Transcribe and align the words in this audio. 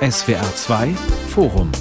SWR 0.00 0.54
2 0.54 0.94
Forum 1.28 1.72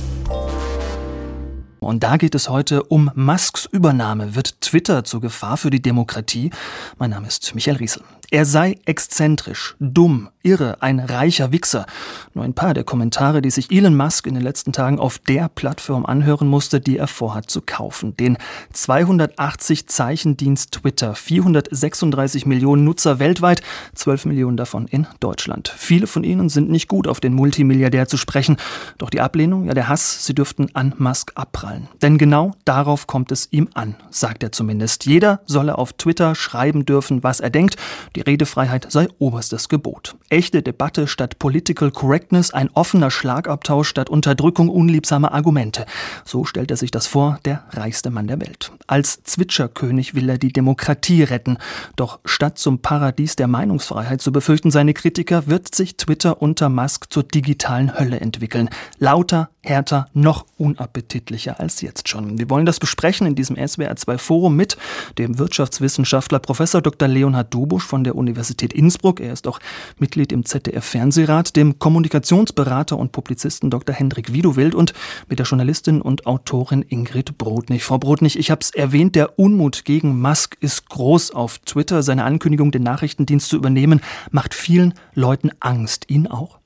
und 1.86 2.04
da 2.04 2.18
geht 2.18 2.34
es 2.34 2.50
heute 2.50 2.84
um 2.84 3.12
Musks 3.14 3.66
Übernahme. 3.72 4.34
Wird 4.34 4.60
Twitter 4.60 5.04
zur 5.04 5.22
Gefahr 5.22 5.56
für 5.56 5.70
die 5.70 5.84
Demokratie? 5.84 6.50
Mein 6.98 7.12
Name 7.12 7.28
ist 7.28 7.54
Michael 7.54 7.78
Riesel. 7.78 8.02
Er 8.32 8.46
sei 8.46 8.78
exzentrisch, 8.86 9.76
dumm, 9.80 10.30
irre, 10.46 10.82
ein 10.82 11.00
reicher 11.00 11.52
Wichser. 11.52 11.86
Nur 12.34 12.44
ein 12.44 12.54
paar 12.54 12.74
der 12.74 12.84
Kommentare, 12.84 13.42
die 13.42 13.50
sich 13.50 13.72
Elon 13.72 13.96
Musk 13.96 14.28
in 14.28 14.36
den 14.36 14.44
letzten 14.44 14.74
Tagen 14.74 15.00
auf 15.00 15.18
der 15.20 15.50
Plattform 15.50 16.06
anhören 16.06 16.48
musste, 16.48 16.80
die 16.80 16.98
er 16.98 17.08
vorhat 17.08 17.50
zu 17.50 17.62
kaufen. 17.62 18.16
Den 18.18 18.38
280 18.74 19.88
Zeichendienst 19.88 20.72
Twitter, 20.72 21.16
436 21.16 22.46
Millionen 22.46 22.84
Nutzer 22.84 23.20
weltweit, 23.20 23.62
12 23.96 24.26
Millionen 24.26 24.58
davon 24.58 24.88
in 24.88 25.08
Deutschland. 25.20 25.74
Viele 25.76 26.08
von 26.08 26.24
ihnen 26.24 26.50
sind 26.50 26.70
nicht 26.70 26.88
gut 26.88 27.08
auf 27.08 27.20
den 27.20 27.34
Multimilliardär 27.34 28.08
zu 28.08 28.18
sprechen. 28.18 28.58
Doch 28.98 29.10
die 29.10 29.22
Ablehnung, 29.22 29.66
ja 29.66 29.74
der 29.74 29.88
Hass, 29.88 30.26
sie 30.26 30.36
dürften 30.36 30.70
an 30.74 30.94
Musk 30.98 31.32
abprallen. 31.36 31.88
Denn 32.02 32.18
genau 32.18 32.52
darauf 32.66 33.08
kommt 33.08 33.32
es 33.32 33.48
ihm 33.52 33.70
an, 33.74 33.96
sagt 34.10 34.44
er 34.44 34.52
zumindest. 34.52 35.06
Jeder 35.06 35.42
solle 35.46 35.78
auf 35.78 35.94
Twitter 35.94 36.36
schreiben 36.36 36.86
dürfen, 36.86 37.24
was 37.24 37.40
er 37.40 37.50
denkt. 37.50 37.78
Die 38.16 38.22
Redefreiheit 38.22 38.90
sei 38.90 39.10
oberstes 39.20 39.68
Gebot. 39.68 40.16
Echte 40.30 40.62
Debatte 40.62 41.08
statt 41.08 41.38
Political 41.38 41.92
Correctness, 41.92 42.52
ein 42.52 42.70
offener 42.74 43.12
Schlagabtausch 43.12 43.90
statt 43.90 44.10
Unterdrückung 44.10 44.70
unliebsamer 44.70 45.34
Argumente. 45.34 45.86
So 46.24 46.46
stellt 46.46 46.72
er 46.72 46.78
sich 46.78 46.92
das 46.92 47.08
vor, 47.08 47.40
der 47.44 47.66
reichste 47.72 48.12
Mann 48.12 48.28
der 48.28 48.40
Welt. 48.40 48.72
Als 48.88 49.22
Zwitscherkönig 49.24 50.16
will 50.16 50.30
er 50.30 50.38
die 50.38 50.54
Demokratie 50.54 51.24
retten. 51.24 51.58
Doch 51.98 52.20
statt 52.24 52.58
zum 52.58 52.80
Paradies 52.80 53.36
der 53.36 53.48
Meinungsfreiheit 53.48 54.22
zu 54.22 54.32
befürchten 54.32 54.72
seine 54.72 54.94
Kritiker, 54.94 55.48
wird 55.48 55.76
sich 55.76 55.98
Twitter 55.98 56.42
unter 56.42 56.70
Musk 56.70 57.12
zur 57.12 57.24
digitalen 57.24 58.00
Hölle 58.00 58.22
entwickeln. 58.22 58.70
Lauter, 58.98 59.50
härter, 59.62 60.08
noch 60.14 60.46
unappetitlicher 60.58 61.60
als 61.60 61.82
jetzt 61.82 62.08
schon. 62.08 62.40
Wir 62.40 62.50
wollen 62.50 62.66
das 62.66 62.80
besprechen 62.80 63.28
in 63.28 63.36
diesem 63.36 63.58
SWR 63.58 63.96
2 63.98 64.18
Forum 64.18 64.56
mit 64.56 64.78
dem 65.18 65.38
Wirtschaftswissenschaftler 65.38 66.40
Professor 66.40 66.82
Dr. 66.82 67.10
Leonhard 67.10 67.54
Dubusch 67.54 67.84
von 67.86 68.05
der 68.06 68.16
Universität 68.16 68.72
Innsbruck. 68.72 69.20
Er 69.20 69.34
ist 69.34 69.48
auch 69.48 69.60
Mitglied 70.00 70.32
im 70.32 70.46
ZDF-Fernsehrat, 70.46 71.56
dem 71.56 71.80
Kommunikationsberater 71.80 72.98
und 72.98 73.12
Publizisten 73.12 73.70
Dr. 73.70 73.94
Hendrik 73.94 74.32
Widowild 74.32 74.76
und 74.76 74.94
mit 75.28 75.40
der 75.40 75.46
Journalistin 75.46 76.02
und 76.02 76.26
Autorin 76.26 76.86
Ingrid 76.88 77.38
Brodnig. 77.38 77.84
Frau 77.84 77.98
Brodnig, 77.98 78.40
ich 78.40 78.52
habe 78.52 78.62
es 78.62 78.72
erwähnt, 78.72 79.16
der 79.16 79.38
Unmut 79.38 79.84
gegen 79.84 80.22
Musk 80.22 80.56
ist 80.62 80.88
groß 80.90 81.32
auf 81.32 81.60
Twitter. 81.60 82.04
Seine 82.04 82.24
Ankündigung, 82.24 82.72
den 82.72 82.84
Nachrichtendienst 82.84 83.50
zu 83.50 83.58
übernehmen, 83.58 84.02
macht 84.32 84.54
vielen 84.54 84.94
Leuten 85.14 85.52
Angst. 85.60 86.06
Ihnen 86.10 86.28
auch? 86.28 86.60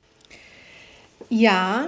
Ja, 1.30 1.88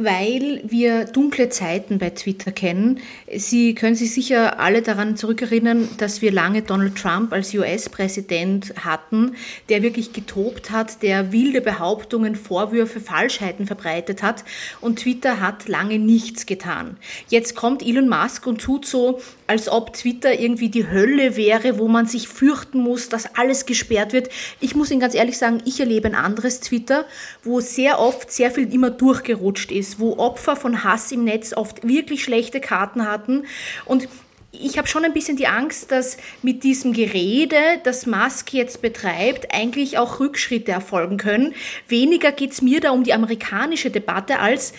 weil 0.00 0.62
wir 0.64 1.06
dunkle 1.06 1.48
Zeiten 1.48 1.98
bei 1.98 2.10
Twitter 2.10 2.52
kennen. 2.52 3.00
Sie 3.34 3.74
können 3.74 3.96
sich 3.96 4.12
sicher 4.12 4.60
alle 4.60 4.80
daran 4.80 5.16
zurückerinnern, 5.16 5.88
dass 5.98 6.22
wir 6.22 6.30
lange 6.30 6.62
Donald 6.62 6.96
Trump 6.96 7.32
als 7.32 7.52
US-Präsident 7.52 8.74
hatten, 8.84 9.34
der 9.68 9.82
wirklich 9.82 10.12
getobt 10.12 10.70
hat, 10.70 11.02
der 11.02 11.32
wilde 11.32 11.60
Behauptungen, 11.60 12.36
Vorwürfe, 12.36 13.00
Falschheiten 13.00 13.66
verbreitet 13.66 14.22
hat 14.22 14.44
und 14.80 15.00
Twitter 15.00 15.40
hat 15.40 15.66
lange 15.66 15.98
nichts 15.98 16.46
getan. 16.46 16.96
Jetzt 17.28 17.56
kommt 17.56 17.82
Elon 17.82 18.08
Musk 18.08 18.46
und 18.46 18.60
tut 18.60 18.86
so, 18.86 19.20
als 19.48 19.68
ob 19.68 19.94
Twitter 19.94 20.38
irgendwie 20.38 20.68
die 20.68 20.88
Hölle 20.88 21.34
wäre, 21.36 21.78
wo 21.78 21.88
man 21.88 22.06
sich 22.06 22.28
fürchten 22.28 22.80
muss, 22.80 23.08
dass 23.08 23.34
alles 23.34 23.66
gesperrt 23.66 24.12
wird. 24.12 24.28
Ich 24.60 24.76
muss 24.76 24.90
Ihnen 24.90 25.00
ganz 25.00 25.14
ehrlich 25.14 25.38
sagen, 25.38 25.62
ich 25.64 25.80
erlebe 25.80 26.08
ein 26.08 26.14
anderes 26.14 26.60
Twitter, 26.60 27.06
wo 27.42 27.60
sehr 27.60 27.98
oft 27.98 28.30
sehr 28.30 28.50
viel 28.50 28.72
immer 28.72 28.90
durchgerutscht 28.90 29.72
ist, 29.72 29.87
wo 29.98 30.18
Opfer 30.18 30.56
von 30.56 30.84
Hass 30.84 31.10
im 31.12 31.24
Netz 31.24 31.52
oft 31.52 31.86
wirklich 31.86 32.24
schlechte 32.24 32.60
Karten 32.60 33.06
hatten 33.06 33.44
und 33.84 34.08
ich 34.50 34.78
habe 34.78 34.88
schon 34.88 35.04
ein 35.04 35.12
bisschen 35.12 35.36
die 35.36 35.46
Angst, 35.46 35.90
dass 35.90 36.16
mit 36.42 36.64
diesem 36.64 36.92
Gerede, 36.92 37.56
das 37.84 38.06
Musk 38.06 38.54
jetzt 38.54 38.80
betreibt, 38.80 39.54
eigentlich 39.54 39.98
auch 39.98 40.20
Rückschritte 40.20 40.72
erfolgen 40.72 41.18
können. 41.18 41.54
Weniger 41.86 42.32
geht 42.32 42.52
es 42.52 42.62
mir 42.62 42.80
da 42.80 42.90
um 42.90 43.04
die 43.04 43.12
amerikanische 43.12 43.90
Debatte 43.90 44.38
als 44.38 44.72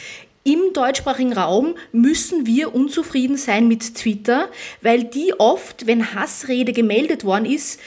im 0.46 0.74
deutschsprachigen 0.74 1.34
Raum 1.34 1.76
müssen 1.92 2.46
wir 2.46 2.74
unzufrieden 2.74 3.38
sein 3.38 3.68
mit 3.68 3.96
Twitter, 3.96 4.48
weil 4.82 5.04
die 5.04 5.34
oft, 5.38 5.86
wenn 5.86 6.16
Hassrede 6.16 6.72
gemeldet 6.72 7.24
worden 7.26 7.46
ist, 7.46 7.80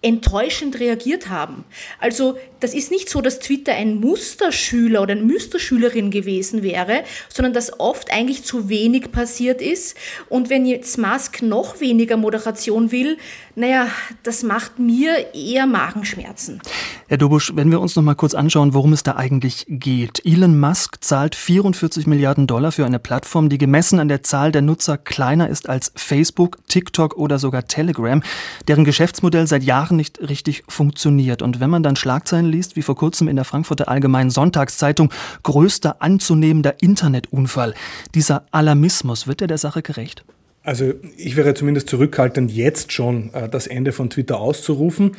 enttäuschend 0.00 0.78
reagiert 0.78 1.28
haben. 1.28 1.64
Also 1.98 2.36
das 2.60 2.74
ist 2.74 2.90
nicht 2.90 3.08
so, 3.08 3.20
dass 3.20 3.40
Twitter 3.40 3.74
ein 3.74 4.00
Musterschüler 4.00 5.02
oder 5.02 5.12
eine 5.12 5.22
Musterschülerin 5.22 6.10
gewesen 6.10 6.62
wäre, 6.62 7.02
sondern 7.28 7.52
dass 7.52 7.80
oft 7.80 8.12
eigentlich 8.12 8.44
zu 8.44 8.68
wenig 8.68 9.10
passiert 9.10 9.60
ist. 9.60 9.96
Und 10.28 10.50
wenn 10.50 10.66
jetzt 10.66 10.98
Musk 10.98 11.42
noch 11.42 11.80
weniger 11.80 12.16
Moderation 12.16 12.92
will, 12.92 13.16
naja, 13.56 13.88
das 14.22 14.44
macht 14.44 14.78
mir 14.78 15.34
eher 15.34 15.66
Magenschmerzen. 15.66 16.60
Herr 17.08 17.18
Dobusch, 17.18 17.52
wenn 17.56 17.70
wir 17.70 17.80
uns 17.80 17.96
noch 17.96 18.04
mal 18.04 18.14
kurz 18.14 18.34
anschauen, 18.34 18.74
worum 18.74 18.92
es 18.92 19.02
da 19.02 19.16
eigentlich 19.16 19.66
geht. 19.68 20.24
Elon 20.24 20.60
Musk 20.60 21.02
zahlt 21.02 21.34
44 21.34 22.06
Milliarden 22.06 22.46
Dollar 22.46 22.70
für 22.70 22.86
eine 22.86 23.00
Plattform, 23.00 23.48
die 23.48 23.58
gemessen 23.58 23.98
an 23.98 24.08
der 24.08 24.22
Zahl 24.22 24.52
der 24.52 24.62
Nutzer 24.62 24.96
kleiner 24.96 25.48
ist 25.48 25.68
als 25.68 25.90
Facebook, 25.96 26.58
TikTok 26.68 27.16
oder 27.16 27.40
sogar 27.40 27.66
Telegram, 27.66 28.22
deren 28.68 28.84
Geschäftsmodell 28.84 29.48
seit 29.48 29.64
Jahren 29.64 29.87
nicht 29.90 30.20
richtig 30.28 30.64
funktioniert. 30.68 31.42
Und 31.42 31.60
wenn 31.60 31.70
man 31.70 31.82
dann 31.82 31.96
Schlagzeilen 31.96 32.46
liest, 32.46 32.76
wie 32.76 32.82
vor 32.82 32.96
kurzem 32.96 33.28
in 33.28 33.36
der 33.36 33.44
Frankfurter 33.44 33.88
Allgemeinen 33.88 34.30
Sonntagszeitung, 34.30 35.12
größter 35.42 36.02
anzunehmender 36.02 36.82
Internetunfall. 36.82 37.74
Dieser 38.14 38.46
Alarmismus, 38.50 39.26
wird 39.26 39.40
er 39.40 39.48
der 39.48 39.58
Sache 39.58 39.82
gerecht? 39.82 40.24
Also 40.62 40.92
ich 41.16 41.36
wäre 41.36 41.54
zumindest 41.54 41.88
zurückhaltend, 41.88 42.52
jetzt 42.52 42.92
schon 42.92 43.32
äh, 43.32 43.48
das 43.48 43.66
Ende 43.66 43.92
von 43.92 44.10
Twitter 44.10 44.38
auszurufen, 44.38 45.12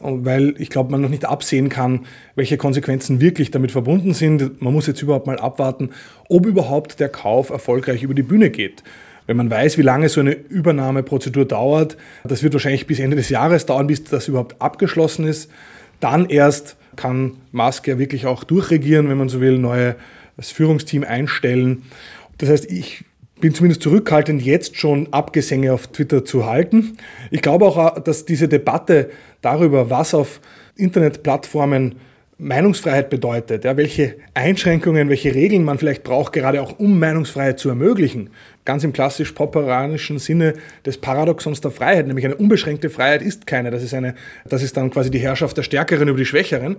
weil 0.00 0.54
ich 0.58 0.70
glaube, 0.70 0.90
man 0.90 1.00
noch 1.00 1.08
nicht 1.08 1.24
absehen 1.24 1.68
kann, 1.68 2.06
welche 2.34 2.56
Konsequenzen 2.56 3.20
wirklich 3.20 3.50
damit 3.50 3.72
verbunden 3.72 4.14
sind. 4.14 4.60
Man 4.60 4.72
muss 4.72 4.86
jetzt 4.86 5.02
überhaupt 5.02 5.26
mal 5.26 5.38
abwarten, 5.38 5.90
ob 6.28 6.46
überhaupt 6.46 7.00
der 7.00 7.08
Kauf 7.08 7.50
erfolgreich 7.50 8.02
über 8.02 8.14
die 8.14 8.22
Bühne 8.22 8.50
geht. 8.50 8.82
Wenn 9.26 9.36
man 9.36 9.50
weiß, 9.50 9.78
wie 9.78 9.82
lange 9.82 10.08
so 10.08 10.20
eine 10.20 10.32
Übernahmeprozedur 10.32 11.46
dauert, 11.46 11.96
das 12.24 12.42
wird 12.42 12.52
wahrscheinlich 12.52 12.86
bis 12.86 12.98
Ende 12.98 13.16
des 13.16 13.30
Jahres 13.30 13.66
dauern, 13.66 13.86
bis 13.86 14.04
das 14.04 14.28
überhaupt 14.28 14.60
abgeschlossen 14.60 15.26
ist. 15.26 15.50
Dann 16.00 16.26
erst 16.26 16.76
kann 16.96 17.38
Musk 17.52 17.86
ja 17.88 17.98
wirklich 17.98 18.26
auch 18.26 18.44
durchregieren, 18.44 19.08
wenn 19.08 19.18
man 19.18 19.28
so 19.28 19.40
will, 19.40 19.58
neue 19.58 19.96
das 20.36 20.50
Führungsteam 20.50 21.04
einstellen. 21.04 21.82
Das 22.38 22.50
heißt, 22.50 22.70
ich 22.70 23.04
bin 23.40 23.54
zumindest 23.54 23.82
zurückhaltend, 23.82 24.42
jetzt 24.42 24.76
schon 24.76 25.12
Abgesänge 25.12 25.72
auf 25.72 25.88
Twitter 25.88 26.24
zu 26.24 26.46
halten. 26.46 26.96
Ich 27.30 27.42
glaube 27.42 27.66
auch, 27.66 27.98
dass 28.00 28.24
diese 28.24 28.48
Debatte 28.48 29.10
darüber, 29.42 29.90
was 29.90 30.14
auf 30.14 30.40
Internetplattformen 30.76 31.96
Meinungsfreiheit 32.38 33.10
bedeutet, 33.10 33.64
ja, 33.64 33.76
welche 33.76 34.16
Einschränkungen, 34.34 35.08
welche 35.08 35.34
Regeln 35.34 35.62
man 35.62 35.78
vielleicht 35.78 36.02
braucht, 36.02 36.32
gerade 36.32 36.62
auch 36.62 36.78
um 36.78 36.98
Meinungsfreiheit 36.98 37.58
zu 37.60 37.68
ermöglichen. 37.68 38.30
Ganz 38.64 38.82
im 38.82 38.92
klassisch 38.92 39.32
popperanischen 39.32 40.18
Sinne 40.18 40.54
des 40.86 40.98
Paradoxons 40.98 41.60
der 41.60 41.70
Freiheit, 41.70 42.06
nämlich 42.06 42.24
eine 42.24 42.36
unbeschränkte 42.36 42.88
Freiheit 42.88 43.22
ist 43.22 43.46
keine. 43.46 43.70
Das 43.70 43.82
ist, 43.82 43.92
eine, 43.92 44.14
das 44.48 44.62
ist 44.62 44.76
dann 44.76 44.90
quasi 44.90 45.10
die 45.10 45.18
Herrschaft 45.18 45.56
der 45.56 45.62
Stärkeren 45.62 46.08
über 46.08 46.18
die 46.18 46.24
Schwächeren. 46.24 46.76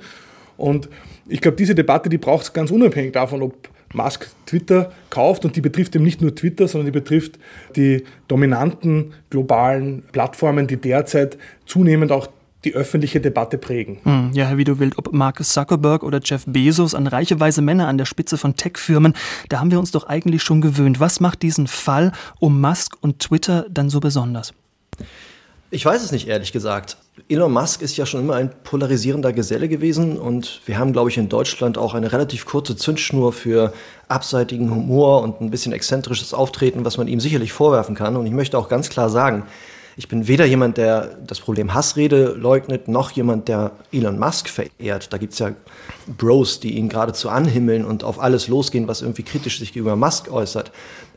Und 0.57 0.89
ich 1.27 1.41
glaube, 1.41 1.57
diese 1.57 1.75
Debatte, 1.75 2.09
die 2.09 2.17
braucht 2.17 2.43
es 2.43 2.53
ganz 2.53 2.71
unabhängig 2.71 3.13
davon, 3.13 3.41
ob 3.41 3.69
Musk 3.93 4.27
Twitter 4.45 4.91
kauft 5.09 5.45
und 5.45 5.55
die 5.55 5.61
betrifft 5.61 5.95
eben 5.95 6.03
nicht 6.03 6.21
nur 6.21 6.35
Twitter, 6.35 6.67
sondern 6.67 6.87
die 6.87 6.99
betrifft 6.99 7.39
die 7.75 8.03
dominanten 8.27 9.13
globalen 9.29 10.03
Plattformen, 10.11 10.67
die 10.67 10.77
derzeit 10.77 11.37
zunehmend 11.65 12.11
auch 12.11 12.27
die 12.65 12.73
öffentliche 12.73 13.21
Debatte 13.21 13.57
prägen. 13.57 13.99
Hm, 14.03 14.31
ja, 14.33 14.45
Herr 14.45 14.57
Widowild, 14.57 14.97
ob 14.97 15.13
Mark 15.13 15.43
Zuckerberg 15.43 16.03
oder 16.03 16.19
Jeff 16.23 16.43
Bezos 16.47 16.95
an 16.95 17.07
reiche 17.07 17.39
weise 17.39 17.61
Männer 17.61 17.87
an 17.87 17.97
der 17.97 18.05
Spitze 18.05 18.37
von 18.37 18.55
Tech-Firmen, 18.55 19.13
da 19.49 19.59
haben 19.59 19.71
wir 19.71 19.79
uns 19.79 19.91
doch 19.91 20.07
eigentlich 20.07 20.43
schon 20.43 20.61
gewöhnt. 20.61 20.99
Was 20.99 21.19
macht 21.19 21.41
diesen 21.43 21.67
Fall 21.67 22.11
um 22.39 22.59
Musk 22.59 22.97
und 23.01 23.19
Twitter 23.19 23.65
dann 23.69 23.89
so 23.89 23.99
besonders? 23.99 24.53
Ich 25.71 25.85
weiß 25.85 26.03
es 26.03 26.11
nicht, 26.11 26.27
ehrlich 26.27 26.51
gesagt. 26.51 26.97
Elon 27.27 27.51
Musk 27.51 27.81
ist 27.81 27.97
ja 27.97 28.05
schon 28.05 28.21
immer 28.21 28.35
ein 28.35 28.51
polarisierender 28.63 29.33
Geselle 29.33 29.67
gewesen 29.67 30.17
und 30.17 30.61
wir 30.65 30.77
haben, 30.77 30.93
glaube 30.93 31.09
ich, 31.09 31.17
in 31.17 31.27
Deutschland 31.27 31.77
auch 31.77 31.93
eine 31.93 32.11
relativ 32.11 32.45
kurze 32.45 32.75
Zündschnur 32.75 33.33
für 33.33 33.73
abseitigen 34.07 34.69
Humor 34.69 35.21
und 35.21 35.41
ein 35.41 35.49
bisschen 35.49 35.73
exzentrisches 35.73 36.33
Auftreten, 36.33 36.85
was 36.85 36.97
man 36.97 37.07
ihm 37.07 37.19
sicherlich 37.19 37.51
vorwerfen 37.51 37.95
kann. 37.95 38.15
Und 38.15 38.25
ich 38.25 38.31
möchte 38.31 38.57
auch 38.57 38.69
ganz 38.69 38.89
klar 38.89 39.09
sagen, 39.09 39.43
ich 39.97 40.07
bin 40.07 40.27
weder 40.27 40.45
jemand, 40.45 40.77
der 40.77 41.17
das 41.25 41.39
Problem 41.39 41.73
Hassrede 41.73 42.35
leugnet, 42.37 42.87
noch 42.87 43.11
jemand, 43.11 43.47
der 43.47 43.71
Elon 43.91 44.19
Musk 44.19 44.49
verehrt. 44.49 45.13
Da 45.13 45.17
gibt 45.17 45.33
es 45.33 45.39
ja 45.39 45.51
Bros, 46.05 46.59
die 46.59 46.77
ihn 46.77 46.89
geradezu 46.89 47.29
anhimmeln 47.29 47.85
und 47.85 48.03
auf 48.03 48.19
alles 48.19 48.47
losgehen, 48.47 48.87
was 48.87 49.01
irgendwie 49.01 49.23
kritisch 49.23 49.59
sich 49.59 49.71
gegenüber 49.71 49.95
Musk 49.95 50.29
äußert. 50.31 50.71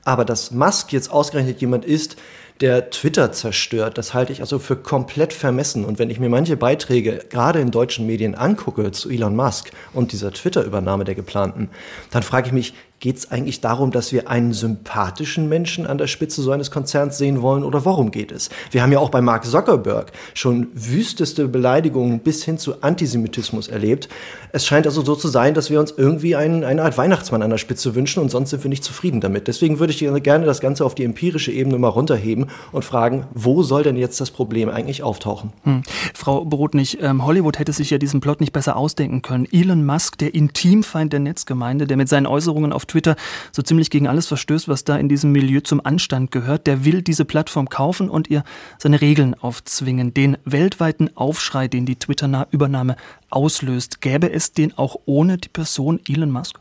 Aber 0.04 0.24
dass 0.24 0.52
Musk 0.52 0.92
jetzt 0.92 1.10
ausgerechnet 1.10 1.60
jemand 1.60 1.84
ist, 1.84 2.16
der 2.60 2.90
Twitter 2.90 3.30
zerstört. 3.32 3.98
Das 3.98 4.14
halte 4.14 4.32
ich 4.32 4.40
also 4.40 4.58
für 4.58 4.76
komplett 4.76 5.32
vermessen. 5.32 5.84
Und 5.84 5.98
wenn 5.98 6.10
ich 6.10 6.18
mir 6.18 6.28
manche 6.28 6.56
Beiträge 6.56 7.24
gerade 7.28 7.60
in 7.60 7.70
deutschen 7.70 8.06
Medien 8.06 8.34
angucke 8.34 8.90
zu 8.90 9.10
Elon 9.10 9.36
Musk 9.36 9.70
und 9.92 10.12
dieser 10.12 10.32
Twitter-Übernahme 10.32 11.04
der 11.04 11.14
geplanten, 11.14 11.70
dann 12.10 12.22
frage 12.22 12.48
ich 12.48 12.52
mich, 12.52 12.74
Geht 13.00 13.18
es 13.18 13.30
eigentlich 13.30 13.60
darum, 13.60 13.92
dass 13.92 14.10
wir 14.10 14.28
einen 14.28 14.52
sympathischen 14.52 15.48
Menschen 15.48 15.86
an 15.86 15.98
der 15.98 16.08
Spitze 16.08 16.42
so 16.42 16.50
eines 16.50 16.72
Konzerns 16.72 17.16
sehen 17.16 17.42
wollen 17.42 17.62
oder 17.62 17.84
worum 17.84 18.10
geht 18.10 18.32
es? 18.32 18.50
Wir 18.72 18.82
haben 18.82 18.90
ja 18.90 18.98
auch 18.98 19.10
bei 19.10 19.20
Mark 19.20 19.44
Zuckerberg 19.44 20.10
schon 20.34 20.66
wüsteste 20.74 21.46
Beleidigungen 21.46 22.18
bis 22.18 22.42
hin 22.42 22.58
zu 22.58 22.82
Antisemitismus 22.82 23.68
erlebt. 23.68 24.08
Es 24.50 24.66
scheint 24.66 24.84
also 24.84 25.04
so 25.04 25.14
zu 25.14 25.28
sein, 25.28 25.54
dass 25.54 25.70
wir 25.70 25.78
uns 25.78 25.94
irgendwie 25.96 26.34
einen, 26.34 26.64
eine 26.64 26.82
Art 26.82 26.98
Weihnachtsmann 26.98 27.42
an 27.42 27.50
der 27.50 27.58
Spitze 27.58 27.94
wünschen 27.94 28.20
und 28.20 28.30
sonst 28.30 28.50
sind 28.50 28.64
wir 28.64 28.68
nicht 28.68 28.82
zufrieden 28.82 29.20
damit. 29.20 29.46
Deswegen 29.46 29.78
würde 29.78 29.92
ich 29.92 30.00
gerne 30.24 30.44
das 30.44 30.58
Ganze 30.58 30.84
auf 30.84 30.96
die 30.96 31.04
empirische 31.04 31.52
Ebene 31.52 31.78
mal 31.78 31.88
runterheben 31.88 32.46
und 32.72 32.84
fragen, 32.84 33.26
wo 33.32 33.62
soll 33.62 33.84
denn 33.84 33.96
jetzt 33.96 34.20
das 34.20 34.32
Problem 34.32 34.68
eigentlich 34.70 35.04
auftauchen? 35.04 35.52
Hm. 35.62 35.82
Frau 36.14 36.44
Brodnig, 36.44 36.98
ähm, 37.00 37.24
Hollywood 37.24 37.60
hätte 37.60 37.72
sich 37.72 37.90
ja 37.90 37.98
diesen 37.98 38.18
Plot 38.18 38.40
nicht 38.40 38.52
besser 38.52 38.76
ausdenken 38.76 39.22
können. 39.22 39.46
Elon 39.52 39.86
Musk, 39.86 40.18
der 40.18 40.34
Intimfeind 40.34 41.12
der 41.12 41.20
Netzgemeinde, 41.20 41.86
der 41.86 41.96
mit 41.96 42.08
seinen 42.08 42.26
Äußerungen 42.26 42.72
auf 42.72 42.87
Twitter 42.88 43.16
so 43.52 43.62
ziemlich 43.62 43.90
gegen 43.90 44.08
alles 44.08 44.26
verstößt, 44.26 44.68
was 44.68 44.84
da 44.84 44.96
in 44.96 45.08
diesem 45.08 45.32
Milieu 45.32 45.60
zum 45.60 45.84
Anstand 45.84 46.30
gehört, 46.30 46.66
der 46.66 46.84
will 46.84 47.02
diese 47.02 47.24
Plattform 47.24 47.68
kaufen 47.68 48.10
und 48.10 48.28
ihr 48.28 48.44
seine 48.78 49.00
Regeln 49.00 49.34
aufzwingen. 49.34 50.12
Den 50.12 50.36
weltweiten 50.44 51.16
Aufschrei, 51.16 51.68
den 51.68 51.86
die 51.86 51.96
Twitter-Übernahme 51.96 52.96
auslöst, 53.30 54.00
gäbe 54.00 54.32
es 54.32 54.52
den 54.52 54.76
auch 54.76 54.96
ohne 55.06 55.38
die 55.38 55.48
Person 55.48 56.00
Elon 56.08 56.30
Musk? 56.30 56.58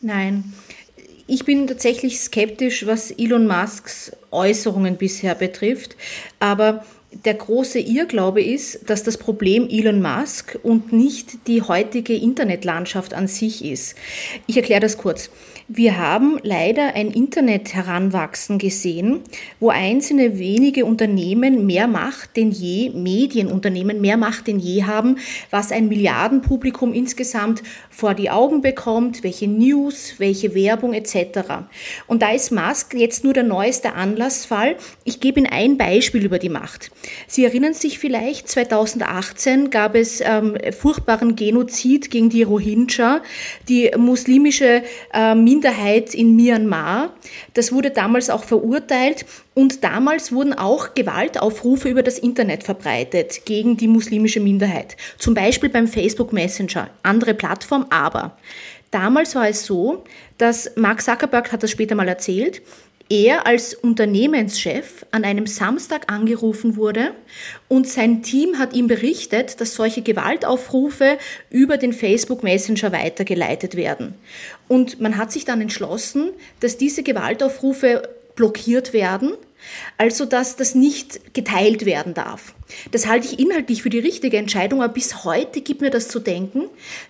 Nein. 0.00 0.52
Ich 1.26 1.44
bin 1.44 1.68
tatsächlich 1.68 2.18
skeptisch, 2.18 2.86
was 2.86 3.12
Elon 3.12 3.46
Musks 3.46 4.10
Äußerungen 4.32 4.96
bisher 4.96 5.36
betrifft. 5.36 5.96
Aber 6.40 6.84
der 7.12 7.34
große 7.34 7.80
Irrglaube 7.80 8.42
ist, 8.42 8.88
dass 8.88 9.02
das 9.02 9.18
Problem 9.18 9.68
Elon 9.68 10.00
Musk 10.00 10.58
und 10.62 10.92
nicht 10.92 11.46
die 11.46 11.62
heutige 11.62 12.14
Internetlandschaft 12.14 13.14
an 13.14 13.26
sich 13.26 13.64
ist. 13.64 13.96
Ich 14.46 14.56
erkläre 14.56 14.80
das 14.80 14.96
kurz. 14.96 15.30
Wir 15.72 15.98
haben 15.98 16.40
leider 16.42 16.96
ein 16.96 17.12
Internet 17.12 17.74
heranwachsen 17.74 18.58
gesehen, 18.58 19.20
wo 19.60 19.68
einzelne 19.68 20.36
wenige 20.36 20.84
Unternehmen 20.84 21.64
mehr 21.64 21.86
Macht 21.86 22.36
denn 22.36 22.50
je, 22.50 22.90
Medienunternehmen 22.90 24.00
mehr 24.00 24.16
Macht 24.16 24.48
denn 24.48 24.58
je 24.58 24.82
haben, 24.82 25.18
was 25.50 25.70
ein 25.70 25.86
Milliardenpublikum 25.86 26.92
insgesamt 26.92 27.62
vor 27.88 28.14
die 28.14 28.30
Augen 28.30 28.62
bekommt, 28.62 29.22
welche 29.22 29.46
News, 29.46 30.14
welche 30.18 30.56
Werbung 30.56 30.92
etc. 30.92 31.68
Und 32.08 32.22
da 32.22 32.32
ist 32.32 32.50
Musk 32.50 32.94
jetzt 32.94 33.22
nur 33.22 33.32
der 33.32 33.44
neueste 33.44 33.92
Anlassfall. 33.92 34.74
Ich 35.04 35.20
gebe 35.20 35.38
Ihnen 35.38 35.52
ein 35.52 35.78
Beispiel 35.78 36.24
über 36.24 36.40
die 36.40 36.48
Macht. 36.48 36.90
Sie 37.28 37.44
erinnern 37.44 37.74
sich 37.74 38.00
vielleicht, 38.00 38.48
2018 38.48 39.70
gab 39.70 39.94
es 39.94 40.20
ähm, 40.20 40.56
furchtbaren 40.76 41.36
Genozid 41.36 42.10
gegen 42.10 42.28
die 42.28 42.42
Rohingya, 42.42 43.22
die 43.68 43.92
muslimische 43.96 44.82
äh, 45.14 45.36
Minderheit 45.36 45.59
in 45.64 46.36
Myanmar. 46.36 47.14
Das 47.54 47.72
wurde 47.72 47.90
damals 47.90 48.30
auch 48.30 48.44
verurteilt 48.44 49.26
und 49.54 49.84
damals 49.84 50.32
wurden 50.32 50.52
auch 50.52 50.94
Gewaltaufrufe 50.94 51.88
über 51.88 52.02
das 52.02 52.18
Internet 52.18 52.62
verbreitet 52.64 53.44
gegen 53.44 53.76
die 53.76 53.88
muslimische 53.88 54.40
Minderheit. 54.40 54.96
Zum 55.18 55.34
Beispiel 55.34 55.68
beim 55.68 55.88
Facebook 55.88 56.32
Messenger, 56.32 56.90
andere 57.02 57.34
Plattform, 57.34 57.86
aber 57.90 58.36
damals 58.90 59.34
war 59.34 59.48
es 59.48 59.64
so, 59.64 60.04
dass 60.38 60.76
Mark 60.76 61.02
Zuckerberg 61.02 61.52
hat 61.52 61.62
das 61.62 61.70
später 61.70 61.94
mal 61.94 62.08
erzählt, 62.08 62.62
er 63.10 63.44
als 63.44 63.74
Unternehmenschef 63.74 65.04
an 65.10 65.24
einem 65.24 65.46
Samstag 65.46 66.10
angerufen 66.10 66.76
wurde 66.76 67.12
und 67.66 67.88
sein 67.88 68.22
Team 68.22 68.58
hat 68.58 68.72
ihm 68.72 68.86
berichtet, 68.86 69.60
dass 69.60 69.74
solche 69.74 70.00
Gewaltaufrufe 70.00 71.18
über 71.50 71.76
den 71.76 71.92
Facebook 71.92 72.44
Messenger 72.44 72.92
weitergeleitet 72.92 73.74
werden. 73.74 74.14
Und 74.68 75.00
man 75.00 75.16
hat 75.16 75.32
sich 75.32 75.44
dann 75.44 75.60
entschlossen, 75.60 76.30
dass 76.60 76.78
diese 76.78 77.02
Gewaltaufrufe 77.02 78.08
blockiert 78.36 78.92
werden 78.92 79.32
also, 79.98 80.24
dass 80.24 80.56
das 80.56 80.74
nicht 80.74 81.34
geteilt 81.34 81.84
werden 81.84 82.14
darf. 82.14 82.54
Das 82.90 83.06
halte 83.06 83.26
ich 83.26 83.38
inhaltlich 83.38 83.82
für 83.82 83.90
die 83.90 83.98
richtige 83.98 84.36
Entscheidung, 84.36 84.82
aber 84.82 84.92
bis 84.92 85.24
heute 85.24 85.60
gibt 85.60 85.80
mir 85.80 85.90
das 85.90 86.08
zu 86.08 86.20
denken, 86.20 86.64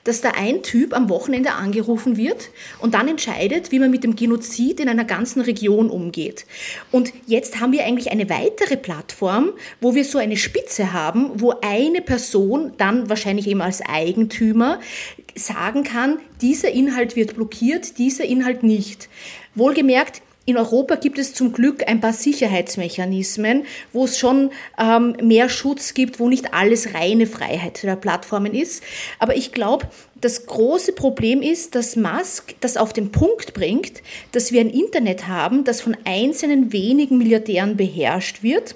dass 0.05 0.21
da 0.21 0.31
ein 0.31 0.63
Typ 0.63 0.95
am 0.95 1.09
Wochenende 1.09 1.53
angerufen 1.53 2.17
wird 2.17 2.51
und 2.81 2.95
dann 2.95 3.09
entscheidet, 3.09 3.71
wie 3.73 3.79
man 3.79 3.91
mit 3.91 4.05
dem 4.05 4.17
Genozid 4.17 4.81
in 4.81 4.89
einer 4.89 5.05
ganzen 5.05 5.41
Region 5.43 5.91
umgeht. 5.91 6.47
Und 6.91 7.13
jetzt 7.27 7.61
haben 7.61 7.73
wir 7.73 7.85
eigentlich 7.85 8.11
eine 8.11 8.31
weitere 8.31 8.77
Plattform, 8.77 9.53
wo 9.81 9.95
wir 9.95 10.05
so 10.05 10.19
eine 10.19 10.37
Spitze 10.37 10.93
haben, 10.93 11.41
wo 11.41 11.55
eine 11.63 12.01
Person 12.01 12.73
dann 12.79 13.09
wahrscheinlich 13.09 13.47
eben 13.47 13.61
als 13.61 13.83
Eigentümer 13.83 14.81
sagen 15.35 15.85
kann, 15.85 16.19
dieser 16.41 16.71
Inhalt 16.71 17.17
wird 17.17 17.35
blockiert, 17.35 17.99
dieser 17.99 18.25
Inhalt 18.25 18.63
nicht. 18.63 19.09
Wohlgemerkt, 19.55 20.23
in 20.51 20.57
Europa 20.57 20.97
gibt 20.97 21.19
es 21.19 21.33
zum 21.33 21.53
Glück 21.53 21.89
ein 21.89 22.01
paar 22.01 22.13
Sicherheitsmechanismen, 22.13 23.65
wo 23.93 24.05
es 24.05 24.19
schon 24.19 24.51
ähm, 24.79 25.17
mehr 25.23 25.49
Schutz 25.49 25.95
gibt, 25.95 26.19
wo 26.19 26.29
nicht 26.29 26.53
alles 26.53 26.93
reine 26.95 27.27
Freiheit 27.27 27.83
der 27.83 27.97
Plattformen 27.97 28.55
ist. 28.55 28.83
Aber 29.19 29.37
ich 29.37 29.53
glaube, 29.53 29.87
das 30.21 30.47
große 30.47 30.93
Problem 30.93 31.41
ist, 31.43 31.75
dass 31.75 31.97
Musk 31.97 32.55
das 32.61 32.77
auf 32.77 32.93
den 32.93 33.11
Punkt 33.11 33.55
bringt, 33.55 34.03
dass 34.33 34.53
wir 34.53 34.61
ein 34.61 34.71
Internet 34.71 35.29
haben, 35.29 35.65
das 35.65 35.81
von 35.81 35.97
einzelnen 36.05 36.73
wenigen 36.73 37.19
Milliardären 37.19 37.77
beherrscht 37.77 38.43
wird 38.43 38.75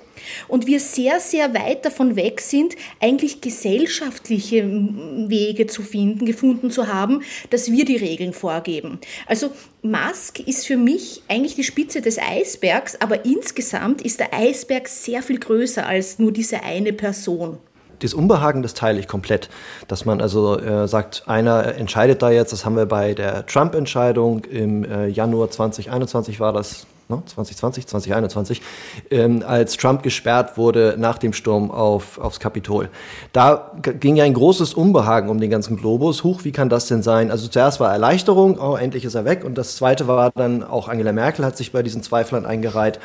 und 0.49 0.67
wir 0.67 0.81
sehr, 0.81 1.21
sehr 1.21 1.53
weit 1.55 1.85
davon 1.85 2.17
weg 2.17 2.41
sind, 2.41 2.77
eigentlich 3.01 3.41
gesellschaftliche 3.41 4.65
Wege 4.65 5.67
zu 5.67 5.83
finden, 5.83 6.25
gefunden 6.25 6.71
zu 6.71 6.87
haben, 6.87 7.23
dass 7.51 7.71
wir 7.71 7.85
die 7.85 7.97
Regeln 7.97 8.33
vorgeben. 8.33 8.99
Also 9.27 9.51
Musk 9.83 10.41
ist 10.41 10.67
für 10.67 10.77
mich 10.79 11.23
eigentlich 11.29 11.57
die 11.57 11.65
Spitze 11.65 12.01
des 12.01 12.19
Eisbergs, 12.19 13.01
aber 13.01 13.25
insgesamt 13.27 14.03
ist 14.03 14.21
der 14.21 14.33
Eisberg 14.33 14.89
sehr 14.89 15.23
viel 15.23 15.39
größer 15.39 15.87
als 15.87 16.19
nur 16.19 16.33
diese 16.33 16.63
eine 16.63 16.93
Person 16.93 17.59
das 18.01 18.15
Unbehagen, 18.15 18.63
das 18.63 18.75
teile 18.75 18.99
ich 19.01 19.09
komplett. 19.09 19.49
Dass 19.89 20.05
man 20.05 20.21
also 20.21 20.59
äh, 20.59 20.89
sagt, 20.89 21.25
einer 21.27 21.75
entscheidet 21.77 22.23
da 22.23 22.31
jetzt, 22.31 22.53
das 22.53 22.65
haben 22.65 22.77
wir 22.77 22.87
bei 22.87 23.15
der 23.15 23.47
Trump-Entscheidung 23.47 24.45
im 24.45 24.85
äh, 24.85 25.09
Januar 25.09 25.51
2021 25.51 26.41
war 26.41 26.53
das, 26.53 26.87
ne? 27.09 27.23
2020, 27.27 27.87
2021, 27.87 28.63
ähm, 29.11 29.43
als 29.47 29.77
Trump 29.77 30.03
gesperrt 30.03 30.57
wurde 30.57 30.97
nach 30.99 31.19
dem 31.19 31.33
Sturm 31.33 31.71
auf, 31.71 32.19
aufs 32.19 32.41
Kapitol. 32.41 32.89
Da 33.33 33.73
ging 33.83 34.17
ja 34.17 34.25
ein 34.25 34.35
großes 34.35 34.75
Unbehagen 34.75 35.29
um 35.29 35.41
den 35.41 35.51
ganzen 35.51 35.77
Globus. 35.77 36.25
Huch, 36.25 36.45
wie 36.45 36.53
kann 36.53 36.69
das 36.69 36.87
denn 36.87 37.03
sein? 37.03 37.31
Also 37.31 37.49
zuerst 37.49 37.81
war 37.81 37.93
Erleichterung, 37.93 38.59
oh, 38.59 38.77
endlich 38.77 39.05
ist 39.05 39.15
er 39.15 39.25
weg. 39.25 39.45
Und 39.45 39.57
das 39.59 39.77
zweite 39.77 40.09
war 40.09 40.31
dann, 40.35 40.63
auch 40.63 40.89
Angela 40.89 41.13
Merkel 41.13 41.45
hat 41.45 41.57
sich 41.57 41.73
bei 41.73 41.83
diesen 41.83 42.03
Zweiflern 42.03 42.47
eingereiht. 42.47 42.99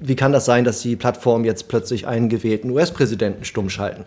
Wie 0.00 0.16
kann 0.16 0.32
das 0.32 0.44
sein, 0.44 0.64
dass 0.64 0.80
die 0.80 0.96
Plattform 0.96 1.44
jetzt 1.44 1.68
plötzlich 1.68 2.06
einen 2.06 2.28
gewählten 2.28 2.70
US-Präsidenten 2.70 3.44
stumm 3.44 3.70
schalten? 3.70 4.04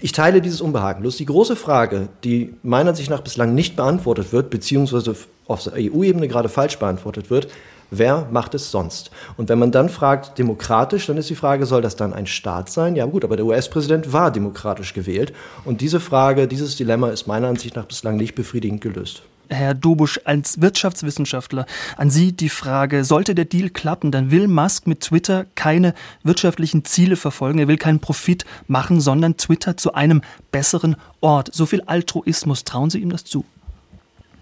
Ich 0.00 0.12
teile 0.12 0.40
dieses 0.40 0.60
Unbehagen. 0.60 1.02
Bloß 1.02 1.16
die 1.18 1.26
große 1.26 1.54
Frage, 1.54 2.08
die 2.24 2.54
meiner 2.62 2.90
Ansicht 2.90 3.10
nach 3.10 3.20
bislang 3.20 3.54
nicht 3.54 3.76
beantwortet 3.76 4.32
wird, 4.32 4.48
beziehungsweise 4.48 5.14
auf 5.46 5.64
der 5.64 5.74
EU-Ebene 5.74 6.28
gerade 6.28 6.48
falsch 6.48 6.78
beantwortet 6.78 7.30
wird, 7.30 7.48
wer 7.92 8.26
macht 8.32 8.54
es 8.54 8.70
sonst? 8.70 9.10
Und 9.36 9.48
wenn 9.48 9.58
man 9.58 9.70
dann 9.70 9.88
fragt, 9.88 10.38
demokratisch, 10.38 11.06
dann 11.06 11.16
ist 11.16 11.30
die 11.30 11.36
Frage, 11.36 11.66
soll 11.66 11.82
das 11.82 11.94
dann 11.94 12.12
ein 12.12 12.26
Staat 12.26 12.70
sein? 12.70 12.96
Ja 12.96 13.06
gut, 13.06 13.24
aber 13.24 13.36
der 13.36 13.46
US-Präsident 13.46 14.12
war 14.12 14.32
demokratisch 14.32 14.94
gewählt. 14.94 15.32
Und 15.64 15.80
diese 15.80 16.00
Frage, 16.00 16.48
dieses 16.48 16.76
Dilemma 16.76 17.10
ist 17.10 17.26
meiner 17.26 17.48
Ansicht 17.48 17.76
nach 17.76 17.84
bislang 17.84 18.16
nicht 18.16 18.34
befriedigend 18.34 18.80
gelöst. 18.80 19.22
Herr 19.48 19.74
Dobusch, 19.74 20.20
als 20.24 20.60
Wirtschaftswissenschaftler 20.62 21.66
an 21.96 22.10
Sie 22.10 22.32
die 22.32 22.48
Frage, 22.48 23.04
sollte 23.04 23.34
der 23.34 23.44
Deal 23.44 23.68
klappen, 23.68 24.10
dann 24.10 24.30
will 24.30 24.48
Musk 24.48 24.86
mit 24.86 25.00
Twitter 25.00 25.46
keine 25.54 25.94
wirtschaftlichen 26.22 26.84
Ziele 26.84 27.16
verfolgen, 27.16 27.58
er 27.58 27.68
will 27.68 27.76
keinen 27.76 28.00
Profit 28.00 28.44
machen, 28.66 29.00
sondern 29.00 29.36
Twitter 29.36 29.76
zu 29.76 29.92
einem 29.92 30.22
besseren 30.50 30.96
Ort. 31.20 31.50
So 31.52 31.66
viel 31.66 31.82
Altruismus, 31.82 32.64
trauen 32.64 32.88
Sie 32.88 33.00
ihm 33.00 33.10
das 33.10 33.24
zu? 33.24 33.44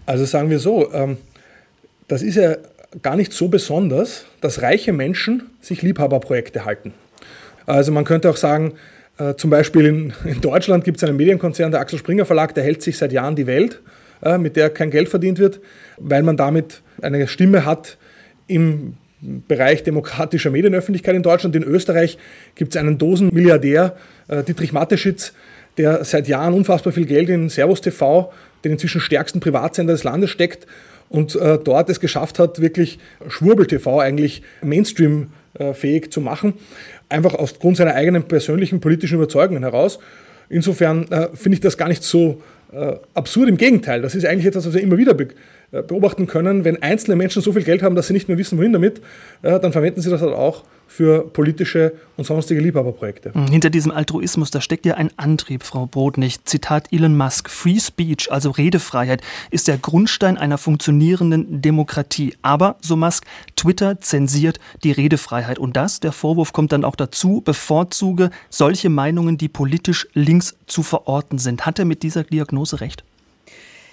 Also 0.05 0.25
sagen 0.25 0.49
wir 0.49 0.59
so, 0.59 0.91
ähm, 0.93 1.17
das 2.07 2.21
ist 2.21 2.35
ja 2.35 2.55
gar 3.01 3.15
nicht 3.15 3.33
so 3.33 3.47
besonders, 3.47 4.25
dass 4.41 4.61
reiche 4.61 4.93
Menschen 4.93 5.49
sich 5.61 5.81
Liebhaberprojekte 5.81 6.65
halten. 6.65 6.93
Also 7.65 7.91
man 7.91 8.03
könnte 8.03 8.29
auch 8.29 8.37
sagen, 8.37 8.73
äh, 9.17 9.35
zum 9.35 9.49
Beispiel 9.49 9.85
in, 9.85 10.13
in 10.25 10.41
Deutschland 10.41 10.83
gibt 10.83 10.97
es 10.97 11.03
einen 11.03 11.15
Medienkonzern, 11.17 11.71
der 11.71 11.79
Axel 11.79 11.99
Springer 11.99 12.25
Verlag, 12.25 12.53
der 12.53 12.63
hält 12.63 12.81
sich 12.81 12.97
seit 12.97 13.13
Jahren 13.13 13.35
die 13.35 13.47
Welt 13.47 13.81
äh, 14.21 14.37
mit 14.37 14.55
der 14.55 14.69
kein 14.69 14.91
Geld 14.91 15.09
verdient 15.09 15.39
wird, 15.39 15.61
weil 15.97 16.23
man 16.23 16.37
damit 16.37 16.81
eine 17.01 17.27
Stimme 17.27 17.65
hat 17.65 17.97
im 18.47 18.97
Bereich 19.21 19.83
demokratischer 19.83 20.49
Medienöffentlichkeit 20.49 21.15
in 21.15 21.23
Deutschland. 21.23 21.55
In 21.55 21.63
Österreich 21.63 22.17
gibt 22.55 22.75
es 22.75 22.81
einen 22.81 22.97
Dosenmilliardär, 22.97 23.95
äh, 24.27 24.43
Dietrich 24.43 24.73
Mateschitz, 24.73 25.33
der 25.77 26.03
seit 26.03 26.27
Jahren 26.27 26.53
unfassbar 26.53 26.91
viel 26.91 27.05
Geld 27.05 27.29
in 27.29 27.47
Servus 27.47 27.81
TV, 27.81 28.33
den 28.63 28.73
inzwischen 28.73 28.99
stärksten 28.99 29.39
Privatsender 29.39 29.93
des 29.93 30.03
Landes 30.03 30.29
steckt 30.29 30.67
und 31.11 31.35
äh, 31.35 31.59
dort 31.63 31.89
es 31.89 31.99
geschafft 31.99 32.39
hat, 32.39 32.61
wirklich 32.61 32.99
Schwurbel 33.27 33.67
TV 33.67 33.99
eigentlich 33.99 34.41
Mainstream 34.61 35.31
fähig 35.73 36.13
zu 36.13 36.21
machen, 36.21 36.53
einfach 37.09 37.33
aufgrund 37.35 37.75
seiner 37.75 37.93
eigenen 37.93 38.23
persönlichen 38.23 38.79
politischen 38.79 39.15
Überzeugungen 39.15 39.63
heraus. 39.63 39.99
Insofern 40.51 41.09
äh, 41.11 41.29
finde 41.33 41.55
ich 41.55 41.61
das 41.61 41.77
gar 41.77 41.87
nicht 41.87 42.03
so 42.03 42.41
äh, 42.73 42.95
absurd. 43.13 43.47
Im 43.47 43.57
Gegenteil, 43.57 44.01
das 44.01 44.15
ist 44.15 44.25
eigentlich 44.25 44.45
etwas, 44.45 44.67
was 44.67 44.73
wir 44.73 44.81
immer 44.81 44.97
wieder 44.97 45.13
be 45.13 45.23
äh, 45.23 45.27
beobachten 45.71 46.27
können. 46.27 46.65
Wenn 46.65 46.81
einzelne 46.83 47.15
Menschen 47.15 47.41
so 47.41 47.53
viel 47.53 47.63
Geld 47.63 47.81
haben, 47.81 47.95
dass 47.95 48.07
sie 48.07 48.13
nicht 48.13 48.27
mehr 48.27 48.37
wissen, 48.37 48.57
wohin 48.57 48.73
damit, 48.73 49.01
äh, 49.41 49.59
dann 49.59 49.71
verwenden 49.71 50.01
sie 50.01 50.09
das 50.09 50.21
halt 50.21 50.33
auch 50.33 50.63
für 50.91 51.29
politische 51.29 51.93
und 52.17 52.25
sonstige 52.25 52.59
Liebhaberprojekte. 52.59 53.33
Hm, 53.33 53.47
hinter 53.47 53.69
diesem 53.69 53.93
Altruismus, 53.93 54.51
da 54.51 54.59
steckt 54.59 54.85
ja 54.85 54.95
ein 54.95 55.09
Antrieb, 55.15 55.63
Frau 55.63 55.85
Brodnich. 55.85 56.43
Zitat 56.43 56.91
Elon 56.91 57.15
Musk, 57.15 57.49
Free 57.49 57.79
Speech, 57.79 58.29
also 58.29 58.51
Redefreiheit, 58.51 59.21
ist 59.51 59.69
der 59.69 59.77
Grundstein 59.77 60.37
einer 60.37 60.57
funktionierenden 60.57 61.61
Demokratie. 61.61 62.35
Aber, 62.41 62.75
so 62.81 62.97
Musk, 62.97 63.23
Twitter 63.55 64.01
zensiert 64.01 64.59
die 64.83 64.91
Redefreiheit. 64.91 65.59
Und 65.59 65.77
das, 65.77 66.01
der 66.01 66.11
Vorwurf 66.11 66.51
kommt 66.51 66.73
dann 66.73 66.83
auch 66.83 66.97
dazu, 66.97 67.39
bevorzuge 67.39 68.29
solche 68.49 68.89
Meinungen, 68.89 69.37
die 69.37 69.47
politisch 69.47 70.09
links 70.13 70.57
zu 70.67 70.83
verorten 70.83 71.37
sind. 71.37 71.65
Hat 71.65 71.79
er 71.79 71.85
mit 71.85 72.03
dieser 72.03 72.25
Diagnose 72.25 72.81
recht? 72.81 73.05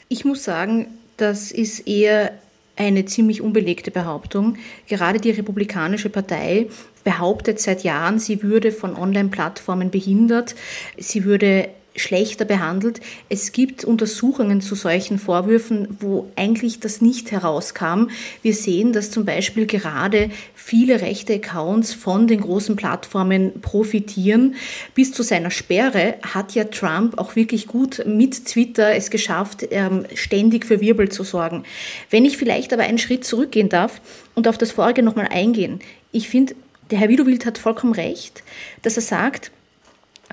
Ich 0.08 0.24
muss 0.24 0.42
sagen, 0.42 0.88
das 1.18 1.52
ist 1.52 1.86
eher 1.86 2.32
eine 2.76 3.04
ziemlich 3.04 3.42
unbelegte 3.42 3.90
Behauptung. 3.90 4.56
Gerade 4.86 5.20
die 5.20 5.32
Republikanische 5.32 6.08
Partei 6.08 6.68
behauptet 7.04 7.60
seit 7.60 7.82
Jahren, 7.82 8.18
sie 8.18 8.42
würde 8.42 8.72
von 8.72 8.96
Online-Plattformen 8.96 9.90
behindert, 9.90 10.54
sie 10.96 11.24
würde 11.24 11.68
schlechter 11.98 12.44
behandelt. 12.44 13.00
Es 13.28 13.52
gibt 13.52 13.84
Untersuchungen 13.84 14.60
zu 14.60 14.74
solchen 14.74 15.18
Vorwürfen, 15.18 15.96
wo 16.00 16.28
eigentlich 16.36 16.80
das 16.80 17.00
nicht 17.00 17.30
herauskam. 17.30 18.08
Wir 18.42 18.54
sehen, 18.54 18.92
dass 18.92 19.10
zum 19.10 19.24
Beispiel 19.24 19.66
gerade 19.66 20.30
viele 20.54 21.00
rechte 21.00 21.34
Accounts 21.34 21.94
von 21.94 22.26
den 22.26 22.40
großen 22.40 22.76
Plattformen 22.76 23.60
profitieren. 23.60 24.54
Bis 24.94 25.12
zu 25.12 25.22
seiner 25.22 25.50
Sperre 25.50 26.14
hat 26.22 26.54
ja 26.54 26.64
Trump 26.64 27.18
auch 27.18 27.36
wirklich 27.36 27.66
gut 27.66 28.04
mit 28.06 28.46
Twitter 28.46 28.94
es 28.94 29.10
geschafft, 29.10 29.66
ähm, 29.70 30.04
ständig 30.14 30.66
für 30.66 30.80
Wirbel 30.80 31.08
zu 31.08 31.24
sorgen. 31.24 31.64
Wenn 32.10 32.24
ich 32.24 32.36
vielleicht 32.36 32.72
aber 32.72 32.82
einen 32.82 32.98
Schritt 32.98 33.24
zurückgehen 33.24 33.68
darf 33.68 34.00
und 34.34 34.48
auf 34.48 34.58
das 34.58 34.72
vorige 34.72 35.02
nochmal 35.02 35.28
eingehen. 35.30 35.80
Ich 36.12 36.28
finde, 36.28 36.54
der 36.90 36.98
Herr 36.98 37.08
Widowild 37.08 37.44
hat 37.44 37.58
vollkommen 37.58 37.92
recht, 37.92 38.42
dass 38.82 38.96
er 38.96 39.02
sagt, 39.02 39.50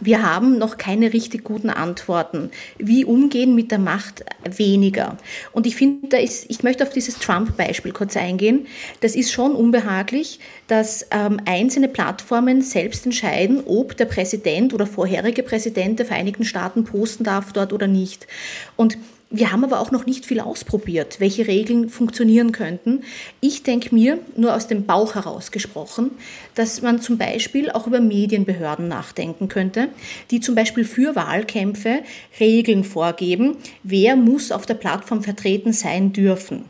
wir 0.01 0.21
haben 0.23 0.57
noch 0.57 0.77
keine 0.77 1.13
richtig 1.13 1.43
guten 1.43 1.69
Antworten. 1.69 2.51
Wie 2.77 3.05
umgehen 3.05 3.55
mit 3.55 3.71
der 3.71 3.79
Macht 3.79 4.25
weniger? 4.43 5.17
Und 5.53 5.65
ich 5.65 5.75
finde, 5.75 6.09
da 6.09 6.17
ist, 6.17 6.45
ich 6.49 6.63
möchte 6.63 6.83
auf 6.83 6.89
dieses 6.89 7.17
Trump-Beispiel 7.19 7.93
kurz 7.93 8.17
eingehen. 8.17 8.67
Das 8.99 9.15
ist 9.15 9.31
schon 9.31 9.53
unbehaglich, 9.53 10.39
dass 10.67 11.07
ähm, 11.11 11.39
einzelne 11.45 11.87
Plattformen 11.87 12.61
selbst 12.61 13.05
entscheiden, 13.05 13.63
ob 13.65 13.95
der 13.95 14.05
Präsident 14.05 14.73
oder 14.73 14.85
vorherige 14.85 15.43
Präsident 15.43 15.99
der 15.99 16.05
Vereinigten 16.05 16.43
Staaten 16.43 16.83
posten 16.83 17.23
darf 17.23 17.53
dort 17.53 17.71
oder 17.71 17.87
nicht. 17.87 18.27
Und 18.75 18.97
wir 19.37 19.51
haben 19.51 19.63
aber 19.63 19.79
auch 19.79 19.91
noch 19.91 20.05
nicht 20.05 20.25
viel 20.25 20.39
ausprobiert, 20.39 21.19
welche 21.19 21.47
Regeln 21.47 21.89
funktionieren 21.89 22.51
könnten. 22.51 23.01
Ich 23.41 23.63
denke 23.63 23.93
mir, 23.93 24.19
nur 24.35 24.55
aus 24.55 24.67
dem 24.67 24.85
Bauch 24.85 25.15
heraus 25.15 25.51
gesprochen, 25.51 26.11
dass 26.55 26.81
man 26.81 27.01
zum 27.01 27.17
Beispiel 27.17 27.69
auch 27.69 27.87
über 27.87 27.99
Medienbehörden 27.99 28.87
nachdenken 28.87 29.47
könnte, 29.47 29.89
die 30.31 30.39
zum 30.39 30.55
Beispiel 30.55 30.85
für 30.85 31.15
Wahlkämpfe 31.15 31.99
Regeln 32.39 32.83
vorgeben, 32.83 33.57
wer 33.83 34.15
muss 34.15 34.51
auf 34.51 34.65
der 34.65 34.75
Plattform 34.75 35.21
vertreten 35.21 35.73
sein 35.73 36.13
dürfen 36.13 36.65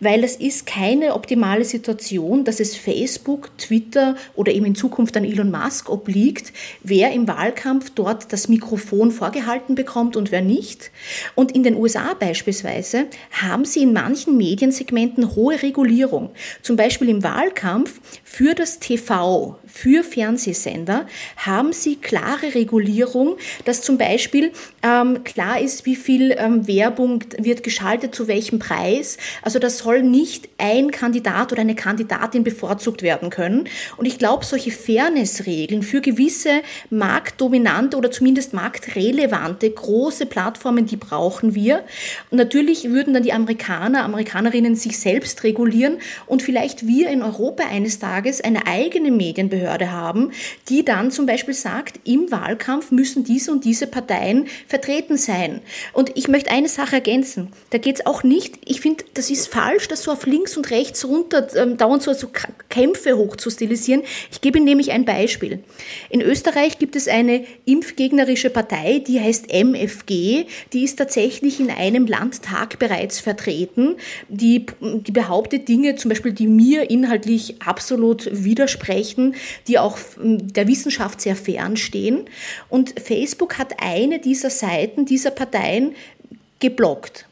weil 0.00 0.24
es 0.24 0.36
ist 0.36 0.66
keine 0.66 1.14
optimale 1.14 1.64
Situation, 1.64 2.44
dass 2.44 2.60
es 2.60 2.76
Facebook, 2.76 3.56
Twitter 3.58 4.16
oder 4.34 4.52
eben 4.52 4.66
in 4.66 4.74
Zukunft 4.74 5.16
an 5.16 5.24
Elon 5.24 5.50
Musk 5.50 5.88
obliegt, 5.88 6.52
wer 6.82 7.12
im 7.12 7.28
Wahlkampf 7.28 7.90
dort 7.90 8.32
das 8.32 8.48
Mikrofon 8.48 9.10
vorgehalten 9.10 9.74
bekommt 9.74 10.16
und 10.16 10.32
wer 10.32 10.42
nicht. 10.42 10.90
Und 11.34 11.52
in 11.52 11.62
den 11.62 11.76
USA 11.76 12.14
beispielsweise 12.14 13.06
haben 13.30 13.64
sie 13.64 13.82
in 13.82 13.92
manchen 13.92 14.36
Mediensegmenten 14.36 15.34
hohe 15.34 15.62
Regulierung. 15.62 16.30
Zum 16.62 16.76
Beispiel 16.76 17.08
im 17.08 17.22
Wahlkampf 17.22 18.00
für 18.34 18.56
das 18.56 18.80
TV, 18.80 19.60
für 19.64 20.02
Fernsehsender 20.02 21.06
haben 21.36 21.72
sie 21.72 21.94
klare 21.94 22.56
Regulierung, 22.56 23.36
dass 23.64 23.80
zum 23.80 23.96
Beispiel 23.96 24.50
ähm, 24.82 25.22
klar 25.22 25.60
ist, 25.60 25.86
wie 25.86 25.94
viel 25.94 26.34
ähm, 26.36 26.66
Werbung 26.66 27.22
wird 27.38 27.62
geschaltet, 27.62 28.12
zu 28.12 28.26
welchem 28.26 28.58
Preis. 28.58 29.18
Also 29.42 29.60
das 29.60 29.78
soll 29.78 30.02
nicht 30.02 30.48
ein 30.58 30.90
Kandidat 30.90 31.52
oder 31.52 31.60
eine 31.60 31.76
Kandidatin 31.76 32.42
bevorzugt 32.42 33.02
werden 33.02 33.30
können. 33.30 33.68
Und 33.98 34.06
ich 34.06 34.18
glaube, 34.18 34.44
solche 34.44 34.72
Fairnessregeln 34.72 35.84
für 35.84 36.00
gewisse 36.00 36.62
marktdominante 36.90 37.96
oder 37.96 38.10
zumindest 38.10 38.52
marktrelevante 38.52 39.70
große 39.70 40.26
Plattformen, 40.26 40.86
die 40.86 40.96
brauchen 40.96 41.54
wir. 41.54 41.84
Und 42.32 42.38
natürlich 42.38 42.90
würden 42.90 43.14
dann 43.14 43.22
die 43.22 43.32
Amerikaner, 43.32 44.02
Amerikanerinnen 44.02 44.74
sich 44.74 44.98
selbst 44.98 45.44
regulieren 45.44 45.98
und 46.26 46.42
vielleicht 46.42 46.88
wir 46.88 47.10
in 47.10 47.22
Europa 47.22 47.62
eines 47.68 48.00
Tages 48.00 48.23
eine 48.44 48.66
eigene 48.66 49.10
Medienbehörde 49.10 49.90
haben, 49.90 50.32
die 50.68 50.84
dann 50.84 51.10
zum 51.10 51.26
Beispiel 51.26 51.54
sagt, 51.54 52.00
im 52.04 52.30
Wahlkampf 52.30 52.90
müssen 52.90 53.24
diese 53.24 53.52
und 53.52 53.64
diese 53.64 53.86
Parteien 53.86 54.46
vertreten 54.66 55.16
sein. 55.16 55.60
Und 55.92 56.12
ich 56.16 56.28
möchte 56.28 56.50
eine 56.50 56.68
Sache 56.68 56.96
ergänzen. 56.96 57.48
Da 57.70 57.78
geht 57.78 57.96
es 57.96 58.06
auch 58.06 58.22
nicht, 58.22 58.58
ich 58.64 58.80
finde, 58.80 59.04
das 59.14 59.30
ist 59.30 59.48
falsch, 59.48 59.88
das 59.88 60.02
so 60.02 60.12
auf 60.12 60.26
links 60.26 60.56
und 60.56 60.70
rechts 60.70 61.04
runter 61.04 61.48
ähm, 61.56 61.76
dauernd 61.76 62.02
so, 62.02 62.12
so 62.12 62.28
Kämpfe 62.68 63.16
hoch 63.16 63.36
zu 63.36 63.50
stilisieren. 63.50 64.02
Ich 64.30 64.40
gebe 64.40 64.58
Ihnen 64.58 64.66
nämlich 64.66 64.92
ein 64.92 65.04
Beispiel. 65.04 65.62
In 66.10 66.20
Österreich 66.20 66.78
gibt 66.78 66.96
es 66.96 67.08
eine 67.08 67.44
impfgegnerische 67.64 68.50
Partei, 68.50 69.00
die 69.06 69.20
heißt 69.20 69.52
MFG. 69.52 70.46
Die 70.72 70.84
ist 70.84 70.96
tatsächlich 70.96 71.60
in 71.60 71.70
einem 71.70 72.06
Landtag 72.06 72.78
bereits 72.78 73.20
vertreten. 73.20 73.96
Die, 74.28 74.66
die 74.80 75.12
behauptet 75.12 75.68
Dinge, 75.68 75.96
zum 75.96 76.08
Beispiel, 76.08 76.32
die 76.32 76.46
mir 76.46 76.90
inhaltlich 76.90 77.56
absolut 77.62 78.13
widersprechen, 78.30 79.34
die 79.68 79.78
auch 79.78 79.98
ähm, 80.22 80.52
der 80.52 80.68
Wissenschaft 80.68 81.20
sehr 81.20 81.36
fern 81.36 81.76
stehen. 81.76 82.28
Und 82.68 83.00
Facebook 83.00 83.58
hat 83.58 83.82
eine 83.82 84.18
dieser 84.18 84.50
Seiten 84.50 85.04
dieser 85.04 85.30
Parteien 85.30 85.94
geblockt. 86.60 87.26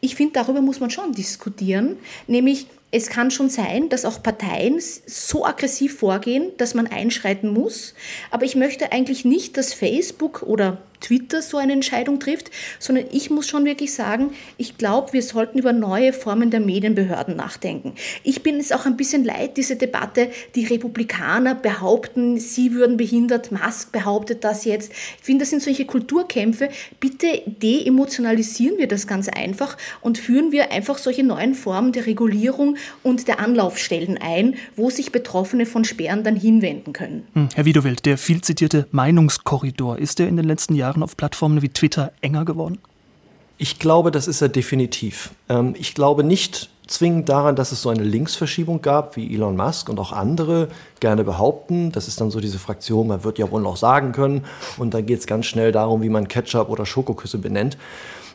Ich 0.00 0.14
finde, 0.14 0.34
darüber 0.34 0.60
muss 0.60 0.80
man 0.80 0.90
schon 0.90 1.12
diskutieren, 1.12 1.96
nämlich 2.26 2.66
es 2.92 3.08
kann 3.08 3.30
schon 3.30 3.50
sein, 3.50 3.88
dass 3.88 4.04
auch 4.04 4.22
Parteien 4.22 4.80
so 4.80 5.44
aggressiv 5.44 5.98
vorgehen, 5.98 6.52
dass 6.56 6.74
man 6.74 6.86
einschreiten 6.86 7.52
muss. 7.52 7.94
Aber 8.30 8.44
ich 8.44 8.54
möchte 8.54 8.92
eigentlich 8.92 9.24
nicht, 9.24 9.56
dass 9.56 9.74
Facebook 9.74 10.42
oder 10.42 10.78
Twitter 11.06 11.40
so 11.40 11.56
eine 11.56 11.72
Entscheidung 11.72 12.18
trifft, 12.18 12.50
sondern 12.80 13.04
ich 13.12 13.30
muss 13.30 13.48
schon 13.48 13.64
wirklich 13.64 13.94
sagen, 13.94 14.30
ich 14.58 14.76
glaube, 14.76 15.12
wir 15.12 15.22
sollten 15.22 15.58
über 15.58 15.72
neue 15.72 16.12
Formen 16.12 16.50
der 16.50 16.60
Medienbehörden 16.60 17.36
nachdenken. 17.36 17.94
Ich 18.24 18.42
bin 18.42 18.56
es 18.56 18.72
auch 18.72 18.86
ein 18.86 18.96
bisschen 18.96 19.24
leid, 19.24 19.56
diese 19.56 19.76
Debatte, 19.76 20.30
die 20.56 20.64
Republikaner 20.64 21.54
behaupten, 21.54 22.38
sie 22.38 22.72
würden 22.72 22.96
behindert, 22.96 23.52
Musk 23.52 23.92
behauptet 23.92 24.42
das 24.42 24.64
jetzt. 24.64 24.90
Ich 24.90 25.24
finde, 25.24 25.42
das 25.42 25.50
sind 25.50 25.62
solche 25.62 25.84
Kulturkämpfe. 25.84 26.70
Bitte 26.98 27.42
deemotionalisieren 27.46 28.78
wir 28.78 28.88
das 28.88 29.06
ganz 29.06 29.28
einfach 29.28 29.76
und 30.00 30.18
führen 30.18 30.50
wir 30.50 30.72
einfach 30.72 30.98
solche 30.98 31.22
neuen 31.22 31.54
Formen 31.54 31.92
der 31.92 32.06
Regulierung 32.06 32.76
und 33.04 33.28
der 33.28 33.38
Anlaufstellen 33.38 34.18
ein, 34.18 34.56
wo 34.74 34.90
sich 34.90 35.12
Betroffene 35.12 35.66
von 35.66 35.84
Sperren 35.84 36.24
dann 36.24 36.36
hinwenden 36.36 36.92
können. 36.92 37.26
Hm, 37.34 37.48
Herr 37.54 37.64
Wiedewild, 37.64 38.04
der 38.06 38.18
viel 38.18 38.40
zitierte 38.40 38.88
Meinungskorridor, 38.90 39.98
ist 39.98 40.18
der 40.18 40.26
in 40.26 40.36
den 40.36 40.46
letzten 40.46 40.74
Jahren 40.74 40.95
Jahren 40.96 41.02
auf 41.02 41.16
Plattformen 41.16 41.62
wie 41.62 41.68
Twitter 41.68 42.12
enger 42.20 42.44
geworden? 42.44 42.78
Ich 43.58 43.78
glaube, 43.78 44.10
das 44.10 44.28
ist 44.28 44.42
er 44.42 44.48
definitiv. 44.48 45.30
Ähm, 45.48 45.74
ich 45.78 45.94
glaube 45.94 46.24
nicht 46.24 46.70
zwingend 46.86 47.28
daran, 47.28 47.56
dass 47.56 47.72
es 47.72 47.82
so 47.82 47.88
eine 47.88 48.04
Linksverschiebung 48.04 48.80
gab, 48.80 49.16
wie 49.16 49.34
Elon 49.34 49.56
Musk 49.56 49.88
und 49.88 49.98
auch 49.98 50.12
andere 50.12 50.68
gerne 51.00 51.24
behaupten. 51.24 51.90
Das 51.90 52.06
ist 52.06 52.20
dann 52.20 52.30
so 52.30 52.40
diese 52.40 52.58
Fraktion, 52.58 53.08
man 53.08 53.24
wird 53.24 53.38
ja 53.38 53.50
wohl 53.50 53.62
noch 53.62 53.76
sagen 53.76 54.12
können. 54.12 54.44
Und 54.78 54.94
dann 54.94 55.04
geht 55.04 55.18
es 55.18 55.26
ganz 55.26 55.46
schnell 55.46 55.72
darum, 55.72 56.02
wie 56.02 56.08
man 56.08 56.28
Ketchup 56.28 56.68
oder 56.68 56.86
Schokoküsse 56.86 57.38
benennt. 57.38 57.76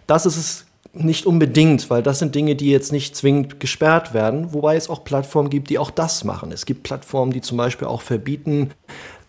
Das 0.05 0.25
ist 0.25 0.37
es 0.37 0.65
nicht 0.93 1.25
unbedingt, 1.25 1.89
weil 1.89 2.03
das 2.03 2.19
sind 2.19 2.35
Dinge, 2.35 2.55
die 2.55 2.69
jetzt 2.69 2.91
nicht 2.91 3.15
zwingend 3.15 3.61
gesperrt 3.61 4.13
werden, 4.13 4.53
wobei 4.53 4.75
es 4.75 4.89
auch 4.89 5.05
Plattformen 5.05 5.49
gibt, 5.49 5.69
die 5.69 5.79
auch 5.79 5.91
das 5.91 6.25
machen. 6.25 6.51
Es 6.51 6.65
gibt 6.65 6.83
Plattformen, 6.83 7.31
die 7.31 7.39
zum 7.39 7.57
Beispiel 7.57 7.87
auch 7.87 8.01
verbieten, 8.01 8.71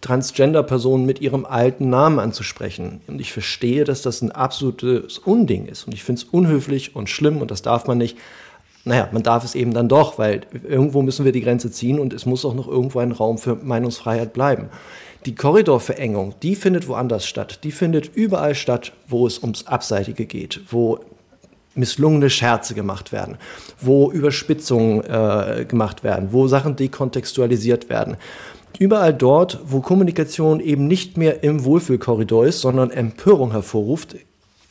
Transgender-Personen 0.03 1.07
mit 1.07 1.21
ihrem 1.21 1.47
alten 1.47 1.89
Namen 1.89 2.19
anzusprechen. 2.19 3.01
Und 3.07 3.21
ich 3.21 3.33
verstehe, 3.33 3.85
dass 3.85 4.03
das 4.03 4.21
ein 4.21 4.33
absolutes 4.33 5.19
Unding 5.19 5.67
ist. 5.67 5.85
Und 5.85 5.95
ich 5.95 6.05
finde 6.05 6.21
es 6.21 6.29
unhöflich 6.29 6.95
und 6.95 7.09
schlimm 7.09 7.41
und 7.41 7.51
das 7.51 7.63
darf 7.63 7.87
man 7.87 7.99
nicht. 7.99 8.19
Naja, 8.85 9.09
man 9.13 9.23
darf 9.23 9.45
es 9.45 9.55
eben 9.55 9.73
dann 9.73 9.89
doch, 9.89 10.19
weil 10.19 10.43
irgendwo 10.69 11.03
müssen 11.03 11.25
wir 11.25 11.31
die 11.31 11.41
Grenze 11.41 11.71
ziehen 11.71 12.01
und 12.01 12.13
es 12.13 12.27
muss 12.27 12.45
auch 12.45 12.55
noch 12.55 12.67
irgendwo 12.67 12.99
ein 12.99 13.13
Raum 13.13 13.39
für 13.39 13.55
Meinungsfreiheit 13.55 14.33
bleiben. 14.33 14.69
Die 15.25 15.37
Korridorverengung, 15.37 16.35
die 16.43 16.57
findet 16.57 16.89
woanders 16.89 17.25
statt. 17.25 17.61
Die 17.63 17.71
findet 17.71 18.15
überall 18.17 18.57
statt, 18.57 18.93
wo 19.07 19.25
es 19.25 19.39
ums 19.39 19.69
Abseitige 19.69 20.27
geht, 20.27 20.61
wo 20.69 20.99
misslungene 21.75 22.29
Scherze 22.29 22.75
gemacht 22.75 23.13
werden, 23.13 23.39
wo 23.81 24.11
Überspitzungen 24.11 25.05
äh, 25.05 25.65
gemacht 25.65 26.05
werden, 26.05 26.29
wo 26.33 26.49
Sachen 26.49 26.77
dekontextualisiert 26.77 27.89
werden. 27.89 28.17
Überall 28.83 29.15
dort, 29.15 29.61
wo 29.65 29.79
Kommunikation 29.79 30.59
eben 30.59 30.89
nicht 30.89 31.17
mehr 31.17 31.45
im 31.45 31.65
Wohlfühlkorridor 31.65 32.47
ist, 32.47 32.63
sondern 32.63 32.91
Empörung 32.91 33.53
hervorruft, 33.53 34.17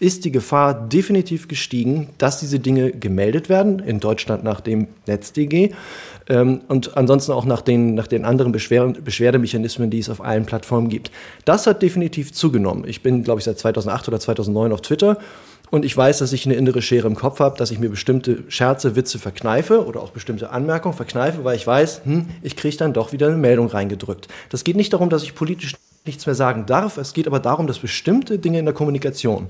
ist 0.01 0.25
die 0.25 0.33
Gefahr 0.33 0.73
definitiv 0.73 1.47
gestiegen, 1.47 2.09
dass 2.17 2.41
diese 2.41 2.59
Dinge 2.59 2.91
gemeldet 2.91 3.47
werden, 3.47 3.79
in 3.79 4.01
Deutschland 4.01 4.43
nach 4.43 4.59
dem 4.59 4.89
NetzDG 5.07 5.71
ähm, 6.27 6.59
und 6.67 6.97
ansonsten 6.97 7.31
auch 7.31 7.45
nach 7.45 7.61
den, 7.61 7.95
nach 7.95 8.07
den 8.07 8.25
anderen 8.25 8.51
Beschwer 8.51 8.85
Beschwerdemechanismen, 8.87 9.89
die 9.89 9.99
es 9.99 10.09
auf 10.09 10.19
allen 10.19 10.45
Plattformen 10.45 10.89
gibt. 10.89 11.09
Das 11.45 11.65
hat 11.65 11.81
definitiv 11.81 12.33
zugenommen. 12.33 12.83
Ich 12.85 13.01
bin, 13.01 13.23
glaube 13.23 13.39
ich, 13.39 13.45
seit 13.45 13.59
2008 13.59 14.09
oder 14.09 14.19
2009 14.19 14.73
auf 14.73 14.81
Twitter 14.81 15.19
und 15.71 15.85
ich 15.85 15.95
weiß, 15.97 16.19
dass 16.19 16.33
ich 16.33 16.45
eine 16.45 16.55
innere 16.55 16.81
Schere 16.81 17.07
im 17.07 17.15
Kopf 17.15 17.39
habe, 17.39 17.57
dass 17.57 17.71
ich 17.71 17.79
mir 17.79 17.89
bestimmte 17.89 18.43
Scherze, 18.49 18.95
Witze 18.95 19.17
verkneife 19.17 19.85
oder 19.85 20.01
auch 20.01 20.11
bestimmte 20.11 20.51
Anmerkungen 20.51 20.93
verkneife, 20.93 21.43
weil 21.43 21.55
ich 21.55 21.65
weiß, 21.65 22.01
hm, 22.03 22.27
ich 22.43 22.55
kriege 22.55 22.77
dann 22.77 22.93
doch 22.93 23.13
wieder 23.13 23.27
eine 23.27 23.37
Meldung 23.37 23.67
reingedrückt. 23.67 24.27
Das 24.49 24.63
geht 24.63 24.75
nicht 24.75 24.93
darum, 24.93 25.09
dass 25.09 25.23
ich 25.23 25.33
politisch 25.33 25.75
nichts 26.05 26.25
mehr 26.25 26.35
sagen 26.35 26.65
darf, 26.65 26.97
es 26.97 27.13
geht 27.13 27.27
aber 27.27 27.39
darum, 27.39 27.67
dass 27.67 27.79
bestimmte 27.79 28.37
Dinge 28.37 28.59
in 28.59 28.65
der 28.65 28.73
Kommunikation 28.73 29.47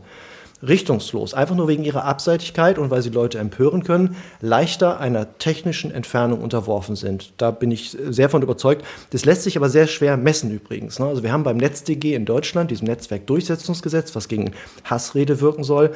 richtungslos, 0.63 1.33
einfach 1.33 1.55
nur 1.55 1.67
wegen 1.67 1.83
ihrer 1.83 2.05
Abseitigkeit 2.05 2.77
und 2.77 2.89
weil 2.89 3.01
sie 3.01 3.09
Leute 3.09 3.39
empören 3.39 3.83
können, 3.83 4.15
leichter 4.41 4.99
einer 4.99 5.37
technischen 5.37 5.91
Entfernung 5.91 6.41
unterworfen 6.41 6.95
sind. 6.95 7.33
Da 7.37 7.51
bin 7.51 7.71
ich 7.71 7.97
sehr 8.09 8.29
von 8.29 8.41
überzeugt. 8.41 8.85
Das 9.11 9.25
lässt 9.25 9.43
sich 9.43 9.57
aber 9.57 9.69
sehr 9.69 9.87
schwer 9.87 10.17
messen 10.17 10.51
übrigens. 10.51 10.99
Ne? 10.99 11.05
Also 11.05 11.23
wir 11.23 11.31
haben 11.31 11.43
beim 11.43 11.57
NetzDG 11.57 12.13
in 12.15 12.25
Deutschland, 12.25 12.71
diesem 12.71 12.87
Netzwerkdurchsetzungsgesetz, 12.87 14.15
was 14.15 14.27
gegen 14.27 14.51
Hassrede 14.83 15.41
wirken 15.41 15.63
soll, 15.63 15.91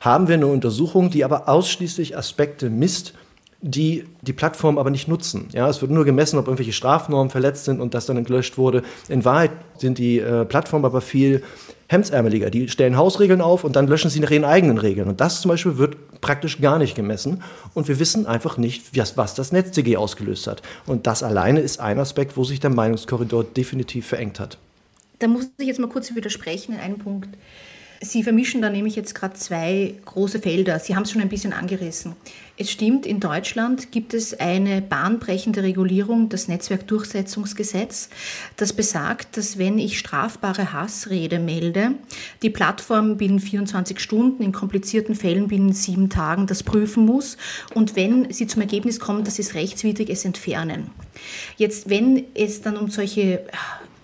haben 0.00 0.28
wir 0.28 0.34
eine 0.34 0.46
Untersuchung, 0.46 1.10
die 1.10 1.24
aber 1.24 1.48
ausschließlich 1.48 2.16
Aspekte 2.16 2.70
misst, 2.70 3.14
die 3.62 4.04
die 4.22 4.32
Plattform 4.32 4.78
aber 4.78 4.90
nicht 4.90 5.06
nutzen. 5.06 5.48
Ja, 5.52 5.68
es 5.68 5.82
wird 5.82 5.90
nur 5.90 6.04
gemessen, 6.04 6.38
ob 6.38 6.46
irgendwelche 6.46 6.72
Strafnormen 6.72 7.30
verletzt 7.30 7.66
sind 7.66 7.80
und 7.80 7.92
das 7.92 8.06
dann 8.06 8.22
gelöscht 8.24 8.56
wurde. 8.56 8.82
In 9.08 9.24
Wahrheit 9.24 9.50
sind 9.76 9.98
die 9.98 10.18
äh, 10.18 10.46
Plattformen 10.46 10.86
aber 10.86 11.02
viel 11.02 11.42
hemdsärmeliger. 11.90 12.50
Die 12.50 12.68
stellen 12.68 12.96
Hausregeln 12.96 13.40
auf 13.40 13.64
und 13.64 13.74
dann 13.74 13.88
löschen 13.88 14.10
sie 14.10 14.20
nach 14.20 14.30
ihren 14.30 14.44
eigenen 14.44 14.78
Regeln. 14.78 15.08
Und 15.08 15.20
das 15.20 15.40
zum 15.40 15.48
Beispiel 15.48 15.76
wird 15.76 16.20
praktisch 16.20 16.60
gar 16.60 16.78
nicht 16.78 16.94
gemessen. 16.94 17.42
Und 17.74 17.88
wir 17.88 17.98
wissen 17.98 18.26
einfach 18.26 18.58
nicht, 18.58 18.96
was 19.16 19.34
das 19.34 19.50
NetzDG 19.50 19.96
ausgelöst 19.96 20.46
hat. 20.46 20.62
Und 20.86 21.08
das 21.08 21.24
alleine 21.24 21.58
ist 21.60 21.80
ein 21.80 21.98
Aspekt, 21.98 22.36
wo 22.36 22.44
sich 22.44 22.60
der 22.60 22.70
Meinungskorridor 22.70 23.42
definitiv 23.42 24.06
verengt 24.06 24.38
hat. 24.38 24.56
Da 25.18 25.26
muss 25.26 25.48
ich 25.58 25.66
jetzt 25.66 25.80
mal 25.80 25.88
kurz 25.88 26.14
widersprechen 26.14 26.74
in 26.74 26.80
einem 26.80 26.98
Punkt. 26.98 27.28
Sie 28.02 28.22
vermischen 28.22 28.62
da 28.62 28.70
nämlich 28.70 28.96
jetzt 28.96 29.14
gerade 29.14 29.34
zwei 29.34 29.94
große 30.06 30.38
Felder. 30.38 30.78
Sie 30.78 30.94
haben 30.94 31.02
es 31.02 31.10
schon 31.10 31.20
ein 31.20 31.28
bisschen 31.28 31.52
angerissen. 31.52 32.14
Es 32.60 32.70
stimmt, 32.70 33.06
in 33.06 33.20
Deutschland 33.20 33.90
gibt 33.90 34.12
es 34.12 34.38
eine 34.38 34.82
bahnbrechende 34.82 35.62
Regulierung, 35.62 36.28
das 36.28 36.46
Netzwerkdurchsetzungsgesetz, 36.46 38.10
das 38.58 38.74
besagt, 38.74 39.38
dass 39.38 39.56
wenn 39.56 39.78
ich 39.78 39.98
strafbare 39.98 40.74
Hassrede 40.74 41.38
melde, 41.38 41.92
die 42.42 42.50
Plattform 42.50 43.16
binnen 43.16 43.40
24 43.40 43.98
Stunden, 43.98 44.42
in 44.42 44.52
komplizierten 44.52 45.14
Fällen 45.14 45.48
binnen 45.48 45.72
sieben 45.72 46.10
Tagen 46.10 46.46
das 46.46 46.62
prüfen 46.62 47.06
muss 47.06 47.38
und 47.72 47.96
wenn 47.96 48.30
sie 48.30 48.46
zum 48.46 48.60
Ergebnis 48.60 49.00
kommt, 49.00 49.26
das 49.26 49.38
ist 49.38 49.54
rechtswidrig, 49.54 50.10
es 50.10 50.26
entfernen. 50.26 50.90
Jetzt, 51.56 51.88
wenn 51.88 52.26
es 52.34 52.60
dann 52.60 52.76
um 52.76 52.90
solche 52.90 53.42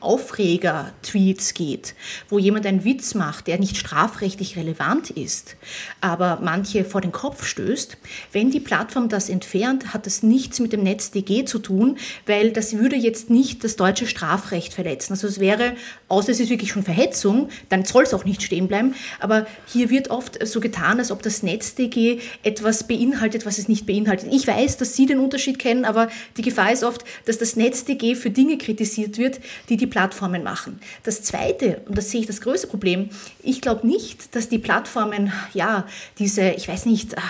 Aufreger-Tweets 0.01 1.55
geht, 1.55 1.95
wo 2.29 2.39
jemand 2.39 2.67
einen 2.67 2.85
Witz 2.85 3.15
macht, 3.15 3.47
der 3.47 3.59
nicht 3.59 3.77
strafrechtlich 3.77 4.57
relevant 4.57 5.11
ist, 5.11 5.57
aber 6.01 6.39
manche 6.43 6.85
vor 6.85 7.01
den 7.01 7.13
Kopf 7.13 7.45
stößt, 7.47 7.97
wenn 8.33 8.51
die 8.51 8.61
Plattform 8.61 9.09
das 9.09 9.29
entfernt, 9.29 9.95
hat 9.95 10.07
das 10.07 10.23
nichts 10.23 10.61
mit 10.61 10.73
dem 10.73 10.83
NetzDG 10.83 11.45
zu 11.45 11.59
tun, 11.59 11.99
weil 12.27 12.53
das 12.53 12.75
würde 12.75 12.97
jetzt 12.97 13.31
nicht 13.31 13.65
das 13.65 13.77
deutsche 13.77 14.07
Strafrecht 14.07 14.75
verletzen. 14.75 15.15
Also 15.15 15.27
es 15.27 15.41
wäre, 15.41 15.75
außer 16.09 16.31
es 16.31 16.41
ist 16.41 16.51
wirklich 16.51 16.73
schon 16.73 16.83
Verhetzung, 16.83 17.49
dann 17.69 17.85
soll 17.85 18.05
es 18.05 18.15
auch 18.15 18.25
nicht 18.25 18.43
stehen 18.43 18.69
bleiben, 18.69 18.95
aber 19.19 19.47
hier 19.67 19.91
wird 19.91 20.11
oft 20.11 20.47
so 20.47 20.61
getan, 20.61 20.99
als 20.99 21.11
ob 21.11 21.23
das 21.23 21.43
NetzDG 21.43 22.21
etwas 22.43 22.87
beinhaltet, 22.87 23.47
was 23.47 23.59
es 23.59 23.69
nicht 23.69 23.87
beinhaltet. 23.87 24.29
Ich 24.33 24.47
weiß, 24.47 24.77
dass 24.77 24.95
Sie 24.95 25.07
den 25.07 25.19
Unterschied 25.19 25.59
kennen, 25.59 25.85
aber 25.85 26.09
die 26.37 26.43
Gefahr 26.43 26.73
ist 26.73 26.85
oft, 26.85 27.05
dass 27.25 27.39
das 27.39 27.57
NetzDG 27.57 28.15
für 28.15 28.31
Dinge 28.31 28.59
kritisiert 28.59 29.19
wird, 29.19 29.41
die 29.69 29.77
die 29.77 29.87
Plattformen 29.97 30.43
machen. 30.43 30.79
Das 31.05 31.23
Zweite, 31.23 31.81
und 31.87 31.97
das 31.97 32.11
sehe 32.11 32.21
ich 32.21 32.27
das 32.27 32.43
größte 32.43 32.67
Problem, 32.67 33.09
ich 33.43 33.63
glaube 33.63 33.87
nicht, 33.87 34.37
dass 34.37 34.51
die 34.51 34.59
Plattformen, 34.59 35.33
ja, 35.55 35.87
diese, 36.19 36.51
ich 36.51 36.69
weiß 36.69 36.85
nicht, 36.85 37.17
ah, 37.17 37.23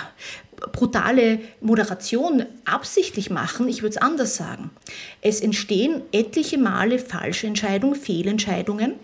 brutale 0.72 1.38
Moderation 1.60 2.44
absichtlich 2.64 3.30
machen, 3.30 3.68
ich 3.68 3.82
würde 3.82 3.94
es 3.94 4.02
anders 4.02 4.34
sagen. 4.34 4.72
Es 5.20 5.40
entstehen 5.40 6.02
etliche 6.10 6.58
Male 6.58 6.98
falsche 6.98 7.46
Entscheidungen, 7.46 7.94
Fehlentscheidungen, 7.94 8.94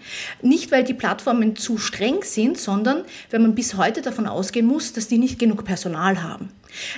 nicht 0.42 0.72
weil 0.72 0.82
die 0.82 0.94
Plattformen 0.94 1.54
zu 1.54 1.78
streng 1.78 2.24
sind, 2.24 2.58
sondern 2.58 3.04
weil 3.30 3.38
man 3.38 3.54
bis 3.54 3.76
heute 3.76 4.02
davon 4.02 4.26
ausgehen 4.26 4.66
muss, 4.66 4.92
dass 4.92 5.06
die 5.06 5.18
nicht 5.18 5.38
genug 5.38 5.64
Personal 5.64 6.20
haben. 6.24 6.48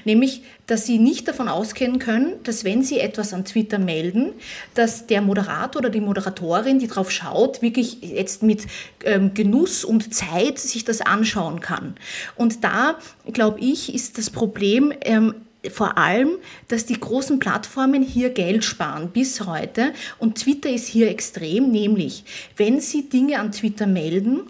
Nämlich, 0.04 0.42
dass 0.66 0.87
Sie 0.87 0.98
nicht 0.98 1.28
davon 1.28 1.48
ausgehen 1.48 1.98
können, 1.98 2.34
dass 2.44 2.64
wenn 2.64 2.82
Sie 2.82 2.98
etwas 2.98 3.32
an 3.32 3.44
Twitter 3.44 3.78
melden, 3.78 4.32
dass 4.74 5.06
der 5.06 5.20
Moderator 5.20 5.80
oder 5.80 5.90
die 5.90 6.00
Moderatorin, 6.00 6.78
die 6.78 6.88
drauf 6.88 7.10
schaut, 7.10 7.62
wirklich 7.62 7.98
jetzt 8.02 8.42
mit 8.42 8.66
ähm, 9.04 9.34
Genuss 9.34 9.84
und 9.84 10.14
Zeit 10.14 10.58
sich 10.58 10.84
das 10.84 11.00
anschauen 11.00 11.60
kann. 11.60 11.94
Und 12.37 12.64
da, 12.64 12.96
glaube 13.32 13.60
ich, 13.60 13.94
ist 13.94 14.18
das 14.18 14.30
Problem, 14.30 14.92
ähm, 15.02 15.34
vor 15.70 15.96
allem, 15.98 16.37
dass 16.68 16.87
die 16.87 16.98
großen 16.98 17.38
Plattformen 17.38 18.02
hier 18.02 18.30
Geld 18.30 18.64
sparen 18.64 19.10
bis 19.10 19.40
heute. 19.46 19.92
Und 20.18 20.38
Twitter 20.38 20.70
ist 20.70 20.87
hier 20.87 21.08
extrem, 21.08 21.70
nämlich 21.70 22.24
wenn 22.56 22.80
Sie 22.80 23.08
Dinge 23.08 23.38
an 23.38 23.52
Twitter 23.52 23.87
melden, 23.87 24.42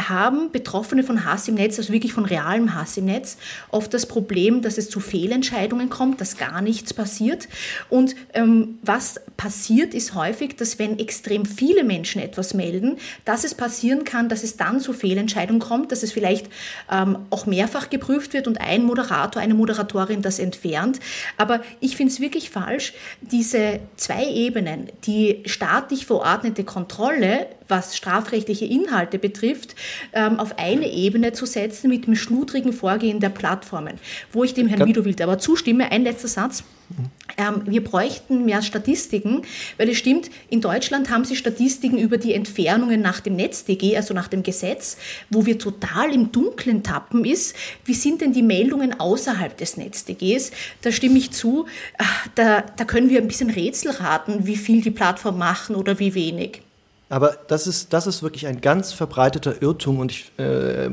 haben 0.00 0.50
Betroffene 0.52 1.02
von 1.02 1.24
Hass 1.24 1.48
im 1.48 1.54
Netz, 1.54 1.78
also 1.78 1.92
wirklich 1.92 2.12
von 2.12 2.24
realem 2.24 2.74
Hass 2.74 2.96
im 2.96 3.06
Netz, 3.06 3.36
oft 3.70 3.92
das 3.94 4.06
Problem, 4.06 4.62
dass 4.62 4.78
es 4.78 4.90
zu 4.90 5.00
Fehlentscheidungen 5.00 5.90
kommt, 5.90 6.20
dass 6.20 6.36
gar 6.36 6.60
nichts 6.62 6.94
passiert. 6.94 7.48
Und 7.88 8.14
ähm, 8.34 8.78
was 8.82 9.20
passiert, 9.36 9.94
ist 9.94 10.14
häufig, 10.14 10.56
dass 10.56 10.78
wenn 10.78 10.98
extrem 10.98 11.46
viele 11.46 11.84
Menschen 11.84 12.20
etwas 12.20 12.54
melden, 12.54 12.96
dass 13.24 13.44
es 13.44 13.54
passieren 13.54 14.04
kann, 14.04 14.28
dass 14.28 14.42
es 14.42 14.56
dann 14.56 14.80
zu 14.80 14.92
Fehlentscheidungen 14.92 15.60
kommt, 15.60 15.92
dass 15.92 16.02
es 16.02 16.12
vielleicht 16.12 16.48
ähm, 16.90 17.18
auch 17.30 17.46
mehrfach 17.46 17.90
geprüft 17.90 18.32
wird 18.32 18.46
und 18.46 18.60
ein 18.60 18.84
Moderator, 18.84 19.40
eine 19.40 19.54
Moderatorin 19.54 20.22
das 20.22 20.38
entfernt. 20.38 21.00
Aber 21.36 21.60
ich 21.80 21.96
finde 21.96 22.12
es 22.12 22.20
wirklich 22.20 22.50
falsch, 22.50 22.94
diese 23.20 23.80
zwei 23.96 24.26
Ebenen, 24.26 24.88
die 25.04 25.42
staatlich 25.46 26.06
verordnete 26.06 26.64
Kontrolle, 26.64 27.46
was 27.68 27.96
strafrechtliche 27.96 28.64
Inhalte 28.64 29.18
betrifft, 29.18 29.74
ähm, 30.12 30.40
auf 30.40 30.58
eine 30.58 30.90
Ebene 30.90 31.32
zu 31.32 31.46
setzen 31.46 31.88
mit 31.88 32.06
dem 32.06 32.16
schludrigen 32.16 32.72
Vorgehen 32.72 33.20
der 33.20 33.28
Plattformen, 33.30 33.98
wo 34.32 34.44
ich 34.44 34.54
dem 34.54 34.66
Herrn 34.66 34.86
Widowild 34.86 35.20
aber 35.20 35.38
zustimme. 35.38 35.90
Ein 35.90 36.02
letzter 36.02 36.28
Satz. 36.28 36.64
Ähm, 37.36 37.62
wir 37.66 37.84
bräuchten 37.84 38.46
mehr 38.46 38.62
Statistiken, 38.62 39.42
weil 39.76 39.90
es 39.90 39.98
stimmt, 39.98 40.30
in 40.48 40.60
Deutschland 40.60 41.10
haben 41.10 41.24
sie 41.24 41.36
Statistiken 41.36 41.98
über 41.98 42.16
die 42.16 42.32
Entfernungen 42.32 43.02
nach 43.02 43.20
dem 43.20 43.36
NetzDG, 43.36 43.96
also 43.96 44.14
nach 44.14 44.28
dem 44.28 44.42
Gesetz, 44.42 44.96
wo 45.28 45.44
wir 45.44 45.58
total 45.58 46.12
im 46.12 46.32
Dunkeln 46.32 46.82
tappen 46.82 47.24
ist. 47.24 47.54
Wie 47.84 47.94
sind 47.94 48.22
denn 48.22 48.32
die 48.32 48.42
Meldungen 48.42 48.98
außerhalb 48.98 49.56
des 49.56 49.76
NetzDGs? 49.76 50.50
Da 50.80 50.90
stimme 50.90 51.18
ich 51.18 51.30
zu, 51.30 51.66
ah, 51.98 52.04
da, 52.34 52.62
da 52.62 52.84
können 52.84 53.10
wir 53.10 53.20
ein 53.20 53.28
bisschen 53.28 53.50
Rätsel 53.50 53.90
raten, 53.90 54.46
wie 54.46 54.56
viel 54.56 54.80
die 54.80 54.90
Plattform 54.90 55.38
machen 55.38 55.76
oder 55.76 55.98
wie 55.98 56.14
wenig. 56.14 56.62
Aber 57.08 57.36
das 57.48 57.66
ist, 57.66 57.92
das 57.92 58.06
ist 58.06 58.22
wirklich 58.22 58.46
ein 58.46 58.60
ganz 58.60 58.92
verbreiteter 58.92 59.62
Irrtum 59.62 59.98
und 59.98 60.12
ich 60.12 60.32
äh, 60.38 60.90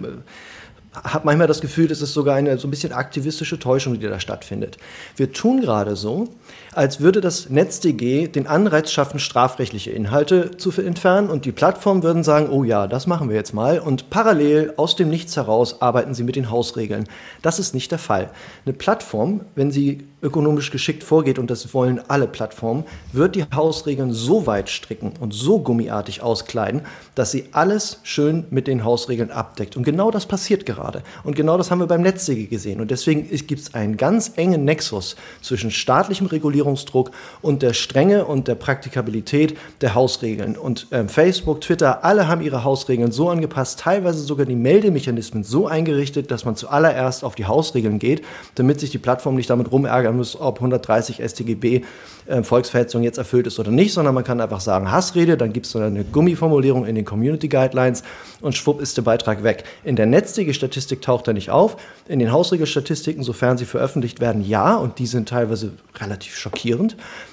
habe 1.04 1.25
manchmal 1.25 1.47
das 1.47 1.62
Gefühl, 1.62 1.88
das 1.88 2.01
ist 2.01 2.13
sogar 2.13 2.36
eine 2.36 2.58
so 2.58 2.67
ein 2.67 2.71
bisschen 2.71 2.93
aktivistische 2.93 3.60
Täuschung, 3.60 3.99
die 3.99 4.08
da 4.08 4.19
stattfindet. 4.19 4.78
Wir 5.17 5.32
tun 5.32 5.62
gerade 5.62 5.95
so, 5.95 6.30
als 6.76 7.00
würde 7.00 7.22
das 7.22 7.50
NetzDG 7.50 8.28
den 8.28 8.48
Anreiz 8.48 8.92
schaffen, 8.92 9.20
strafrechtliche 9.20 9.92
Inhalte 9.92 10.52
zu 10.58 10.72
entfernen 10.82 11.30
und 11.30 11.46
die 11.46 11.52
Plattformen 11.52 12.04
würden 12.04 12.24
sagen, 12.24 12.50
oh 12.50 12.64
ja, 12.64 12.88
das 12.88 13.08
machen 13.08 13.30
wir 13.30 13.36
jetzt 13.36 13.54
mal 13.54 13.80
und 13.80 14.10
parallel 14.10 14.74
aus 14.78 14.96
dem 14.96 15.10
Nichts 15.10 15.38
heraus 15.38 15.82
arbeiten 15.82 16.14
sie 16.14 16.24
mit 16.24 16.36
den 16.36 16.50
Hausregeln. 16.50 17.08
Das 17.42 17.60
ist 17.60 17.74
nicht 17.74 17.92
der 17.92 18.00
Fall. 18.00 18.30
Eine 18.66 18.74
Plattform, 18.74 19.42
wenn 19.56 19.72
sie 19.72 20.06
ökonomisch 20.26 20.72
geschickt 20.72 21.04
vorgeht 21.04 21.40
und 21.40 21.50
das 21.50 21.74
wollen 21.74 22.02
alle 22.08 22.28
Plattformen, 22.28 22.84
wird 23.14 23.36
die 23.36 23.46
Hausregeln 23.54 24.12
so 24.12 24.48
weit 24.48 24.70
stricken 24.70 25.14
und 25.20 25.34
so 25.34 25.60
gummiartig 25.60 26.22
auskleiden, 26.22 26.82
dass 27.14 27.32
sie 27.32 27.46
alles 27.52 28.00
schön 28.04 28.46
mit 28.50 28.68
den 28.68 28.84
Hausregeln 28.84 29.32
abdeckt. 29.32 29.78
Und 29.78 29.84
genau 29.84 30.10
das 30.12 30.26
passiert 30.26 30.66
gerade. 30.66 31.04
Und 31.24 31.36
genau 31.36 31.58
das 31.58 31.70
haben 31.70 31.80
wir 31.80 31.88
beim 31.88 32.02
NetzDG 32.02 32.48
gesehen. 32.48 32.82
Und 32.82 32.92
deswegen 32.92 33.30
gibt 33.46 33.62
es 33.62 33.74
einen 33.76 33.98
ganz 33.98 34.34
engen 34.36 34.66
Nexus 34.66 35.16
zwischen 35.42 35.70
staatlichem 35.70 36.28
Regulierungsdruck 36.65 37.12
und 37.41 37.62
der 37.62 37.73
Strenge 37.73 38.25
und 38.25 38.47
der 38.47 38.56
Praktikabilität 38.56 39.58
der 39.82 39.95
Hausregeln. 39.95 40.58
Und 40.58 40.91
äh, 40.91 41.08
Facebook, 41.08 41.62
Twitter, 41.62 42.04
alle 42.04 42.28
haben 42.28 42.41
ihre 42.41 42.63
Hausregeln 42.63 43.12
so 43.12 43.30
angepasst, 43.30 43.80
teilweise 43.80 44.19
sogar 44.19 44.45
die 44.45 44.56
Meldemechanismen 44.56 45.43
so 45.43 45.67
eingerichtet, 45.67 46.32
dass 46.32 46.45
man 46.45 46.56
zuallererst 46.56 47.23
auf 47.23 47.36
die 47.36 47.45
Hausregeln 47.45 47.99
geht, 47.99 48.23
damit 48.56 48.80
sich 48.80 48.89
die 48.89 48.97
Plattform 48.97 49.36
nicht 49.36 49.49
damit 49.49 49.71
rumärgern 49.71 50.17
muss, 50.17 50.39
ob 50.39 50.58
130 50.58 51.21
StGB 51.23 51.82
äh, 52.25 52.43
Volksverhetzung 52.43 53.04
jetzt 53.04 53.17
erfüllt 53.17 53.47
ist 53.47 53.60
oder 53.60 53.71
nicht, 53.71 53.93
sondern 53.93 54.15
man 54.15 54.23
kann 54.23 54.41
einfach 54.41 54.60
sagen 54.60 54.91
Hassrede, 54.91 55.38
dann 55.38 55.54
gibt 55.54 55.67
es 55.67 55.75
eine 55.75 56.04
Gummiformulierung 56.04 56.86
in 56.86 56.95
den 56.95 57.06
Community 57.06 57.47
Guidelines 57.47 58.04
und 58.41 58.56
schwupp 58.56 58.82
ist 58.82 58.97
der 58.97 59.04
Beitrag 59.04 59.43
weg. 59.43 59.63
In 59.84 59.95
der 59.95 60.06
NetzDG-Statistik 60.08 61.01
taucht 61.01 61.28
er 61.28 61.34
nicht 61.34 61.49
auf. 61.49 61.78
In 62.08 62.19
den 62.19 62.32
Hausregelstatistiken, 62.32 63.23
sofern 63.23 63.58
sie 63.58 63.65
veröffentlicht 63.65 64.19
werden, 64.19 64.43
ja, 64.43 64.75
und 64.75 64.99
die 64.99 65.06
sind 65.06 65.30
teilweise 65.30 65.73
relativ 65.99 66.36
schockierend. 66.36 66.55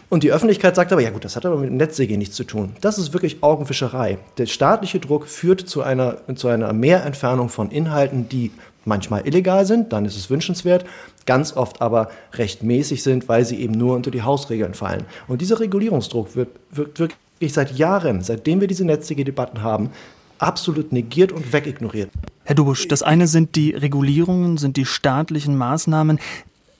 Und 0.08 0.22
die 0.22 0.32
Öffentlichkeit 0.32 0.76
sagt 0.76 0.92
aber, 0.92 1.00
ja 1.00 1.10
gut, 1.10 1.24
das 1.24 1.36
hat 1.36 1.46
aber 1.46 1.56
mit 1.56 1.70
dem 1.70 1.76
NetzDG 1.76 2.16
nichts 2.16 2.36
zu 2.36 2.44
tun. 2.44 2.74
Das 2.80 2.98
ist 2.98 3.12
wirklich 3.12 3.42
Augenfischerei. 3.42 4.18
Der 4.38 4.46
staatliche 4.46 5.00
Druck 5.00 5.26
führt 5.26 5.68
zu 5.68 5.82
einer, 5.82 6.18
zu 6.34 6.48
einer 6.48 6.72
Mehrentfernung 6.72 7.48
von 7.48 7.70
Inhalten, 7.70 8.28
die 8.28 8.50
manchmal 8.84 9.26
illegal 9.26 9.64
sind, 9.66 9.92
dann 9.92 10.04
ist 10.04 10.16
es 10.16 10.28
wünschenswert, 10.28 10.84
ganz 11.26 11.56
oft 11.56 11.80
aber 11.80 12.10
recht 12.34 12.62
mäßig 12.62 13.02
sind, 13.02 13.28
weil 13.28 13.44
sie 13.44 13.60
eben 13.60 13.74
nur 13.74 13.94
unter 13.94 14.10
die 14.10 14.22
Hausregeln 14.22 14.74
fallen. 14.74 15.04
Und 15.28 15.40
dieser 15.40 15.60
Regulierungsdruck 15.60 16.34
wird, 16.36 16.48
wird 16.70 16.98
wirklich 16.98 17.52
seit 17.52 17.76
Jahren, 17.76 18.22
seitdem 18.22 18.60
wir 18.60 18.68
diese 18.68 18.84
netzige 18.84 19.24
Debatten 19.24 19.62
haben, 19.62 19.90
absolut 20.38 20.92
negiert 20.92 21.32
und 21.32 21.52
wegignoriert. 21.52 22.10
Herr 22.44 22.56
Dubusch, 22.56 22.88
das 22.88 23.02
eine 23.02 23.28
sind 23.28 23.54
die 23.54 23.70
Regulierungen, 23.70 24.58
sind 24.58 24.76
die 24.76 24.84
staatlichen 24.84 25.56
Maßnahmen. 25.56 26.18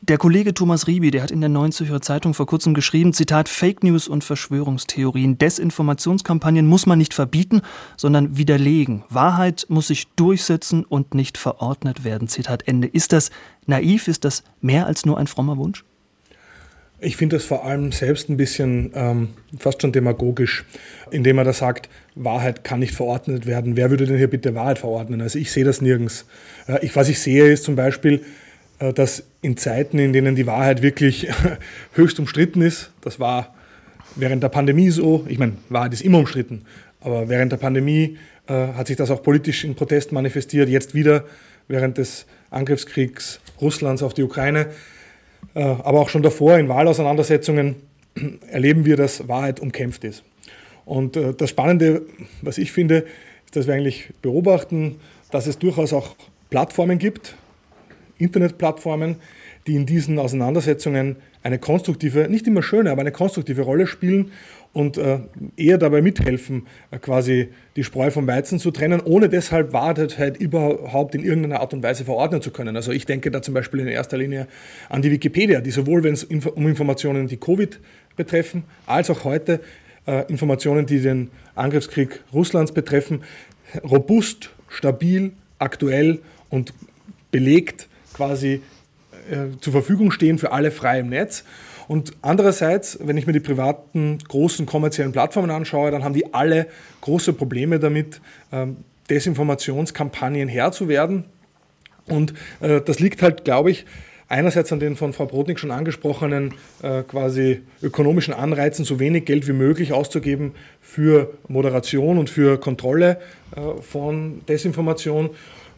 Der 0.04 0.18
Kollege 0.18 0.52
Thomas 0.52 0.88
Riebi, 0.88 1.12
der 1.12 1.22
hat 1.22 1.30
in 1.30 1.38
der 1.40 1.48
Neuen 1.48 1.70
Zürcher 1.70 2.00
Zeitung 2.00 2.34
vor 2.34 2.46
kurzem 2.46 2.74
geschrieben, 2.74 3.12
Zitat, 3.12 3.48
Fake 3.48 3.84
News 3.84 4.08
und 4.08 4.24
Verschwörungstheorien, 4.24 5.38
Desinformationskampagnen 5.38 6.66
muss 6.66 6.86
man 6.86 6.98
nicht 6.98 7.14
verbieten, 7.14 7.60
sondern 7.96 8.36
widerlegen. 8.36 9.04
Wahrheit 9.10 9.66
muss 9.68 9.86
sich 9.86 10.08
durchsetzen 10.16 10.84
und 10.84 11.14
nicht 11.14 11.38
verordnet 11.38 12.02
werden. 12.02 12.26
Zitat 12.26 12.66
Ende. 12.66 12.88
Ist 12.88 13.12
das 13.12 13.30
naiv? 13.66 14.08
Ist 14.08 14.24
das 14.24 14.42
mehr 14.60 14.86
als 14.86 15.06
nur 15.06 15.18
ein 15.18 15.28
frommer 15.28 15.56
Wunsch? 15.56 15.84
Ich 16.98 17.16
finde 17.16 17.36
das 17.36 17.44
vor 17.44 17.64
allem 17.64 17.92
selbst 17.92 18.28
ein 18.28 18.36
bisschen 18.36 18.90
ähm, 18.96 19.28
fast 19.56 19.82
schon 19.82 19.92
demagogisch, 19.92 20.64
indem 21.12 21.38
er 21.38 21.44
da 21.44 21.52
sagt, 21.52 21.88
Wahrheit 22.16 22.64
kann 22.64 22.80
nicht 22.80 22.94
verordnet 22.94 23.46
werden. 23.46 23.76
Wer 23.76 23.90
würde 23.90 24.06
denn 24.06 24.18
hier 24.18 24.30
bitte 24.30 24.56
Wahrheit 24.56 24.80
verordnen? 24.80 25.20
Also 25.20 25.38
ich 25.38 25.52
sehe 25.52 25.64
das 25.64 25.80
nirgends. 25.80 26.26
Äh, 26.66 26.84
ich, 26.84 26.96
was 26.96 27.08
ich 27.08 27.20
sehe, 27.20 27.52
ist 27.52 27.62
zum 27.62 27.76
Beispiel, 27.76 28.24
dass 28.94 29.24
in 29.42 29.56
Zeiten, 29.56 29.98
in 29.98 30.12
denen 30.12 30.34
die 30.34 30.46
Wahrheit 30.46 30.82
wirklich 30.82 31.28
höchst 31.92 32.18
umstritten 32.18 32.62
ist, 32.62 32.90
das 33.00 33.20
war 33.20 33.54
während 34.16 34.42
der 34.42 34.48
Pandemie 34.48 34.90
so, 34.90 35.24
ich 35.28 35.38
meine, 35.38 35.54
Wahrheit 35.68 35.92
ist 35.92 36.02
immer 36.02 36.18
umstritten, 36.18 36.64
aber 37.00 37.28
während 37.28 37.52
der 37.52 37.58
Pandemie 37.58 38.18
äh, 38.46 38.52
hat 38.52 38.86
sich 38.86 38.96
das 38.96 39.10
auch 39.10 39.22
politisch 39.22 39.64
in 39.64 39.74
Protest 39.74 40.12
manifestiert, 40.12 40.68
jetzt 40.68 40.94
wieder 40.94 41.24
während 41.68 41.98
des 41.98 42.26
Angriffskriegs 42.50 43.40
Russlands 43.60 44.02
auf 44.02 44.14
die 44.14 44.22
Ukraine, 44.22 44.68
äh, 45.54 45.62
aber 45.62 46.00
auch 46.00 46.08
schon 46.08 46.22
davor 46.22 46.58
in 46.58 46.68
Wahlauseinandersetzungen 46.68 47.76
erleben 48.50 48.84
wir, 48.84 48.96
dass 48.96 49.28
Wahrheit 49.28 49.60
umkämpft 49.60 50.04
ist. 50.04 50.24
Und 50.84 51.16
äh, 51.16 51.34
das 51.34 51.50
Spannende, 51.50 52.02
was 52.42 52.58
ich 52.58 52.72
finde, 52.72 53.04
ist, 53.46 53.56
dass 53.56 53.66
wir 53.66 53.74
eigentlich 53.74 54.10
beobachten, 54.22 54.96
dass 55.30 55.46
es 55.46 55.58
durchaus 55.58 55.92
auch 55.92 56.16
Plattformen 56.50 56.98
gibt, 56.98 57.36
Internetplattformen, 58.22 59.16
die 59.66 59.76
in 59.76 59.86
diesen 59.86 60.18
Auseinandersetzungen 60.18 61.16
eine 61.42 61.58
konstruktive, 61.58 62.28
nicht 62.28 62.46
immer 62.46 62.62
schöne, 62.62 62.90
aber 62.90 63.00
eine 63.00 63.12
konstruktive 63.12 63.62
Rolle 63.62 63.86
spielen 63.86 64.32
und 64.72 64.96
äh, 64.96 65.18
eher 65.56 65.78
dabei 65.78 66.02
mithelfen, 66.02 66.66
äh, 66.90 66.98
quasi 66.98 67.48
die 67.76 67.84
Spreu 67.84 68.10
vom 68.10 68.26
Weizen 68.26 68.58
zu 68.58 68.70
trennen, 68.70 69.00
ohne 69.00 69.28
deshalb 69.28 69.72
Wahrheit 69.72 70.36
überhaupt 70.38 71.14
in 71.14 71.22
irgendeiner 71.22 71.60
Art 71.60 71.74
und 71.74 71.82
Weise 71.82 72.04
verordnen 72.04 72.42
zu 72.42 72.50
können. 72.50 72.76
Also 72.76 72.92
ich 72.92 73.06
denke 73.06 73.30
da 73.30 73.42
zum 73.42 73.54
Beispiel 73.54 73.80
in 73.80 73.88
erster 73.88 74.16
Linie 74.16 74.46
an 74.88 75.02
die 75.02 75.10
Wikipedia, 75.10 75.60
die 75.60 75.70
sowohl, 75.70 76.02
wenn 76.02 76.14
es 76.14 76.24
um 76.24 76.66
Informationen, 76.66 77.26
die 77.28 77.36
Covid 77.36 77.78
betreffen, 78.16 78.64
als 78.86 79.10
auch 79.10 79.24
heute 79.24 79.60
äh, 80.06 80.26
Informationen, 80.30 80.86
die 80.86 81.00
den 81.00 81.30
Angriffskrieg 81.54 82.20
Russlands 82.32 82.72
betreffen, 82.72 83.22
robust, 83.84 84.50
stabil, 84.68 85.32
aktuell 85.58 86.20
und 86.50 86.72
belegt 87.30 87.88
quasi 88.14 88.62
äh, 89.30 89.58
zur 89.60 89.72
Verfügung 89.72 90.10
stehen 90.10 90.38
für 90.38 90.52
alle 90.52 90.70
frei 90.70 91.00
im 91.00 91.08
Netz. 91.08 91.44
Und 91.88 92.12
andererseits, 92.22 92.98
wenn 93.02 93.16
ich 93.16 93.26
mir 93.26 93.32
die 93.32 93.40
privaten 93.40 94.18
großen 94.28 94.66
kommerziellen 94.66 95.12
Plattformen 95.12 95.50
anschaue, 95.50 95.90
dann 95.90 96.04
haben 96.04 96.14
die 96.14 96.32
alle 96.32 96.66
große 97.00 97.32
Probleme 97.32 97.78
damit, 97.78 98.20
ähm, 98.52 98.78
Desinformationskampagnen 99.10 100.48
Herr 100.48 100.72
zu 100.72 100.88
werden. 100.88 101.24
Und 102.06 102.34
äh, 102.60 102.80
das 102.80 103.00
liegt 103.00 103.22
halt, 103.22 103.44
glaube 103.44 103.70
ich, 103.70 103.84
einerseits 104.28 104.72
an 104.72 104.80
den 104.80 104.96
von 104.96 105.12
Frau 105.12 105.26
Brodnik 105.26 105.58
schon 105.58 105.70
angesprochenen 105.70 106.54
äh, 106.82 107.02
quasi 107.02 107.60
ökonomischen 107.82 108.32
Anreizen, 108.32 108.84
so 108.84 108.98
wenig 108.98 109.26
Geld 109.26 109.46
wie 109.46 109.52
möglich 109.52 109.92
auszugeben 109.92 110.52
für 110.80 111.34
Moderation 111.48 112.16
und 112.16 112.30
für 112.30 112.58
Kontrolle 112.58 113.20
äh, 113.54 113.82
von 113.82 114.40
Desinformation. 114.48 115.30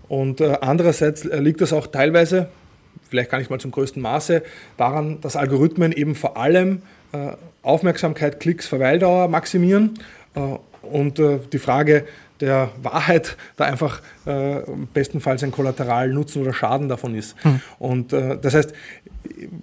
Und 0.08 0.40
äh, 0.40 0.56
andererseits 0.60 1.24
liegt 1.24 1.60
das 1.60 1.72
auch 1.72 1.86
teilweise, 1.86 2.48
vielleicht 3.08 3.30
gar 3.30 3.38
nicht 3.38 3.50
mal 3.50 3.60
zum 3.60 3.70
größten 3.70 4.00
Maße, 4.02 4.42
daran, 4.76 5.20
dass 5.20 5.36
Algorithmen 5.36 5.92
eben 5.92 6.14
vor 6.14 6.36
allem 6.36 6.82
äh, 7.12 7.32
Aufmerksamkeit, 7.62 8.40
Klicks, 8.40 8.66
Verweildauer 8.66 9.28
maximieren. 9.28 9.98
Äh, 10.34 10.40
und 10.82 11.18
äh, 11.18 11.38
die 11.52 11.58
Frage 11.58 12.04
der 12.40 12.70
Wahrheit 12.82 13.36
da 13.56 13.64
einfach 13.64 14.02
äh, 14.26 14.60
bestenfalls 14.92 15.42
ein 15.42 15.52
Kollateralnutzen 15.52 16.42
oder 16.42 16.52
Schaden 16.52 16.88
davon 16.88 17.14
ist. 17.14 17.36
Hm. 17.42 17.60
Und 17.78 18.12
äh, 18.12 18.36
das 18.40 18.54
heißt, 18.54 18.74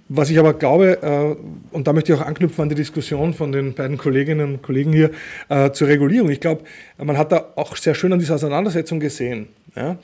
was 0.10 0.30
ich 0.30 0.40
aber 0.40 0.54
glaube, 0.54 0.98
äh, 1.02 1.76
und 1.76 1.88
da 1.88 1.94
möchte 1.94 2.14
ich 2.14 2.20
auch 2.20 2.26
anknüpfen 2.26 2.64
an 2.64 2.70
die 2.70 2.76
Diskussion 2.76 3.34
von 3.34 3.52
den 3.52 3.74
beiden 3.74 3.98
Kolleginnen 3.98 4.56
und 4.56 4.62
Kollegen 4.64 4.94
hier 4.94 5.12
äh, 5.50 5.72
zur 5.72 5.90
Regulierung. 5.90 6.30
Ich 6.30 6.40
glaube, 6.40 6.64
man 6.98 7.18
hat 7.18 7.32
da 7.32 7.50
auch 7.56 7.76
sehr 7.76 7.94
schön 7.94 8.14
an 8.14 8.20
dieser 8.20 8.36
Auseinandersetzung 8.36 9.00
gesehen, 9.00 9.50
ja, 9.76 9.98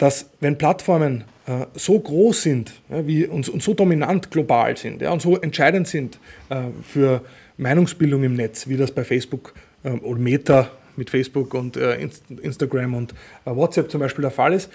dass 0.00 0.30
wenn 0.40 0.56
Plattformen 0.56 1.24
äh, 1.46 1.66
so 1.74 2.00
groß 2.00 2.42
sind 2.42 2.72
ja, 2.88 3.06
wie, 3.06 3.26
und, 3.26 3.48
und, 3.50 3.62
so 3.62 3.74
dominant 3.74 4.30
global 4.30 4.76
sind 4.76 5.02
ja, 5.02 5.12
und 5.12 5.20
so 5.20 5.36
entscheidend 5.36 5.86
sind 5.86 6.18
äh, 6.48 6.62
für 6.82 7.22
Meinungsbildung 7.58 8.24
im 8.24 8.34
Netz, 8.34 8.66
wie 8.66 8.78
das 8.78 8.92
bei 8.92 9.04
Facebook 9.04 9.52
äh, 9.84 9.90
oder 9.90 10.18
Meta 10.18 10.70
mit 10.96 11.10
Facebook 11.10 11.52
und 11.52 11.76
äh, 11.76 11.98
Instagram 12.42 12.94
und 12.94 13.12
äh, 13.44 13.50
WhatsApp 13.50 13.90
zum 13.90 14.00
Beispiel 14.00 14.22
der 14.22 14.30
Fall 14.30 14.54
ist, 14.54 14.70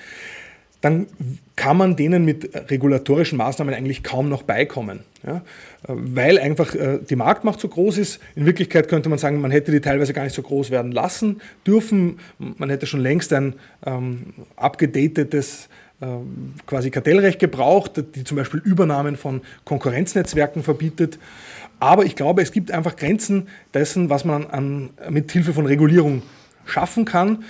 dann 0.86 1.08
kann 1.56 1.78
man 1.78 1.96
denen 1.96 2.26
mit 2.26 2.52
regulatorischen 2.70 3.40
Maßnahmen 3.40 3.74
eigentlich 3.74 4.04
kaum 4.04 4.30
noch 4.30 4.44
beikommen. 4.44 5.00
Ja? 5.26 5.42
Weil 5.88 6.38
einfach 6.38 6.76
äh, 6.76 7.00
die 7.10 7.16
Marktmacht 7.16 7.60
so 7.60 7.68
groß 7.68 7.98
ist. 7.98 8.20
In 8.36 8.46
Wirklichkeit 8.46 8.88
könnte 8.88 9.10
man 9.10 9.18
sagen, 9.18 9.42
man 9.42 9.50
hätte 9.50 9.72
die 9.72 9.82
teilweise 9.82 10.14
gar 10.14 10.26
nicht 10.26 10.36
so 10.36 10.44
groß 10.44 10.70
werden 10.70 10.92
lassen 10.92 11.42
dürfen. 11.66 12.20
Man 12.38 12.70
hätte 12.70 12.86
schon 12.86 13.00
längst 13.00 13.34
ein 13.34 13.56
ähm, 13.84 14.36
abgedatetes 14.58 15.70
ähm, 16.04 16.54
quasi 16.68 16.92
Kartellrecht 16.92 17.40
gebraucht, 17.40 18.04
die 18.14 18.24
zum 18.24 18.38
Beispiel 18.38 18.62
Übernahmen 18.64 19.16
von 19.16 19.42
Konkurrenznetzwerken 19.64 20.62
verbietet. 20.62 21.18
Aber 21.80 22.06
ich 22.06 22.16
glaube, 22.16 22.44
es 22.44 22.52
gibt 22.52 22.70
einfach 22.70 22.96
Grenzen 22.96 23.48
dessen, 23.74 24.12
was 24.12 24.24
man 24.24 24.46
an, 24.46 24.92
mit 25.10 25.32
Hilfe 25.32 25.52
von 25.52 25.66
Regulierung 25.66 26.22
schaffen 26.64 27.06
kann. 27.06 27.44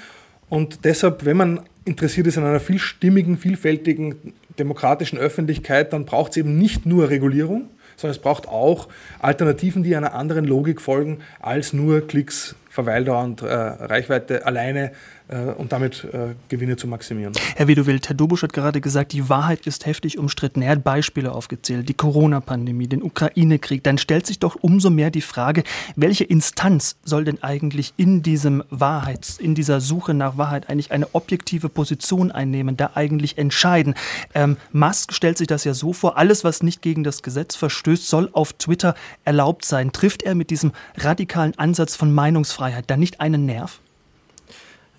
Und 0.48 0.86
deshalb, 0.86 1.26
wenn 1.26 1.36
man 1.36 1.60
interessiert 1.86 2.28
ist 2.28 2.38
an 2.38 2.46
einer 2.46 2.60
vielstimmigen, 2.60 3.38
vielfältigen, 3.38 4.34
demokratischen 4.58 5.18
Öffentlichkeit, 5.18 5.94
dann 5.94 6.06
braucht 6.06 6.32
es 6.32 6.38
eben 6.38 6.58
nicht 6.58 6.86
nur 6.86 7.10
Regulierung, 7.10 7.70
sondern 7.96 8.16
es 8.16 8.22
braucht 8.22 8.48
auch 8.48 8.88
Alternativen, 9.20 9.84
die 9.84 9.96
einer 9.96 10.14
anderen 10.14 10.46
Logik 10.46 10.82
folgen, 10.82 11.20
als 11.40 11.74
nur 11.74 12.06
Klicks, 12.06 12.56
Verweildauer 12.70 13.24
und 13.24 13.42
äh, 13.42 13.46
Reichweite 13.46 14.46
alleine 14.46 14.92
äh, 15.28 15.52
und 15.52 15.72
damit 15.72 16.04
äh, 16.12 16.36
Gewinne 16.50 16.78
zu 16.78 16.88
maximieren. 16.88 17.34
Herr 17.56 17.68
Wedowild, 17.68 18.08
Herr 18.08 18.16
Dobusch 18.16 18.44
hat 18.44 18.54
gerade 18.54 18.82
gesagt, 18.82 19.14
die 19.14 19.30
Wahrheit 19.30 19.66
ist 19.66 19.86
heftig 19.86 20.18
umstritten. 20.18 20.62
Er 20.62 20.72
hat 20.72 20.84
Beispiele 20.84 21.32
aufgezählt, 21.32 21.90
die 21.90 21.94
Corona-Pandemie, 21.94 22.88
den 22.88 23.04
Ukraine-Krieg. 23.04 23.84
Dann 23.84 23.98
stellt 23.98 24.26
sich 24.26 24.40
doch 24.40 24.56
umso 24.62 24.90
mehr 24.90 25.12
die 25.12 25.22
Frage, 25.22 25.64
welche 25.96 26.24
Instanz 26.24 26.98
soll 27.04 27.26
denn 27.26 27.42
eigentlich 27.44 27.94
in 27.98 28.22
diesem 28.24 28.64
Wahrheits, 28.70 29.38
in 29.40 29.56
dieser 29.56 29.82
Suche 29.82 30.14
nach 30.14 30.38
Wahrheit 30.38 30.70
eigentlich 30.70 30.92
eine 30.92 31.14
objektive 31.14 31.70
Position 31.70 32.32
einnehmen, 32.32 32.78
da 32.78 32.92
eigentlich 32.96 33.38
entscheiden? 33.38 33.96
Ähm, 34.34 34.58
Musk 34.72 35.14
stellt 35.14 35.38
sich 35.38 35.48
das 35.48 35.64
ja 35.64 35.74
so 35.74 35.94
vor, 35.94 36.18
alles, 36.18 36.44
was 36.44 36.64
nicht 36.64 36.82
gegen 36.82 37.04
das 37.04 37.24
Gesetz 37.24 37.56
verstößt, 37.56 38.08
soll 38.08 38.30
auf 38.32 38.54
Twitter 38.54 38.96
erlaubt 39.24 39.66
sein. 39.66 39.92
Trifft 39.92 40.24
er 40.24 40.36
mit 40.36 40.50
diesem 40.50 40.72
radikalen 40.98 41.58
Ansatz 41.58 41.96
von 41.96 42.14
Meinungsfreiheit 42.14 42.86
da 42.88 42.98
nicht 42.98 43.22
einen 43.22 43.46
Nerv? 43.46 43.82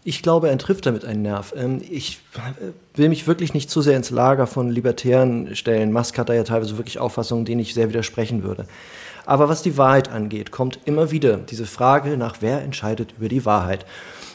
Ich 0.09 0.23
glaube, 0.23 0.49
er 0.49 0.57
trifft 0.57 0.87
damit 0.87 1.05
einen 1.05 1.23
Nerv. 1.23 1.53
Ähm, 1.57 1.81
ich 1.90 2.21
will 2.95 3.09
mich 3.09 3.27
wirklich 3.27 3.55
nicht 3.55 3.69
zu 3.69 3.83
sehr 3.83 3.97
ins 3.97 4.11
Lager 4.11 4.47
von 4.47 4.71
Libertären 4.71 5.57
stellen. 5.57 5.92
Musk 5.92 6.16
hat 6.16 6.29
da 6.29 6.33
ja 6.33 6.45
teilweise 6.45 6.79
wirklich 6.79 7.01
Auffassungen, 7.01 7.45
denen 7.45 7.61
ich 7.61 7.75
sehr 7.75 7.88
widersprechen 7.88 8.45
würde. 8.45 8.66
Aber 9.25 9.49
was 9.49 9.62
die 9.62 9.77
Wahrheit 9.77 10.09
angeht, 10.09 10.53
kommt 10.53 10.79
immer 10.85 11.11
wieder 11.11 11.38
diese 11.38 11.66
Frage 11.66 12.16
nach, 12.16 12.37
wer 12.38 12.62
entscheidet 12.62 13.14
über 13.19 13.29
die 13.29 13.45
Wahrheit. 13.45 13.85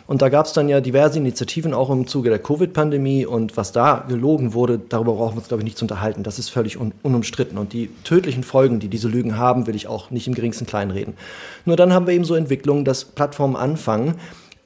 Und 0.07 0.21
da 0.21 0.27
gab 0.27 0.45
es 0.45 0.51
dann 0.51 0.67
ja 0.67 0.81
diverse 0.81 1.19
Initiativen 1.19 1.73
auch 1.73 1.89
im 1.89 2.05
Zuge 2.05 2.29
der 2.29 2.39
Covid-Pandemie 2.39 3.25
und 3.25 3.55
was 3.55 3.71
da 3.71 4.03
gelogen 4.09 4.53
wurde, 4.53 4.77
darüber 4.77 5.13
brauchen 5.13 5.35
wir 5.35 5.37
uns, 5.37 5.47
glaube 5.47 5.61
ich, 5.61 5.65
nicht 5.65 5.77
zu 5.77 5.85
unterhalten. 5.85 6.23
Das 6.23 6.37
ist 6.37 6.49
völlig 6.49 6.77
un 6.77 6.91
unumstritten. 7.01 7.57
Und 7.57 7.71
die 7.71 7.89
tödlichen 8.03 8.43
Folgen, 8.43 8.81
die 8.81 8.89
diese 8.89 9.07
Lügen 9.07 9.37
haben, 9.37 9.67
will 9.67 9.75
ich 9.77 9.87
auch 9.87 10.11
nicht 10.11 10.27
im 10.27 10.33
geringsten 10.33 10.65
kleinreden. 10.65 11.13
Nur 11.63 11.77
dann 11.77 11.93
haben 11.93 12.07
wir 12.07 12.13
eben 12.13 12.25
so 12.25 12.35
Entwicklungen, 12.35 12.83
dass 12.83 13.05
Plattformen 13.05 13.55
anfangen, 13.55 14.15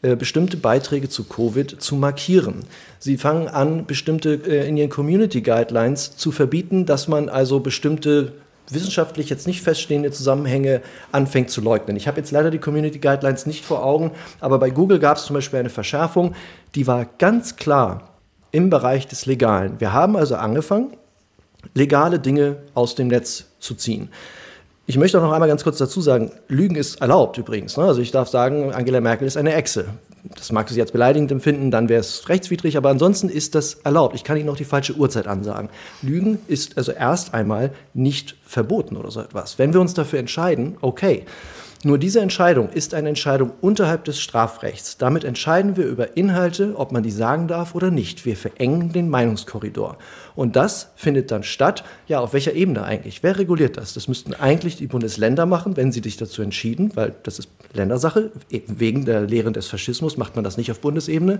äh, 0.06 0.16
bestimmte 0.16 0.58
Beiträge 0.58 1.10
zu 1.10 1.24
Covid 1.24 1.82
zu 1.82 1.96
markieren. 1.96 2.66
Sie 3.00 3.18
fangen 3.18 3.48
an, 3.48 3.88
bestimmte 3.88 4.36
äh, 4.36 4.68
in 4.68 4.78
ihren 4.78 4.92
Community 4.92 5.42
Guidelines 5.42 6.16
zu 6.16 6.32
verbieten, 6.32 6.86
dass 6.86 7.08
man 7.08 7.28
also 7.28 7.60
bestimmte 7.60 8.34
wissenschaftlich 8.70 9.30
jetzt 9.30 9.48
nicht 9.48 9.64
feststehende 9.64 10.12
Zusammenhänge 10.12 10.82
anfängt 11.12 11.50
zu 11.50 11.60
leugnen. 11.60 11.98
Ich 11.98 12.08
habe 12.08 12.18
jetzt 12.18 12.30
leider 12.30 12.52
die 12.52 12.60
Community 12.60 13.00
Guidelines 13.00 13.48
nicht 13.48 13.66
vor 13.66 13.84
Augen, 13.84 14.12
aber 14.40 14.60
bei 14.60 14.70
Google 14.70 15.00
gab 15.00 15.18
es 15.18 15.26
zum 15.26 15.34
Beispiel 15.34 15.60
eine 15.60 15.70
Verschärfung, 15.70 16.36
die 16.76 16.86
war 16.86 17.08
ganz 17.18 17.56
klar 17.56 18.12
im 18.52 18.70
Bereich 18.70 19.08
des 19.08 19.26
Legalen. 19.26 19.80
Wir 19.80 19.92
haben 19.92 20.16
also 20.16 20.36
angefangen, 20.36 20.98
legale 21.74 22.20
Dinge 22.20 22.58
aus 22.76 22.94
dem 22.94 23.08
Netz 23.08 23.46
zu 23.60 23.74
ziehen. 23.74 24.10
Ich 24.88 24.98
möchte 24.98 25.18
auch 25.18 25.24
noch 25.24 25.32
einmal 25.32 25.50
ganz 25.50 25.64
kurz 25.64 25.80
dazu 25.80 26.00
sagen, 26.00 26.32
Lügen 26.48 26.76
ist 26.76 27.02
erlaubt 27.02 27.40
übrigens. 27.40 27.76
Ne? 27.76 27.86
Also 27.86 28.02
ich 28.02 28.12
darf 28.12 28.30
sagen, 28.30 28.72
Angela 28.72 29.02
Merkel 29.02 29.28
ist 29.28 29.36
eine 29.36 29.56
Echse. 29.56 29.86
Das 30.36 30.52
mag 30.52 30.70
sie 30.70 30.78
jetzt 30.78 30.92
beleidigend 30.94 31.32
empfinden, 31.32 31.72
dann 31.72 31.90
wäre 31.90 32.02
es 32.02 32.30
rechtswidrig, 32.30 32.78
aber 32.78 32.90
ansonsten 32.90 33.30
ist 33.30 33.56
das 33.56 33.76
erlaubt. 33.84 34.16
Ich 34.16 34.24
kann 34.24 34.38
Ihnen 34.38 34.50
auch 34.50 34.58
die 34.58 34.66
falsche 34.66 34.94
Uhrzeit 34.94 35.28
ansagen. 35.28 35.70
Lügen 36.02 36.40
ist 36.48 36.78
also 36.78 36.92
erst 36.92 37.34
einmal 37.34 37.72
nicht 37.94 38.36
verboten 38.46 38.96
oder 38.96 39.12
so 39.12 39.22
etwas. 39.22 39.58
Wenn 39.60 39.74
wir 39.74 39.82
uns 39.82 39.94
dafür 39.94 40.20
entscheiden, 40.20 40.78
okay. 40.82 41.26
Nur 41.84 42.00
diese 42.00 42.20
Entscheidung 42.20 42.70
ist 42.70 42.96
eine 42.96 43.10
Entscheidung 43.10 43.52
unterhalb 43.62 44.06
des 44.06 44.20
Strafrechts. 44.20 44.98
Damit 44.98 45.24
entscheiden 45.24 45.78
wir 45.78 45.86
über 45.86 46.18
Inhalte, 46.18 46.74
ob 46.78 46.92
man 46.92 47.04
die 47.04 47.12
sagen 47.12 47.48
darf 47.48 47.76
oder 47.76 47.92
nicht. 47.92 48.26
Wir 48.26 48.36
verengen 48.36 48.92
den 48.92 49.08
Meinungskorridor. 49.08 50.00
Und 50.36 50.56
das 50.56 50.92
findet 50.96 51.32
dann 51.32 51.44
statt, 51.44 51.84
ja, 52.08 52.20
auf 52.20 52.34
welcher 52.34 52.54
Ebene 52.54 52.84
eigentlich? 52.84 53.24
Wer 53.24 53.38
reguliert 53.38 53.78
das? 53.78 53.94
Das 53.94 54.08
müssten 54.08 54.34
eigentlich 54.34 54.76
die 54.76 54.88
Bundesländer 54.88 55.46
machen, 55.46 55.78
wenn 55.78 55.92
sie 55.92 56.02
sich 56.02 56.18
dazu 56.18 56.42
entschieden, 56.42 56.92
weil 56.96 57.16
das 57.24 57.40
ist 57.40 57.50
Ländersache. 57.74 58.32
Wegen 58.50 59.06
der 59.06 59.22
Lehren 59.22 59.54
des 59.54 59.68
Faschismus 59.68 60.18
macht 60.18 60.36
man 60.36 60.44
das 60.44 60.58
nicht 60.58 60.72
auf 60.72 60.80
Bundesebene. 60.80 61.40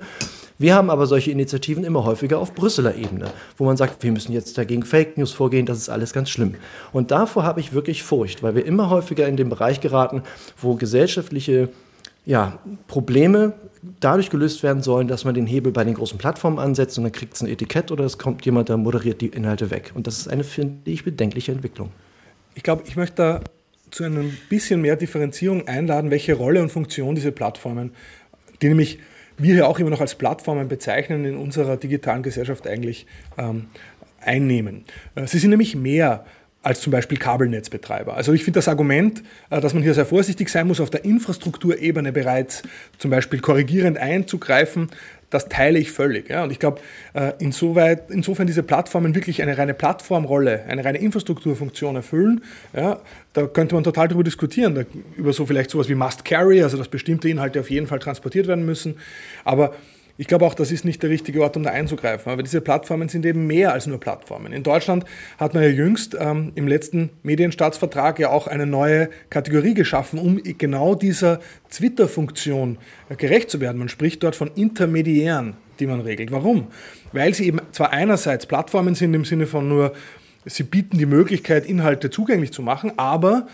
Wir 0.58 0.76
haben 0.76 0.90
aber 0.90 1.08
solche 1.08 1.32
Initiativen 1.32 1.84
immer 1.84 2.06
häufiger 2.06 2.40
auf 2.40 2.54
Brüsseler 2.54 2.96
Ebene, 2.96 3.32
wo 3.58 3.66
man 3.66 3.78
sagt, 3.78 4.04
wir 4.04 4.12
müssen 4.12 4.32
jetzt 4.32 4.58
dagegen 4.58 4.84
Fake 4.84 5.18
News 5.18 5.32
vorgehen, 5.32 5.66
das 5.66 5.78
ist 5.78 5.90
alles 5.90 6.14
ganz 6.14 6.30
schlimm. 6.30 6.56
Und 6.94 7.12
davor 7.12 7.44
habe 7.44 7.60
ich 7.60 7.74
wirklich 7.74 8.04
Furcht, 8.04 8.44
weil 8.44 8.56
wir 8.56 8.66
immer 8.66 8.90
häufiger 8.90 9.28
in 9.28 9.38
den 9.38 9.50
Bereich 9.50 9.82
geraten, 9.82 10.24
wo 10.58 10.76
gesellschaftliche 10.76 11.70
ja, 12.26 12.60
Probleme 12.88 13.54
dadurch 14.00 14.30
gelöst 14.30 14.64
werden 14.64 14.82
sollen, 14.82 15.08
dass 15.08 15.26
man 15.26 15.36
den 15.36 15.46
Hebel 15.46 15.72
bei 15.72 15.84
den 15.84 15.94
großen 15.94 16.18
Plattformen 16.18 16.60
ansetzt 16.60 16.98
und 16.98 17.04
dann 17.04 17.12
kriegt 17.12 17.36
es 17.36 17.42
ein 17.42 17.48
Etikett 17.48 17.92
oder 17.92 18.04
es 18.04 18.18
kommt 18.18 18.46
jemand, 18.46 18.70
der 18.70 18.78
moderiert 18.78 19.22
die 19.22 19.28
Inhalte 19.28 19.70
weg. 19.70 19.92
Und 19.94 20.08
das 20.08 20.18
ist 20.18 20.28
eine, 20.28 20.44
finde 20.44 20.90
ich, 20.90 21.04
bedenkliche 21.04 21.52
Entwicklung. 21.52 21.92
Ich 22.56 22.64
glaube, 22.64 22.84
ich 22.88 22.96
möchte 22.96 23.16
da 23.16 23.42
zu 23.92 24.04
einer 24.04 24.24
bisschen 24.50 24.82
mehr 24.82 24.96
Differenzierung 24.96 25.68
einladen, 25.68 26.10
welche 26.10 26.34
Rolle 26.34 26.62
und 26.62 26.70
Funktion 26.70 27.16
diese 27.16 27.32
Plattformen, 27.32 27.92
die 28.62 28.70
nämlich 28.70 29.00
wir 29.38 29.56
ja 29.56 29.68
auch 29.68 29.80
immer 29.80 29.90
noch 29.90 30.02
als 30.02 30.16
Plattformen 30.16 30.68
bezeichnen, 30.68 31.26
in 31.26 31.36
unserer 31.36 31.78
digitalen 31.78 32.24
Gesellschaft 32.24 32.68
eigentlich 32.68 33.06
ähm, 33.38 33.68
einnehmen. 34.22 34.86
Äh, 35.16 35.28
sie 35.28 35.40
sind 35.40 35.50
nämlich 35.50 35.76
mehr 35.76 36.26
als 36.66 36.82
zum 36.82 36.92
Beispiel 36.92 37.20
Kabelnetzbetreiber. 37.20 38.18
Also 38.18 38.34
ich 38.34 38.44
finde 38.44 38.58
das 38.58 38.68
Argument, 38.68 39.22
äh, 39.52 39.62
dass 39.62 39.76
man 39.76 39.84
hier 39.84 39.94
sehr 39.94 40.06
vorsichtig 40.06 40.50
sein 40.50 40.66
muss, 40.66 40.80
auf 40.80 40.90
der 40.90 41.06
Infrastrukturebene 41.06 42.12
bereits 42.12 42.64
zum 42.98 43.12
Beispiel 43.12 43.40
korrigierend 43.40 44.00
einzugreifen, 44.00 44.90
das 45.30 45.48
teile 45.48 45.78
ich 45.78 45.92
völlig. 45.92 46.32
Und 46.32 46.52
ich 46.52 46.60
glaube, 46.60 46.80
äh, 47.14 47.34
insoweit, 47.40 48.10
insofern 48.10 48.48
diese 48.48 48.64
Plattformen 48.64 49.14
wirklich 49.14 49.44
eine 49.44 49.58
reine 49.58 49.74
Plattformrolle, 49.74 50.64
eine 50.68 50.84
reine 50.84 50.98
Infrastrukturfunktion 51.00 51.96
erfüllen, 51.98 52.42
da 52.74 53.48
könnte 53.48 53.76
man 53.76 53.84
total 53.84 54.08
darüber 54.08 54.24
diskutieren, 54.24 54.86
über 55.18 55.34
so 55.34 55.46
vielleicht 55.46 55.72
sowas 55.72 55.90
wie 55.90 55.96
Must 55.96 56.24
Carry, 56.24 56.64
also 56.64 56.78
dass 56.78 56.88
bestimmte 56.88 57.28
Inhalte 57.28 57.60
auf 57.60 57.70
jeden 57.70 57.88
Fall 57.88 58.00
transportiert 58.00 58.48
werden 58.48 58.66
müssen. 58.66 58.98
Aber 59.44 59.74
ich 60.18 60.28
glaube 60.28 60.46
auch, 60.46 60.54
das 60.54 60.72
ist 60.72 60.86
nicht 60.86 61.04
der 61.04 61.10
richtige 61.10 61.42
Ort, 61.42 61.58
um 61.58 61.64
da 61.64 61.72
einzugreifen. 61.72 62.32
Aber 62.32 62.42
diese 62.42 62.62
Plattformen 62.62 63.10
sind 63.10 63.26
eben 63.26 63.48
mehr 63.48 63.74
als 63.74 63.86
nur 63.86 64.00
Plattformen. 64.00 64.54
In 64.54 64.64
Deutschland 64.64 65.04
hat 65.38 65.54
man 65.54 65.64
ja 65.64 65.70
jüngst 65.70 66.16
ähm, 66.18 66.54
im 66.56 66.68
letzten 66.68 67.10
Medienstaatsvertrag 67.24 68.20
ja 68.20 68.30
auch 68.30 68.48
eine 68.48 68.66
neue 68.66 69.10
Kategorie 69.30 69.74
geschaffen, 69.74 70.18
um 70.20 70.42
genau 70.58 70.96
dieser 70.96 71.42
Twitter-Funktion 71.70 72.78
äh, 73.10 73.16
gerecht 73.16 73.50
zu 73.50 73.60
werden. 73.60 73.78
Man 73.78 73.90
spricht 73.90 74.24
dort 74.24 74.38
von 74.38 74.52
Intermediären, 74.56 75.58
die 75.80 75.88
man 75.88 76.00
regelt. 76.00 76.32
Warum? 76.32 76.68
Weil 77.12 77.34
sie 77.34 77.48
eben 77.48 77.60
zwar 77.74 77.92
einerseits 77.92 78.46
Plattformen 78.46 78.96
sind 78.96 79.14
im 79.14 79.26
Sinne 79.26 79.48
von 79.48 79.68
nur, 79.68 79.94
sie 80.46 80.64
bieten 80.64 80.98
die 80.98 81.06
Möglichkeit, 81.06 81.66
Inhalte 81.66 82.10
zugänglich 82.10 82.54
zu 82.54 82.62
machen, 82.62 82.94
aber 82.96 83.48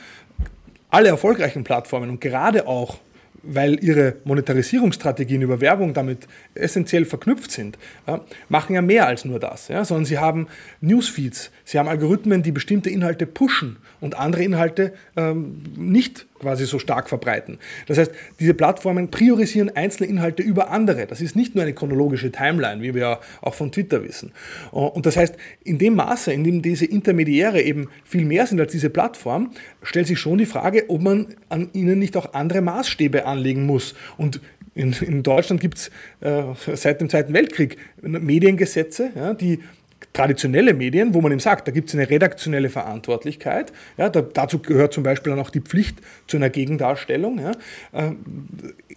alle 0.91 1.09
erfolgreichen 1.09 1.63
Plattformen 1.63 2.11
und 2.11 2.21
gerade 2.21 2.67
auch 2.67 2.99
weil 3.43 3.83
ihre 3.83 4.15
Monetarisierungsstrategien 4.23 5.41
über 5.41 5.61
Werbung 5.61 5.93
damit 5.93 6.27
essentiell 6.53 7.05
verknüpft 7.05 7.51
sind, 7.51 7.77
ja, 8.07 8.21
machen 8.49 8.75
ja 8.75 8.81
mehr 8.81 9.07
als 9.07 9.25
nur 9.25 9.39
das, 9.39 9.67
ja, 9.67 9.83
sondern 9.85 10.05
sie 10.05 10.19
haben 10.19 10.47
Newsfeeds, 10.81 11.51
sie 11.65 11.79
haben 11.79 11.87
Algorithmen, 11.87 12.43
die 12.43 12.51
bestimmte 12.51 12.89
Inhalte 12.89 13.25
pushen 13.25 13.77
und 13.99 14.17
andere 14.17 14.43
Inhalte 14.43 14.93
ähm, 15.15 15.63
nicht 15.75 16.25
quasi 16.41 16.65
so 16.65 16.79
stark 16.79 17.07
verbreiten. 17.07 17.59
Das 17.87 17.97
heißt, 17.97 18.11
diese 18.39 18.53
Plattformen 18.53 19.09
priorisieren 19.09 19.69
einzelne 19.75 20.09
Inhalte 20.09 20.43
über 20.43 20.71
andere. 20.71 21.07
Das 21.07 21.21
ist 21.21 21.35
nicht 21.35 21.55
nur 21.55 21.63
eine 21.63 21.73
chronologische 21.73 22.31
Timeline, 22.31 22.81
wie 22.81 22.93
wir 22.93 23.01
ja 23.01 23.19
auch 23.41 23.53
von 23.53 23.71
Twitter 23.71 24.03
wissen. 24.03 24.31
Und 24.71 25.05
das 25.05 25.15
heißt, 25.15 25.35
in 25.63 25.77
dem 25.77 25.95
Maße, 25.95 26.33
in 26.33 26.43
dem 26.43 26.61
diese 26.61 26.85
Intermediäre 26.85 27.61
eben 27.61 27.89
viel 28.03 28.25
mehr 28.25 28.47
sind 28.47 28.59
als 28.59 28.71
diese 28.71 28.89
Plattform, 28.89 29.51
stellt 29.83 30.07
sich 30.07 30.19
schon 30.19 30.39
die 30.39 30.45
Frage, 30.45 30.89
ob 30.89 31.01
man 31.01 31.27
an 31.49 31.69
ihnen 31.73 31.99
nicht 31.99 32.17
auch 32.17 32.33
andere 32.33 32.61
Maßstäbe 32.61 33.25
anlegen 33.25 33.65
muss. 33.65 33.93
Und 34.17 34.41
in, 34.73 34.93
in 35.01 35.21
Deutschland 35.21 35.61
gibt 35.61 35.77
es 35.77 35.91
äh, 36.21 36.43
seit 36.75 37.01
dem 37.01 37.09
Zweiten 37.09 37.33
Weltkrieg 37.33 37.77
Mediengesetze, 38.01 39.11
ja, 39.15 39.33
die 39.33 39.59
traditionelle 40.13 40.73
Medien, 40.73 41.13
wo 41.13 41.21
man 41.21 41.31
eben 41.31 41.39
sagt, 41.39 41.67
da 41.67 41.71
gibt 41.71 41.89
es 41.89 41.95
eine 41.95 42.09
redaktionelle 42.09 42.69
Verantwortlichkeit. 42.69 43.71
Ja, 43.97 44.09
da, 44.09 44.21
dazu 44.21 44.59
gehört 44.59 44.93
zum 44.93 45.03
Beispiel 45.03 45.31
dann 45.31 45.39
auch 45.39 45.49
die 45.49 45.61
Pflicht 45.61 45.99
zu 46.27 46.37
einer 46.37 46.49
Gegendarstellung. 46.49 47.39
Ja. 47.39 47.51
Äh, 47.93 48.13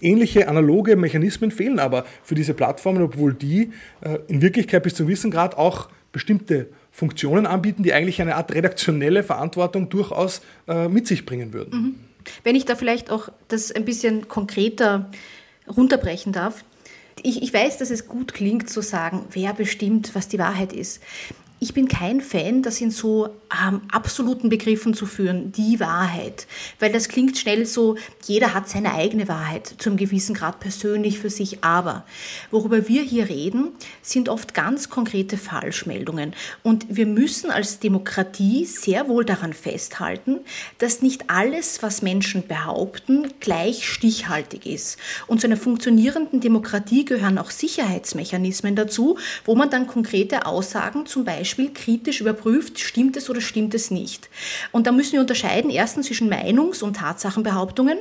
ähnliche 0.01 0.49
analoge 0.49 0.97
Mechanismen 0.97 1.51
fehlen 1.51 1.79
aber 1.79 2.05
für 2.23 2.35
diese 2.35 2.55
Plattformen, 2.55 3.03
obwohl 3.03 3.33
die 3.33 3.73
äh, 4.01 4.19
in 4.29 4.43
Wirklichkeit 4.43 4.83
bis 4.83 4.95
zum 4.95 5.07
gewissen 5.07 5.31
Grad 5.31 5.57
auch 5.57 5.89
bestimmte 6.13 6.69
Funktionen 6.91 7.47
anbieten, 7.47 7.83
die 7.83 7.93
eigentlich 7.93 8.21
eine 8.21 8.37
Art 8.37 8.55
redaktionelle 8.55 9.23
Verantwortung 9.23 9.89
durchaus 9.89 10.43
äh, 10.69 10.89
mit 10.89 11.07
sich 11.07 11.27
bringen 11.27 11.53
würden. 11.53 11.81
Mhm. 11.81 11.95
Wenn 12.43 12.57
ich 12.57 12.65
da 12.65 12.75
vielleicht 12.75 13.11
auch 13.11 13.29
das 13.49 13.71
ein 13.71 13.85
bisschen 13.85 14.29
konkreter 14.29 15.11
runterbrechen 15.69 16.33
darf, 16.33 16.65
ich, 17.25 17.43
ich 17.43 17.53
weiß, 17.53 17.79
dass 17.79 17.91
es 17.91 18.07
gut 18.07 18.35
klingt 18.35 18.71
zu 18.71 18.83
sagen, 18.83 19.25
wer 19.31 19.55
bestimmt, 19.55 20.15
was 20.15 20.29
die 20.29 20.39
Wahrheit 20.39 20.73
ist. 20.73 21.03
Ich 21.65 21.73
bin 21.73 21.89
kein 21.89 22.21
Fan, 22.21 22.63
das 22.63 22.79
in 22.83 22.91
so 22.91 23.31
ähm, 23.51 23.81
absoluten 23.91 24.51
Begriffen 24.51 24.93
zu 24.93 25.07
führen, 25.07 25.51
die 25.51 25.81
Wahrheit. 25.81 26.47
Weil 26.79 26.93
das 26.93 27.09
klingt 27.09 27.39
schnell 27.39 27.65
so, 27.65 27.97
jeder 28.27 28.53
hat 28.53 28.69
seine 28.69 28.93
eigene 28.93 29.29
Wahrheit, 29.29 29.75
zum 29.79 29.97
gewissen 29.97 30.35
Grad 30.35 30.61
persönlich 30.61 31.19
für 31.19 31.31
sich. 31.31 31.65
Aber 31.65 32.05
worüber 32.51 32.87
wir 32.87 33.01
hier 33.01 33.31
reden, 33.31 33.73
sind 34.03 34.29
oft 34.29 34.53
ganz 34.53 34.91
konkrete 34.91 35.39
Falschmeldungen. 35.39 36.35
Und 36.63 36.85
wir 36.91 37.07
müssen 37.07 37.51
als 37.51 37.79
Demokratie 37.79 38.67
sehr 38.67 39.09
wohl 39.09 39.25
daran 39.25 39.55
festhalten, 39.55 40.41
dass 40.77 41.01
nicht 41.01 41.31
alles, 41.31 41.83
was 41.83 42.03
Menschen 42.03 42.47
behaupten, 42.47 43.33
gleich 43.41 43.89
stichhaltig 43.89 44.67
ist. 44.67 44.99
Und 45.27 45.41
zu 45.41 45.47
einer 45.47 45.57
funktionierenden 45.57 46.41
Demokratie 46.41 47.07
gehören 47.07 47.39
auch 47.39 47.51
Sicherheitsmechanismen 47.51 48.77
dazu, 48.77 49.17
wo 49.47 49.55
man 49.55 49.71
dann 49.71 49.87
konkrete 49.87 50.45
Aussagen 50.45 51.07
zum 51.07 51.25
Beispiel 51.25 51.54
Beispiel 51.55 51.73
kritisch 51.73 52.21
überprüft, 52.21 52.81
stimmt 52.81 53.17
es 53.17 53.31
oder 53.31 53.41
stimmt 53.41 53.75
es 53.75 53.93
nicht. 53.93 54.29
Und 54.73 54.89
da 54.89 54.93
müssen 54.93 55.13
wir 55.13 55.21
unterscheiden, 55.21 55.71
erstens 55.71 56.07
zwischen 56.07 56.29
Meinungs- 56.29 56.83
und 56.83 56.97
Tatsachenbehauptungen. 56.97 57.97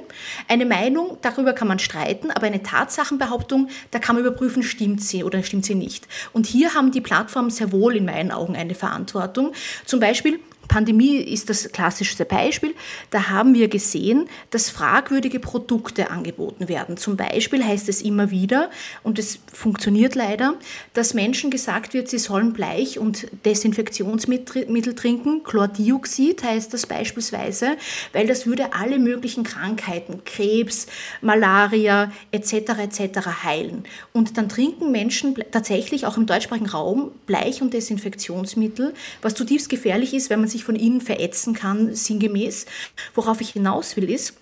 Eine 0.47 0.65
Meinung, 0.65 1.19
darüber 1.21 1.53
kann 1.53 1.67
man 1.67 1.77
streiten, 1.77 2.31
aber 2.31 2.47
eine 2.47 2.63
Tatsachenbehauptung, 2.63 3.69
da 3.91 3.99
kann 3.99 4.15
man 4.15 4.25
überprüfen, 4.25 4.63
stimmt 4.63 5.03
sie 5.03 5.23
oder 5.23 5.43
stimmt 5.43 5.65
sie 5.65 5.75
nicht. 5.75 6.07
Und 6.31 6.47
hier 6.47 6.73
haben 6.73 6.91
die 6.91 7.01
Plattformen 7.01 7.51
sehr 7.51 7.71
wohl 7.71 7.95
in 7.95 8.05
meinen 8.05 8.31
Augen 8.31 8.55
eine 8.55 8.73
Verantwortung. 8.73 9.53
Zum 9.85 9.99
Beispiel 9.99 10.39
Pandemie 10.67 11.17
ist 11.17 11.49
das 11.49 11.71
klassischste 11.71 12.25
Beispiel. 12.25 12.73
Da 13.09 13.29
haben 13.29 13.53
wir 13.53 13.67
gesehen, 13.67 14.27
dass 14.49 14.69
fragwürdige 14.69 15.39
Produkte 15.39 16.09
angeboten 16.09 16.69
werden. 16.69 16.97
Zum 16.97 17.17
Beispiel 17.17 17.63
heißt 17.63 17.89
es 17.89 18.01
immer 18.01 18.31
wieder, 18.31 18.69
und 19.03 19.19
es 19.19 19.39
funktioniert 19.51 20.15
leider, 20.15 20.55
dass 20.93 21.13
Menschen 21.13 21.51
gesagt 21.51 21.93
wird, 21.93 22.09
sie 22.09 22.17
sollen 22.17 22.53
Bleich- 22.53 22.97
und 22.97 23.27
Desinfektionsmittel 23.45 24.95
trinken. 24.95 25.43
Chlordioxid 25.43 26.43
heißt 26.43 26.73
das 26.73 26.85
beispielsweise, 26.87 27.77
weil 28.13 28.27
das 28.27 28.45
würde 28.45 28.73
alle 28.73 28.99
möglichen 28.99 29.43
Krankheiten, 29.43 30.23
Krebs, 30.25 30.87
Malaria 31.21 32.11
etc. 32.31 32.53
etc. 32.79 33.43
heilen. 33.43 33.83
Und 34.13 34.37
dann 34.37 34.49
trinken 34.49 34.91
Menschen 34.91 35.35
tatsächlich 35.51 36.05
auch 36.05 36.17
im 36.17 36.25
deutschsprachigen 36.25 36.69
Raum 36.69 37.11
Bleich- 37.25 37.61
und 37.61 37.73
Desinfektionsmittel, 37.73 38.93
was 39.21 39.35
zutiefst 39.35 39.69
gefährlich 39.69 40.13
ist, 40.13 40.29
wenn 40.29 40.39
man 40.39 40.49
sich 40.53 40.63
von 40.63 40.75
ihnen 40.75 41.01
verätzen 41.01 41.53
kann, 41.53 41.93
sinngemäß. 41.93 42.65
Worauf 43.13 43.41
ich 43.41 43.49
hinaus 43.49 43.95
will, 43.97 44.09
ist, 44.09 44.35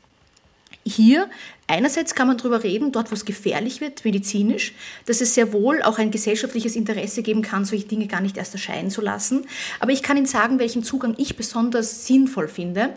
hier 0.85 1.29
Einerseits 1.71 2.15
kann 2.15 2.27
man 2.27 2.37
darüber 2.37 2.65
reden, 2.65 2.91
dort 2.91 3.11
wo 3.11 3.15
es 3.15 3.23
gefährlich 3.23 3.79
wird, 3.79 4.03
medizinisch, 4.03 4.73
dass 5.05 5.21
es 5.21 5.35
sehr 5.35 5.53
wohl 5.53 5.81
auch 5.81 5.99
ein 5.99 6.11
gesellschaftliches 6.11 6.75
Interesse 6.75 7.23
geben 7.23 7.41
kann, 7.41 7.63
solche 7.63 7.87
Dinge 7.87 8.07
gar 8.07 8.19
nicht 8.19 8.35
erst 8.35 8.53
erscheinen 8.53 8.89
zu 8.89 8.99
lassen. 8.99 9.45
Aber 9.79 9.93
ich 9.93 10.03
kann 10.03 10.17
Ihnen 10.17 10.25
sagen, 10.25 10.59
welchen 10.59 10.83
Zugang 10.83 11.15
ich 11.17 11.37
besonders 11.37 12.05
sinnvoll 12.05 12.49
finde. 12.49 12.89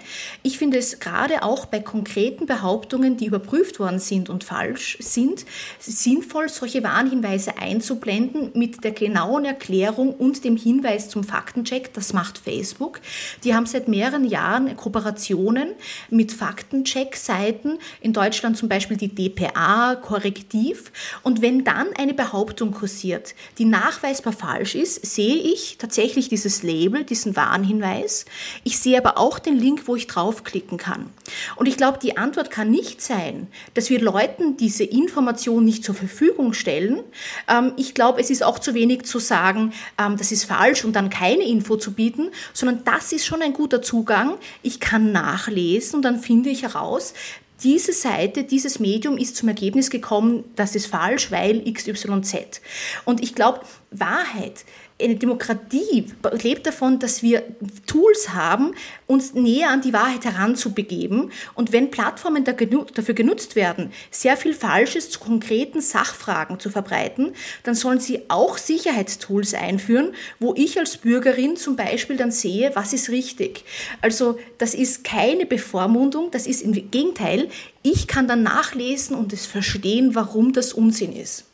Ich 0.42 0.58
finde 0.58 0.76
es 0.78 0.98
gerade 0.98 1.44
auch 1.44 1.66
bei 1.66 1.78
konkreten 1.78 2.46
Behauptungen, 2.46 3.16
die 3.16 3.26
überprüft 3.26 3.78
worden 3.78 4.00
sind 4.00 4.28
und 4.28 4.42
falsch 4.42 4.98
sind, 4.98 5.46
sinnvoll, 5.78 6.48
solche 6.48 6.82
Warnhinweise 6.82 7.58
einzublenden 7.58 8.50
mit 8.54 8.82
der 8.82 8.90
genauen 8.90 9.44
Erklärung 9.44 10.12
und 10.12 10.42
dem 10.42 10.56
Hinweis 10.56 11.08
zum 11.08 11.22
Faktencheck. 11.22 11.94
Das 11.94 12.12
macht 12.12 12.38
Facebook. 12.38 13.00
Die 13.44 13.54
haben 13.54 13.66
seit 13.66 13.86
mehreren 13.86 14.24
Jahren 14.24 14.76
Kooperationen 14.76 15.68
mit 16.10 16.32
Faktencheck-Seiten 16.32 17.78
in 18.00 18.12
Deutschland 18.12 18.56
zum 18.56 18.63
Beispiel 18.68 18.96
die 18.96 19.14
DPA, 19.14 19.96
Korrektiv. 19.96 20.92
Und 21.22 21.42
wenn 21.42 21.64
dann 21.64 21.88
eine 21.96 22.14
Behauptung 22.14 22.72
kursiert, 22.72 23.34
die 23.58 23.64
nachweisbar 23.64 24.32
falsch 24.32 24.74
ist, 24.74 25.04
sehe 25.04 25.36
ich 25.36 25.78
tatsächlich 25.78 26.28
dieses 26.28 26.62
Label, 26.62 27.04
diesen 27.04 27.36
Warnhinweis. 27.36 28.24
Ich 28.64 28.78
sehe 28.78 28.98
aber 28.98 29.18
auch 29.18 29.38
den 29.38 29.56
Link, 29.56 29.86
wo 29.86 29.96
ich 29.96 30.06
draufklicken 30.06 30.78
kann. 30.78 31.10
Und 31.56 31.66
ich 31.66 31.76
glaube, 31.76 31.98
die 32.02 32.16
Antwort 32.16 32.50
kann 32.50 32.70
nicht 32.70 33.00
sein, 33.00 33.48
dass 33.74 33.90
wir 33.90 34.00
Leuten 34.00 34.56
diese 34.56 34.84
Information 34.84 35.64
nicht 35.64 35.84
zur 35.84 35.94
Verfügung 35.94 36.52
stellen. 36.52 37.00
Ähm, 37.48 37.72
ich 37.76 37.94
glaube, 37.94 38.20
es 38.20 38.30
ist 38.30 38.42
auch 38.42 38.58
zu 38.58 38.74
wenig 38.74 39.04
zu 39.04 39.18
sagen, 39.18 39.72
ähm, 39.98 40.16
das 40.16 40.32
ist 40.32 40.44
falsch 40.44 40.84
und 40.84 40.94
dann 40.94 41.10
keine 41.10 41.44
Info 41.44 41.76
zu 41.76 41.92
bieten, 41.92 42.30
sondern 42.52 42.84
das 42.84 43.12
ist 43.12 43.26
schon 43.26 43.42
ein 43.42 43.52
guter 43.52 43.82
Zugang. 43.82 44.36
Ich 44.62 44.80
kann 44.80 45.12
nachlesen 45.12 45.96
und 45.96 46.02
dann 46.02 46.20
finde 46.20 46.50
ich 46.50 46.62
heraus, 46.62 47.14
diese 47.62 47.92
Seite, 47.92 48.44
dieses 48.44 48.80
Medium 48.80 49.16
ist 49.16 49.36
zum 49.36 49.48
Ergebnis 49.48 49.90
gekommen, 49.90 50.44
das 50.56 50.74
ist 50.74 50.86
falsch, 50.86 51.30
weil 51.30 51.62
XYZ. 51.72 52.60
Und 53.04 53.22
ich 53.22 53.34
glaube, 53.34 53.60
Wahrheit, 53.90 54.64
eine 55.02 55.16
Demokratie 55.16 56.06
lebt 56.42 56.66
davon, 56.68 57.00
dass 57.00 57.22
wir 57.22 57.42
Tools 57.86 58.28
haben, 58.32 58.74
uns 59.08 59.34
näher 59.34 59.70
an 59.70 59.80
die 59.80 59.92
Wahrheit 59.92 60.24
heranzubegeben. 60.24 61.32
Und 61.54 61.72
wenn 61.72 61.90
Plattformen 61.90 62.44
dafür 62.44 63.14
genutzt 63.14 63.56
werden, 63.56 63.90
sehr 64.12 64.36
viel 64.36 64.54
Falsches 64.54 65.10
zu 65.10 65.18
konkreten 65.18 65.80
Sachfragen 65.80 66.60
zu 66.60 66.70
verbreiten, 66.70 67.32
dann 67.64 67.74
sollen 67.74 67.98
sie 67.98 68.22
auch 68.28 68.56
Sicherheitstools 68.56 69.54
einführen, 69.54 70.14
wo 70.38 70.54
ich 70.56 70.78
als 70.78 70.96
Bürgerin 70.96 71.56
zum 71.56 71.74
Beispiel 71.74 72.16
dann 72.16 72.30
sehe, 72.30 72.70
was 72.74 72.92
ist 72.92 73.10
richtig. 73.10 73.64
Also 74.00 74.38
das 74.58 74.74
ist 74.74 75.02
keine 75.02 75.44
Bevormundung, 75.44 76.30
das 76.30 76.46
ist 76.46 76.62
im 76.62 76.72
Gegenteil, 76.72 77.48
ich 77.82 78.06
kann 78.06 78.28
dann 78.28 78.44
nachlesen 78.44 79.16
und 79.16 79.32
es 79.32 79.44
verstehen, 79.44 80.14
warum 80.14 80.52
das 80.52 80.72
Unsinn 80.72 81.12
ist. 81.14 81.46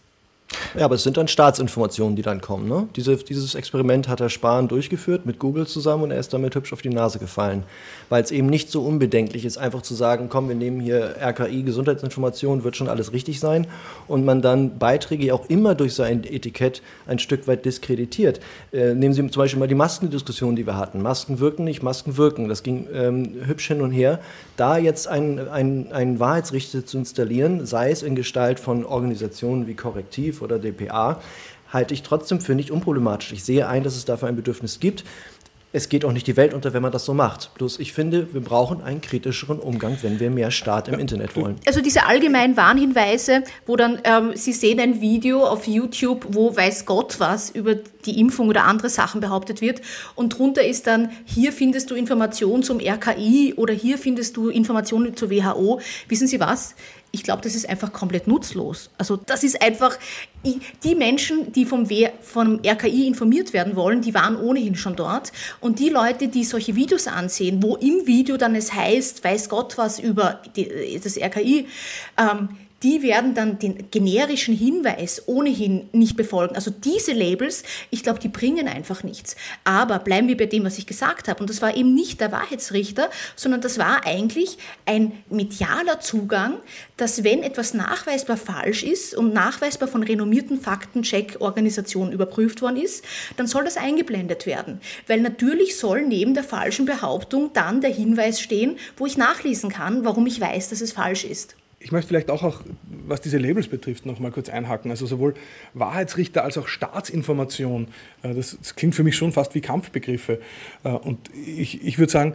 Ja, 0.76 0.84
aber 0.84 0.96
es 0.96 1.02
sind 1.02 1.16
dann 1.16 1.28
Staatsinformationen, 1.28 2.16
die 2.16 2.22
dann 2.22 2.40
kommen. 2.40 2.68
Ne? 2.68 2.88
Diese, 2.96 3.16
dieses 3.16 3.54
Experiment 3.54 4.08
hat 4.08 4.20
Herr 4.20 4.28
Spahn 4.28 4.68
durchgeführt 4.68 5.26
mit 5.26 5.38
Google 5.38 5.66
zusammen 5.66 6.04
und 6.04 6.10
er 6.10 6.18
ist 6.18 6.32
damit 6.32 6.54
hübsch 6.54 6.72
auf 6.72 6.82
die 6.82 6.88
Nase 6.88 7.18
gefallen. 7.18 7.64
Weil 8.08 8.22
es 8.22 8.30
eben 8.30 8.48
nicht 8.48 8.70
so 8.70 8.82
unbedenklich 8.82 9.44
ist, 9.44 9.58
einfach 9.58 9.82
zu 9.82 9.94
sagen, 9.94 10.28
komm, 10.28 10.48
wir 10.48 10.56
nehmen 10.56 10.80
hier 10.80 11.16
RKI, 11.20 11.62
Gesundheitsinformationen, 11.62 12.64
wird 12.64 12.76
schon 12.76 12.88
alles 12.88 13.12
richtig 13.12 13.40
sein. 13.40 13.66
Und 14.08 14.24
man 14.24 14.42
dann 14.42 14.78
Beiträge 14.78 15.32
auch 15.34 15.48
immer 15.48 15.74
durch 15.74 15.94
sein 15.94 16.24
Etikett 16.24 16.82
ein 17.06 17.18
Stück 17.18 17.46
weit 17.46 17.64
diskreditiert. 17.64 18.40
Äh, 18.72 18.94
nehmen 18.94 19.14
Sie 19.14 19.28
zum 19.28 19.42
Beispiel 19.42 19.58
mal 19.58 19.68
die 19.68 19.74
Maskendiskussion, 19.74 20.56
die 20.56 20.66
wir 20.66 20.76
hatten. 20.76 21.02
Masken 21.02 21.40
wirken 21.40 21.64
nicht, 21.64 21.82
Masken 21.82 22.16
wirken. 22.16 22.48
Das 22.48 22.62
ging 22.62 22.88
ähm, 22.92 23.34
hübsch 23.46 23.68
hin 23.68 23.80
und 23.80 23.92
her. 23.92 24.20
Da 24.56 24.78
jetzt 24.78 25.08
einen 25.08 25.40
ein 25.48 26.20
Wahrheitsrichter 26.20 26.84
zu 26.84 26.98
installieren, 26.98 27.66
sei 27.66 27.90
es 27.90 28.02
in 28.02 28.14
Gestalt 28.14 28.60
von 28.60 28.84
Organisationen 28.84 29.66
wie 29.66 29.74
Korrektiv, 29.74 30.39
oder 30.42 30.58
DPA, 30.58 31.20
halte 31.72 31.94
ich 31.94 32.02
trotzdem 32.02 32.40
für 32.40 32.54
nicht 32.54 32.70
unproblematisch. 32.70 33.32
Ich 33.32 33.44
sehe 33.44 33.66
ein, 33.68 33.82
dass 33.82 33.96
es 33.96 34.04
dafür 34.04 34.28
ein 34.28 34.36
Bedürfnis 34.36 34.80
gibt 34.80 35.04
es 35.72 35.88
geht 35.88 36.04
auch 36.04 36.12
nicht 36.12 36.26
die 36.26 36.36
Welt 36.36 36.52
unter, 36.52 36.72
wenn 36.72 36.82
man 36.82 36.90
das 36.90 37.04
so 37.04 37.14
macht. 37.14 37.54
Bloß 37.54 37.78
ich 37.78 37.92
finde, 37.92 38.34
wir 38.34 38.40
brauchen 38.40 38.82
einen 38.82 39.00
kritischeren 39.00 39.60
Umgang, 39.60 39.96
wenn 40.02 40.18
wir 40.18 40.30
mehr 40.30 40.50
Staat 40.50 40.88
im. 40.88 40.98
Internet 40.98 41.36
wollen. 41.36 41.56
Also 41.66 41.80
diese 41.80 42.06
allgemeinen 42.06 42.56
Warnhinweise, 42.56 43.44
wo 43.66 43.76
dann 43.76 44.00
ähm, 44.04 44.32
Sie 44.34 44.52
sehen 44.52 44.80
ein 44.80 45.00
Video 45.00 45.46
auf 45.46 45.66
YouTube, 45.66 46.26
wo 46.30 46.54
weiß 46.54 46.84
Gott 46.84 47.20
was 47.20 47.50
über 47.50 47.74
die 47.74 48.18
Impfung 48.18 48.48
oder 48.48 48.64
andere 48.64 48.88
Sachen 48.88 49.20
behauptet 49.20 49.60
wird 49.60 49.80
und 50.14 50.38
drunter 50.38 50.64
ist 50.64 50.86
dann, 50.86 51.10
hier 51.24 51.52
findest 51.52 51.90
du 51.90 51.94
Informationen 51.94 52.62
zum 52.62 52.80
RKI 52.80 53.54
oder 53.56 53.72
hier 53.72 53.98
findest 53.98 54.36
du 54.36 54.48
Informationen 54.48 55.16
zur 55.16 55.30
WHO. 55.30 55.80
Wissen 56.08 56.26
Sie 56.26 56.40
was? 56.40 56.74
Ich 57.12 57.24
glaube, 57.24 57.42
das 57.42 57.54
ist 57.54 57.68
einfach 57.68 57.92
komplett 57.92 58.26
nutzlos. 58.26 58.90
Also 58.96 59.16
das 59.16 59.42
ist 59.42 59.60
einfach, 59.60 59.98
die 60.84 60.94
Menschen, 60.94 61.52
die 61.52 61.64
vom, 61.64 61.86
vom 62.20 62.60
RKI 62.64 63.06
informiert 63.06 63.52
werden 63.52 63.76
wollen, 63.76 64.00
die 64.00 64.14
waren 64.14 64.36
ohnehin 64.36 64.76
schon 64.76 64.96
dort. 64.96 65.32
Und 65.60 65.78
die 65.78 65.88
Leute, 65.88 66.28
die 66.28 66.44
solche 66.44 66.76
Videos 66.76 67.06
ansehen, 67.06 67.62
wo 67.62 67.76
im 67.76 68.06
Video 68.06 68.36
dann 68.36 68.54
es 68.54 68.72
heißt, 68.72 69.24
weiß 69.24 69.48
Gott 69.48 69.76
was 69.76 69.98
über 69.98 70.40
die, 70.54 71.00
das 71.02 71.16
RKI, 71.16 71.66
ähm, 72.16 72.50
die 72.82 73.02
werden 73.02 73.34
dann 73.34 73.58
den 73.58 73.90
generischen 73.90 74.54
Hinweis 74.56 75.22
ohnehin 75.26 75.88
nicht 75.92 76.16
befolgen. 76.16 76.54
Also 76.54 76.70
diese 76.70 77.12
Labels, 77.12 77.62
ich 77.90 78.02
glaube, 78.02 78.20
die 78.20 78.28
bringen 78.28 78.68
einfach 78.68 79.02
nichts. 79.02 79.36
Aber 79.64 79.98
bleiben 79.98 80.28
wir 80.28 80.36
bei 80.36 80.46
dem, 80.46 80.64
was 80.64 80.78
ich 80.78 80.86
gesagt 80.86 81.28
habe. 81.28 81.40
Und 81.40 81.50
das 81.50 81.60
war 81.60 81.76
eben 81.76 81.94
nicht 81.94 82.20
der 82.20 82.32
Wahrheitsrichter, 82.32 83.10
sondern 83.36 83.60
das 83.60 83.78
war 83.78 84.06
eigentlich 84.06 84.56
ein 84.86 85.12
medialer 85.28 86.00
Zugang, 86.00 86.54
dass 86.96 87.22
wenn 87.22 87.42
etwas 87.42 87.74
nachweisbar 87.74 88.38
falsch 88.38 88.82
ist 88.82 89.14
und 89.14 89.34
nachweisbar 89.34 89.88
von 89.88 90.02
renommierten 90.02 90.58
Faktencheck-Organisationen 90.58 92.12
überprüft 92.12 92.62
worden 92.62 92.78
ist, 92.78 93.04
dann 93.36 93.46
soll 93.46 93.64
das 93.64 93.76
eingeblendet 93.76 94.46
werden. 94.46 94.80
Weil 95.06 95.20
natürlich 95.20 95.76
soll 95.76 96.06
neben 96.06 96.32
der 96.32 96.44
falschen 96.44 96.86
Behauptung 96.86 97.52
dann 97.52 97.82
der 97.82 97.92
Hinweis 97.92 98.40
stehen, 98.40 98.78
wo 98.96 99.04
ich 99.04 99.18
nachlesen 99.18 99.70
kann, 99.70 100.04
warum 100.04 100.26
ich 100.26 100.40
weiß, 100.40 100.70
dass 100.70 100.80
es 100.80 100.92
falsch 100.92 101.24
ist. 101.24 101.56
Ich 101.82 101.92
möchte 101.92 102.08
vielleicht 102.08 102.30
auch, 102.30 102.42
auch 102.42 102.60
was 103.06 103.22
diese 103.22 103.38
Labels 103.38 103.68
betrifft, 103.68 104.04
noch 104.04 104.20
mal 104.20 104.30
kurz 104.30 104.50
einhaken. 104.50 104.90
Also 104.90 105.06
sowohl 105.06 105.34
Wahrheitsrichter 105.72 106.44
als 106.44 106.58
auch 106.58 106.68
Staatsinformation, 106.68 107.88
äh, 108.22 108.34
das, 108.34 108.58
das 108.60 108.76
klingt 108.76 108.94
für 108.94 109.02
mich 109.02 109.16
schon 109.16 109.32
fast 109.32 109.54
wie 109.54 109.62
Kampfbegriffe. 109.62 110.40
Äh, 110.84 110.90
und 110.90 111.18
ich, 111.34 111.82
ich 111.82 111.98
würde 111.98 112.12
sagen, 112.12 112.34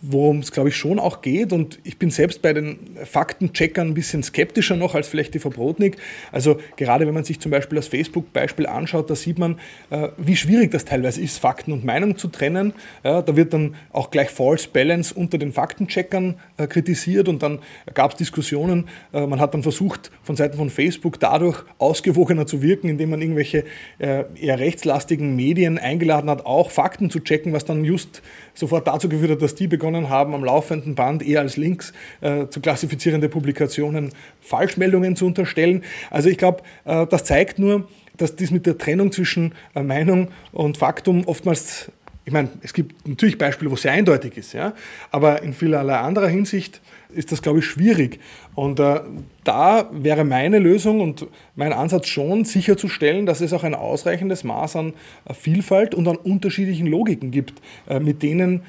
worum 0.00 0.38
es, 0.38 0.52
glaube 0.52 0.68
ich, 0.68 0.76
schon 0.76 0.98
auch 0.98 1.22
geht. 1.22 1.52
Und 1.52 1.78
ich 1.84 1.98
bin 1.98 2.10
selbst 2.10 2.42
bei 2.42 2.52
den 2.52 2.78
Faktencheckern 3.04 3.88
ein 3.88 3.94
bisschen 3.94 4.22
skeptischer 4.22 4.76
noch 4.76 4.94
als 4.94 5.08
vielleicht 5.08 5.34
die 5.34 5.38
Frau 5.38 5.50
Brodnik. 5.50 5.96
Also 6.30 6.58
gerade 6.76 7.06
wenn 7.06 7.14
man 7.14 7.24
sich 7.24 7.40
zum 7.40 7.50
Beispiel 7.50 7.76
das 7.76 7.88
Facebook-Beispiel 7.88 8.66
anschaut, 8.66 9.10
da 9.10 9.14
sieht 9.14 9.38
man, 9.38 9.58
äh, 9.90 10.08
wie 10.16 10.36
schwierig 10.36 10.70
das 10.70 10.84
teilweise 10.84 11.20
ist, 11.20 11.38
Fakten 11.38 11.72
und 11.72 11.84
Meinung 11.84 12.16
zu 12.16 12.28
trennen. 12.28 12.72
Ja, 13.04 13.22
da 13.22 13.36
wird 13.36 13.52
dann 13.52 13.74
auch 13.92 14.10
gleich 14.10 14.30
False 14.30 14.68
Balance 14.72 15.14
unter 15.14 15.38
den 15.38 15.52
Faktencheckern 15.52 16.36
äh, 16.56 16.66
kritisiert 16.66 17.28
und 17.28 17.42
dann 17.42 17.60
gab 17.94 18.12
es 18.12 18.16
Diskussionen. 18.16 18.88
Äh, 19.12 19.26
man 19.26 19.40
hat 19.40 19.54
dann 19.54 19.62
versucht, 19.62 20.10
von 20.22 20.36
Seiten 20.36 20.56
von 20.56 20.70
Facebook 20.70 21.20
dadurch 21.20 21.62
ausgewogener 21.78 22.46
zu 22.46 22.62
wirken, 22.62 22.88
indem 22.88 23.10
man 23.10 23.20
irgendwelche 23.20 23.64
äh, 23.98 24.24
eher 24.40 24.58
rechtslastigen 24.58 25.36
Medien 25.36 25.78
eingeladen 25.78 26.30
hat, 26.30 26.46
auch 26.46 26.70
Fakten 26.70 27.10
zu 27.10 27.20
checken, 27.20 27.52
was 27.52 27.64
dann 27.64 27.84
just 27.84 28.22
sofort 28.54 28.86
dazu 28.86 29.08
geführt 29.08 29.32
hat, 29.32 29.42
dass 29.42 29.54
die 29.54 29.61
begonnen 29.66 30.08
haben, 30.08 30.34
am 30.34 30.44
laufenden 30.44 30.94
Band 30.94 31.22
eher 31.22 31.40
als 31.40 31.56
Links 31.56 31.92
äh, 32.20 32.46
zu 32.48 32.60
klassifizierende 32.60 33.28
Publikationen 33.28 34.10
Falschmeldungen 34.40 35.16
zu 35.16 35.26
unterstellen. 35.26 35.82
Also 36.10 36.28
ich 36.28 36.38
glaube, 36.38 36.62
äh, 36.84 37.06
das 37.06 37.24
zeigt 37.24 37.58
nur, 37.58 37.88
dass 38.16 38.36
dies 38.36 38.50
mit 38.50 38.66
der 38.66 38.78
Trennung 38.78 39.12
zwischen 39.12 39.54
äh, 39.74 39.82
Meinung 39.82 40.28
und 40.52 40.76
Faktum 40.76 41.24
oftmals 41.26 41.90
Ich 42.24 42.32
meine, 42.32 42.50
es 42.62 42.72
gibt 42.72 43.08
natürlich 43.08 43.36
Beispiele, 43.38 43.70
wo 43.70 43.74
es 43.74 43.82
sehr 43.82 43.92
eindeutig 43.92 44.36
ist, 44.36 44.52
ja, 44.52 44.74
aber 45.10 45.42
in 45.42 45.54
vielerlei 45.54 45.96
anderer 45.96 46.28
Hinsicht 46.28 46.80
ist 47.14 47.32
das, 47.32 47.42
glaube 47.42 47.60
ich, 47.60 47.64
schwierig. 47.64 48.20
Und 48.54 48.80
äh, 48.80 49.00
da 49.44 49.88
wäre 49.92 50.24
meine 50.24 50.58
Lösung 50.58 51.00
und 51.00 51.26
mein 51.54 51.72
Ansatz 51.72 52.08
schon 52.08 52.44
sicherzustellen, 52.44 53.26
dass 53.26 53.40
es 53.40 53.52
auch 53.52 53.64
ein 53.64 53.74
ausreichendes 53.74 54.44
Maß 54.44 54.76
an 54.76 54.94
äh, 55.24 55.34
Vielfalt 55.34 55.94
und 55.94 56.08
an 56.08 56.16
unterschiedlichen 56.16 56.86
Logiken 56.86 57.30
gibt, 57.30 57.60
äh, 57.88 58.00
mit 58.00 58.22
denen 58.22 58.62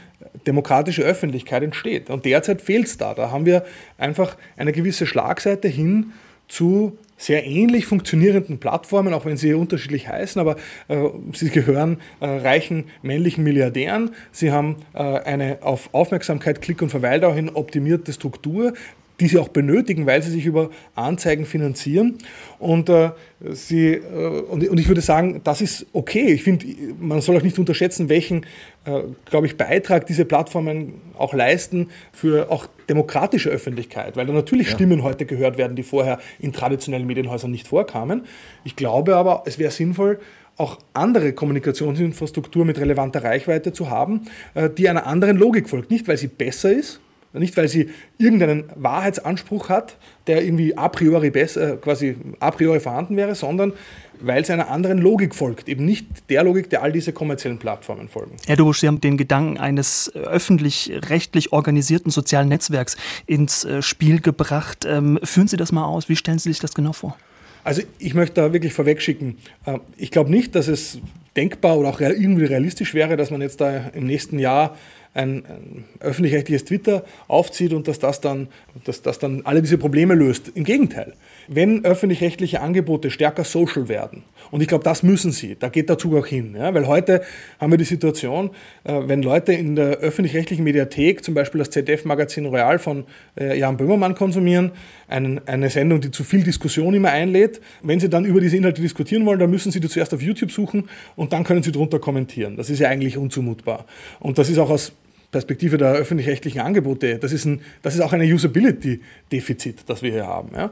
demokratische 0.47 1.03
Öffentlichkeit 1.03 1.63
entsteht. 1.63 2.09
Und 2.09 2.25
derzeit 2.25 2.61
fehlt 2.61 2.85
es 2.87 2.97
da. 2.97 3.13
Da 3.13 3.31
haben 3.31 3.45
wir 3.45 3.63
einfach 3.97 4.37
eine 4.57 4.71
gewisse 4.71 5.05
Schlagseite 5.05 5.67
hin 5.67 6.13
zu 6.47 6.97
sehr 7.17 7.45
ähnlich 7.45 7.85
funktionierenden 7.85 8.59
Plattformen, 8.59 9.13
auch 9.13 9.25
wenn 9.25 9.37
sie 9.37 9.53
unterschiedlich 9.53 10.07
heißen, 10.07 10.39
aber 10.39 10.55
äh, 10.87 11.09
sie 11.33 11.49
gehören 11.49 11.97
äh, 12.19 12.25
reichen 12.25 12.85
männlichen 13.01 13.43
Milliardären. 13.43 14.11
Sie 14.31 14.51
haben 14.51 14.77
äh, 14.93 14.99
eine 14.99 15.59
auf 15.61 15.93
Aufmerksamkeit, 15.93 16.61
Klick 16.61 16.81
und 16.81 16.89
Verweildauer 16.89 17.35
hin 17.35 17.49
optimierte 17.49 18.13
Struktur, 18.13 18.73
die 19.19 19.27
sie 19.27 19.37
auch 19.37 19.49
benötigen, 19.49 20.05
weil 20.05 20.21
sie 20.23 20.31
sich 20.31 20.45
über 20.45 20.69
Anzeigen 20.95 21.45
finanzieren. 21.45 22.17
Und, 22.59 22.89
äh, 22.89 23.11
sie, 23.51 23.93
äh, 23.93 24.41
und, 24.49 24.67
und, 24.67 24.79
ich 24.79 24.87
würde 24.87 25.01
sagen, 25.01 25.41
das 25.43 25.61
ist 25.61 25.85
okay. 25.93 26.27
Ich 26.33 26.43
finde, 26.43 26.65
man 26.99 27.21
soll 27.21 27.37
auch 27.37 27.43
nicht 27.43 27.59
unterschätzen, 27.59 28.09
welchen, 28.09 28.45
äh, 28.85 29.01
glaube 29.25 29.47
ich, 29.47 29.57
Beitrag 29.57 30.07
diese 30.07 30.25
Plattformen 30.25 30.93
auch 31.17 31.33
leisten 31.33 31.89
für 32.11 32.51
auch 32.51 32.67
demokratische 32.89 33.49
Öffentlichkeit, 33.49 34.17
weil 34.17 34.25
da 34.25 34.33
natürlich 34.33 34.67
ja. 34.67 34.73
Stimmen 34.73 35.03
heute 35.03 35.25
gehört 35.25 35.57
werden, 35.57 35.75
die 35.75 35.83
vorher 35.83 36.19
in 36.39 36.51
traditionellen 36.51 37.07
Medienhäusern 37.07 37.51
nicht 37.51 37.67
vorkamen. 37.67 38.23
Ich 38.63 38.75
glaube 38.75 39.15
aber, 39.15 39.43
es 39.45 39.59
wäre 39.59 39.71
sinnvoll, 39.71 40.19
auch 40.57 40.79
andere 40.93 41.33
Kommunikationsinfrastruktur 41.33 42.65
mit 42.65 42.79
relevanter 42.79 43.23
Reichweite 43.23 43.73
zu 43.73 43.89
haben, 43.89 44.21
äh, 44.53 44.69
die 44.69 44.89
einer 44.89 45.07
anderen 45.07 45.37
Logik 45.37 45.69
folgt. 45.69 45.89
Nicht, 45.91 46.07
weil 46.07 46.17
sie 46.17 46.27
besser 46.27 46.71
ist, 46.71 46.99
nicht, 47.39 47.57
weil 47.57 47.67
sie 47.67 47.89
irgendeinen 48.17 48.65
Wahrheitsanspruch 48.75 49.69
hat, 49.69 49.97
der 50.27 50.43
irgendwie 50.43 50.77
a 50.77 50.87
priori, 50.89 51.31
besser, 51.31 51.73
äh, 51.73 51.77
quasi 51.77 52.15
a 52.39 52.51
priori 52.51 52.79
vorhanden 52.79 53.17
wäre, 53.17 53.35
sondern 53.35 53.73
weil 54.21 54.43
es 54.43 54.49
einer 54.49 54.69
anderen 54.69 54.99
Logik 54.99 55.35
folgt, 55.35 55.67
eben 55.67 55.85
nicht 55.85 56.05
der 56.29 56.43
Logik, 56.43 56.69
der 56.69 56.83
all 56.83 56.91
diese 56.91 57.11
kommerziellen 57.11 57.57
Plattformen 57.57 58.07
folgen. 58.07 58.35
Herr 58.45 58.55
Dubusch, 58.55 58.79
Sie 58.79 58.87
haben 58.87 59.01
den 59.01 59.17
Gedanken 59.17 59.57
eines 59.57 60.15
öffentlich-rechtlich 60.15 61.51
organisierten 61.51 62.11
sozialen 62.11 62.47
Netzwerks 62.49 62.95
ins 63.25 63.65
äh, 63.65 63.81
Spiel 63.81 64.21
gebracht. 64.21 64.85
Ähm, 64.85 65.19
führen 65.23 65.47
Sie 65.47 65.57
das 65.57 65.71
mal 65.71 65.85
aus. 65.85 66.09
Wie 66.09 66.15
stellen 66.15 66.39
Sie 66.39 66.49
sich 66.49 66.59
das 66.59 66.73
genau 66.73 66.93
vor? 66.93 67.17
Also 67.63 67.81
ich 67.97 68.13
möchte 68.13 68.41
da 68.41 68.53
wirklich 68.53 68.73
vorwegschicken, 68.73 69.37
äh, 69.65 69.79
ich 69.97 70.11
glaube 70.11 70.29
nicht, 70.29 70.55
dass 70.55 70.67
es 70.67 70.99
denkbar 71.35 71.77
oder 71.77 71.89
auch 71.89 71.99
irgendwie 71.99 72.45
realistisch 72.45 72.93
wäre, 72.93 73.17
dass 73.17 73.31
man 73.31 73.41
jetzt 73.41 73.59
da 73.59 73.87
im 73.93 74.05
nächsten 74.05 74.39
Jahr 74.39 74.77
ein, 75.13 75.45
ein 75.45 75.85
öffentlich-rechtliches 75.99 76.65
Twitter 76.65 77.03
aufzieht 77.27 77.73
und 77.73 77.87
dass 77.87 77.99
das, 77.99 78.21
dann, 78.21 78.47
dass 78.83 79.01
das 79.01 79.19
dann 79.19 79.41
alle 79.45 79.61
diese 79.61 79.77
Probleme 79.77 80.15
löst. 80.15 80.51
Im 80.55 80.63
Gegenteil. 80.63 81.13
Wenn 81.47 81.85
öffentlich-rechtliche 81.85 82.61
Angebote 82.61 83.11
stärker 83.11 83.43
social 83.43 83.87
werden, 83.89 84.23
und 84.51 84.61
ich 84.61 84.67
glaube, 84.67 84.83
das 84.83 85.03
müssen 85.03 85.31
sie, 85.31 85.55
da 85.59 85.69
geht 85.69 85.89
der 85.89 85.97
Zug 85.97 86.15
auch 86.15 86.25
hin, 86.25 86.55
ja, 86.57 86.73
weil 86.73 86.87
heute 86.87 87.21
haben 87.59 87.71
wir 87.71 87.77
die 87.77 87.85
Situation, 87.85 88.51
äh, 88.83 89.01
wenn 89.05 89.21
Leute 89.21 89.53
in 89.53 89.75
der 89.75 89.97
öffentlich-rechtlichen 89.97 90.63
Mediathek 90.63 91.23
zum 91.23 91.33
Beispiel 91.33 91.59
das 91.59 91.69
ZDF-Magazin 91.69 92.45
Royal 92.45 92.79
von 92.79 93.05
äh, 93.39 93.57
Jan 93.57 93.77
Böhmermann 93.77 94.15
konsumieren, 94.15 94.71
einen, 95.07 95.41
eine 95.47 95.69
Sendung, 95.69 96.01
die 96.01 96.11
zu 96.11 96.23
viel 96.23 96.43
Diskussion 96.43 96.93
immer 96.93 97.09
einlädt, 97.09 97.61
wenn 97.81 97.99
sie 97.99 98.09
dann 98.09 98.25
über 98.25 98.41
diese 98.41 98.57
Inhalte 98.57 98.81
diskutieren 98.81 99.25
wollen, 99.25 99.39
dann 99.39 99.49
müssen 99.49 99.71
sie 99.71 99.79
die 99.79 99.89
zuerst 99.89 100.13
auf 100.13 100.21
YouTube 100.21 100.51
suchen 100.51 100.89
und 101.15 101.33
dann 101.33 101.43
können 101.43 101.63
sie 101.63 101.71
darunter 101.71 101.99
kommentieren. 101.99 102.57
Das 102.57 102.69
ist 102.69 102.79
ja 102.79 102.89
eigentlich 102.89 103.17
unzumutbar. 103.17 103.85
Und 104.19 104.37
das 104.37 104.49
ist 104.49 104.57
auch 104.57 104.69
aus 104.69 104.93
Perspektive 105.33 105.77
der 105.77 105.91
öffentlich-rechtlichen 105.91 106.61
Angebote, 106.61 107.19
das 107.19 107.33
ist, 107.33 107.43
ein, 107.43 107.59
das 107.81 107.95
ist 107.95 108.01
auch 108.01 108.13
ein 108.13 108.21
Usability-Defizit, 108.21 109.83
das 109.87 110.01
wir 110.01 110.11
hier 110.11 110.27
haben. 110.27 110.51
Ja. 110.55 110.71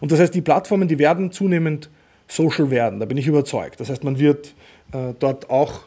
Und 0.00 0.12
das 0.12 0.20
heißt, 0.20 0.32
die 0.34 0.42
Plattformen, 0.42 0.86
die 0.86 1.00
werden 1.00 1.32
zunehmend 1.32 1.90
social 2.28 2.70
werden, 2.70 3.00
da 3.00 3.06
bin 3.06 3.16
ich 3.18 3.26
überzeugt. 3.26 3.80
Das 3.80 3.90
heißt, 3.90 4.04
man 4.04 4.20
wird 4.20 4.54
äh, 4.92 5.14
dort 5.18 5.50
auch 5.50 5.86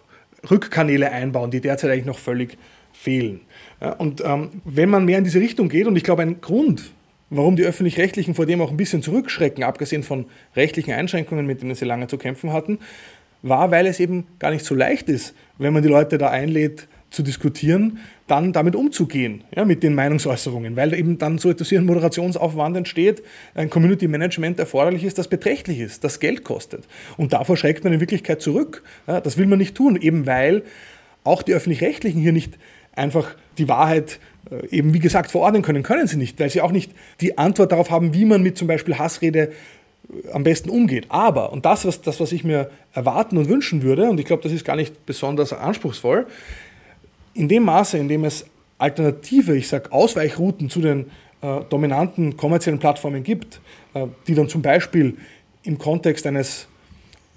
Rückkanäle 0.49 1.11
einbauen, 1.11 1.51
die 1.51 1.61
derzeit 1.61 1.91
eigentlich 1.91 2.05
noch 2.05 2.19
völlig 2.19 2.57
fehlen. 2.91 3.41
Ja, 3.81 3.93
und 3.93 4.21
ähm, 4.25 4.61
wenn 4.65 4.89
man 4.89 5.05
mehr 5.05 5.17
in 5.17 5.23
diese 5.23 5.39
Richtung 5.39 5.69
geht, 5.69 5.87
und 5.87 5.95
ich 5.95 6.03
glaube, 6.03 6.23
ein 6.23 6.41
Grund, 6.41 6.91
warum 7.29 7.55
die 7.55 7.63
öffentlich-rechtlichen 7.63 8.35
vor 8.35 8.45
dem 8.45 8.61
auch 8.61 8.71
ein 8.71 8.77
bisschen 8.77 9.01
zurückschrecken, 9.01 9.63
abgesehen 9.63 10.03
von 10.03 10.25
rechtlichen 10.55 10.93
Einschränkungen, 10.93 11.45
mit 11.45 11.61
denen 11.61 11.75
sie 11.75 11.85
lange 11.85 12.07
zu 12.07 12.17
kämpfen 12.17 12.51
hatten, 12.51 12.79
war, 13.43 13.69
weil 13.71 13.85
es 13.85 13.99
eben 13.99 14.25
gar 14.39 14.51
nicht 14.51 14.65
so 14.65 14.73
leicht 14.73 15.09
ist, 15.09 15.35
wenn 15.57 15.73
man 15.73 15.83
die 15.83 15.89
Leute 15.89 16.17
da 16.17 16.29
einlädt, 16.29 16.87
zu 17.15 17.23
diskutieren, 17.23 17.99
dann 18.27 18.53
damit 18.53 18.75
umzugehen, 18.75 19.43
ja, 19.55 19.65
mit 19.65 19.81
den 19.81 19.95
Meinungsäußerungen, 19.95 20.75
weil 20.75 20.93
eben 20.93 21.17
dann 21.17 21.37
so 21.37 21.49
etwas 21.49 21.71
wie 21.71 21.77
ein 21.77 21.85
Moderationsaufwand 21.85 22.77
entsteht, 22.77 23.23
ein 23.55 23.69
Community 23.69 24.07
Management 24.07 24.59
erforderlich 24.59 25.03
ist, 25.03 25.17
das 25.17 25.27
beträchtlich 25.27 25.79
ist, 25.79 26.03
das 26.03 26.19
Geld 26.19 26.43
kostet. 26.43 26.85
Und 27.17 27.33
davor 27.33 27.57
schreckt 27.57 27.83
man 27.83 27.93
in 27.93 27.99
Wirklichkeit 27.99 28.41
zurück. 28.41 28.83
Ja, 29.07 29.21
das 29.21 29.37
will 29.37 29.47
man 29.47 29.59
nicht 29.59 29.75
tun, 29.75 29.95
eben 29.95 30.25
weil 30.25 30.63
auch 31.23 31.41
die 31.41 31.53
Öffentlich-Rechtlichen 31.53 32.21
hier 32.21 32.33
nicht 32.33 32.57
einfach 32.93 33.35
die 33.57 33.67
Wahrheit 33.67 34.19
äh, 34.51 34.67
eben, 34.69 34.93
wie 34.93 34.99
gesagt, 34.99 35.31
verordnen 35.31 35.61
können, 35.61 35.83
können 35.83 36.07
sie 36.07 36.17
nicht, 36.17 36.39
weil 36.39 36.49
sie 36.49 36.61
auch 36.61 36.71
nicht 36.71 36.91
die 37.21 37.37
Antwort 37.37 37.71
darauf 37.71 37.89
haben, 37.89 38.13
wie 38.13 38.25
man 38.25 38.41
mit 38.43 38.57
zum 38.57 38.67
Beispiel 38.67 38.97
Hassrede 38.97 39.51
äh, 40.09 40.31
am 40.31 40.43
besten 40.43 40.69
umgeht. 40.69 41.05
Aber, 41.09 41.51
und 41.51 41.65
das, 41.65 41.85
was, 41.85 42.01
das, 42.01 42.19
was 42.19 42.31
ich 42.31 42.43
mir 42.43 42.69
erwarten 42.93 43.37
und 43.37 43.49
wünschen 43.49 43.81
würde, 43.81 44.09
und 44.09 44.19
ich 44.19 44.25
glaube, 44.25 44.43
das 44.43 44.51
ist 44.51 44.65
gar 44.65 44.75
nicht 44.75 45.05
besonders 45.05 45.53
anspruchsvoll, 45.53 46.27
in 47.35 47.47
dem 47.47 47.63
Maße, 47.63 47.97
in 47.97 48.07
dem 48.07 48.23
es 48.23 48.45
alternative, 48.77 49.55
ich 49.55 49.67
sage 49.67 49.91
Ausweichrouten 49.91 50.69
zu 50.69 50.81
den 50.81 51.11
äh, 51.41 51.61
dominanten 51.69 52.35
kommerziellen 52.35 52.79
Plattformen 52.79 53.23
gibt, 53.23 53.61
äh, 53.93 54.07
die 54.27 54.33
dann 54.33 54.49
zum 54.49 54.61
Beispiel 54.61 55.17
im 55.63 55.77
Kontext 55.77 56.25
eines 56.25 56.67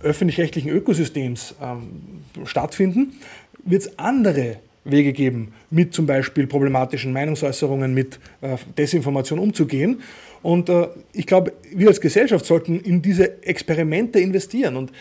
öffentlich-rechtlichen 0.03 0.71
Ökosystems 0.71 1.55
ähm, 1.61 2.23
stattfinden, 2.45 3.19
wird 3.65 3.83
es 3.83 3.99
andere 3.99 4.59
Wege 4.85 5.13
geben, 5.13 5.53
mit 5.71 5.93
zum 5.93 6.07
Beispiel 6.07 6.47
problematischen 6.47 7.13
Meinungsäußerungen, 7.13 7.93
mit 7.93 8.19
äh, 8.41 8.57
Desinformation 8.77 9.39
umzugehen. 9.39 10.01
Und 10.43 10.69
äh, 10.69 10.89
ich 11.13 11.27
glaube, 11.27 11.53
wir 11.75 11.89
als 11.89 12.01
Gesellschaft 12.01 12.47
sollten 12.47 12.81
in 12.81 13.03
diese 13.03 13.43
Experimente 13.43 14.21
investieren. 14.21 14.77
Und 14.77 14.93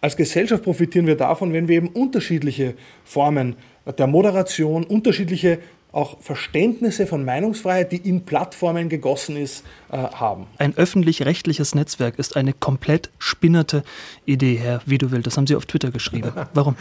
als 0.00 0.16
Gesellschaft 0.16 0.64
profitieren 0.64 1.06
wir 1.06 1.16
davon, 1.16 1.52
wenn 1.52 1.68
wir 1.68 1.76
eben 1.76 1.88
unterschiedliche 1.88 2.74
Formen 3.04 3.56
der 3.98 4.06
Moderation, 4.06 4.84
unterschiedliche 4.84 5.58
auch 5.92 6.20
Verständnisse 6.20 7.06
von 7.06 7.24
Meinungsfreiheit, 7.24 7.90
die 7.90 7.96
in 7.96 8.24
Plattformen 8.24 8.88
gegossen 8.88 9.36
ist, 9.36 9.64
äh, 9.90 9.96
haben. 9.96 10.46
Ein 10.58 10.76
öffentlich-rechtliches 10.76 11.74
Netzwerk 11.74 12.18
ist 12.18 12.36
eine 12.36 12.52
komplett 12.52 13.10
spinnerte 13.18 13.82
Idee, 14.24 14.54
Herr 14.54 14.82
Wiedewild. 14.86 15.26
Das 15.26 15.36
haben 15.36 15.48
Sie 15.48 15.56
auf 15.56 15.66
Twitter 15.66 15.90
geschrieben. 15.90 16.32
Warum? 16.54 16.76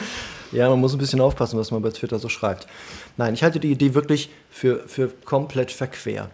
ja, 0.51 0.69
man 0.69 0.79
muss 0.79 0.93
ein 0.93 0.99
bisschen 0.99 1.21
aufpassen, 1.21 1.57
was 1.57 1.71
man 1.71 1.81
bei 1.81 1.89
Twitter 1.89 2.19
so 2.19 2.29
schreibt. 2.29 2.67
Nein, 3.17 3.33
ich 3.33 3.43
halte 3.43 3.59
die 3.59 3.71
Idee 3.71 3.95
wirklich 3.95 4.29
für, 4.51 4.87
für 4.87 5.07
komplett 5.25 5.71
verquer 5.71 6.29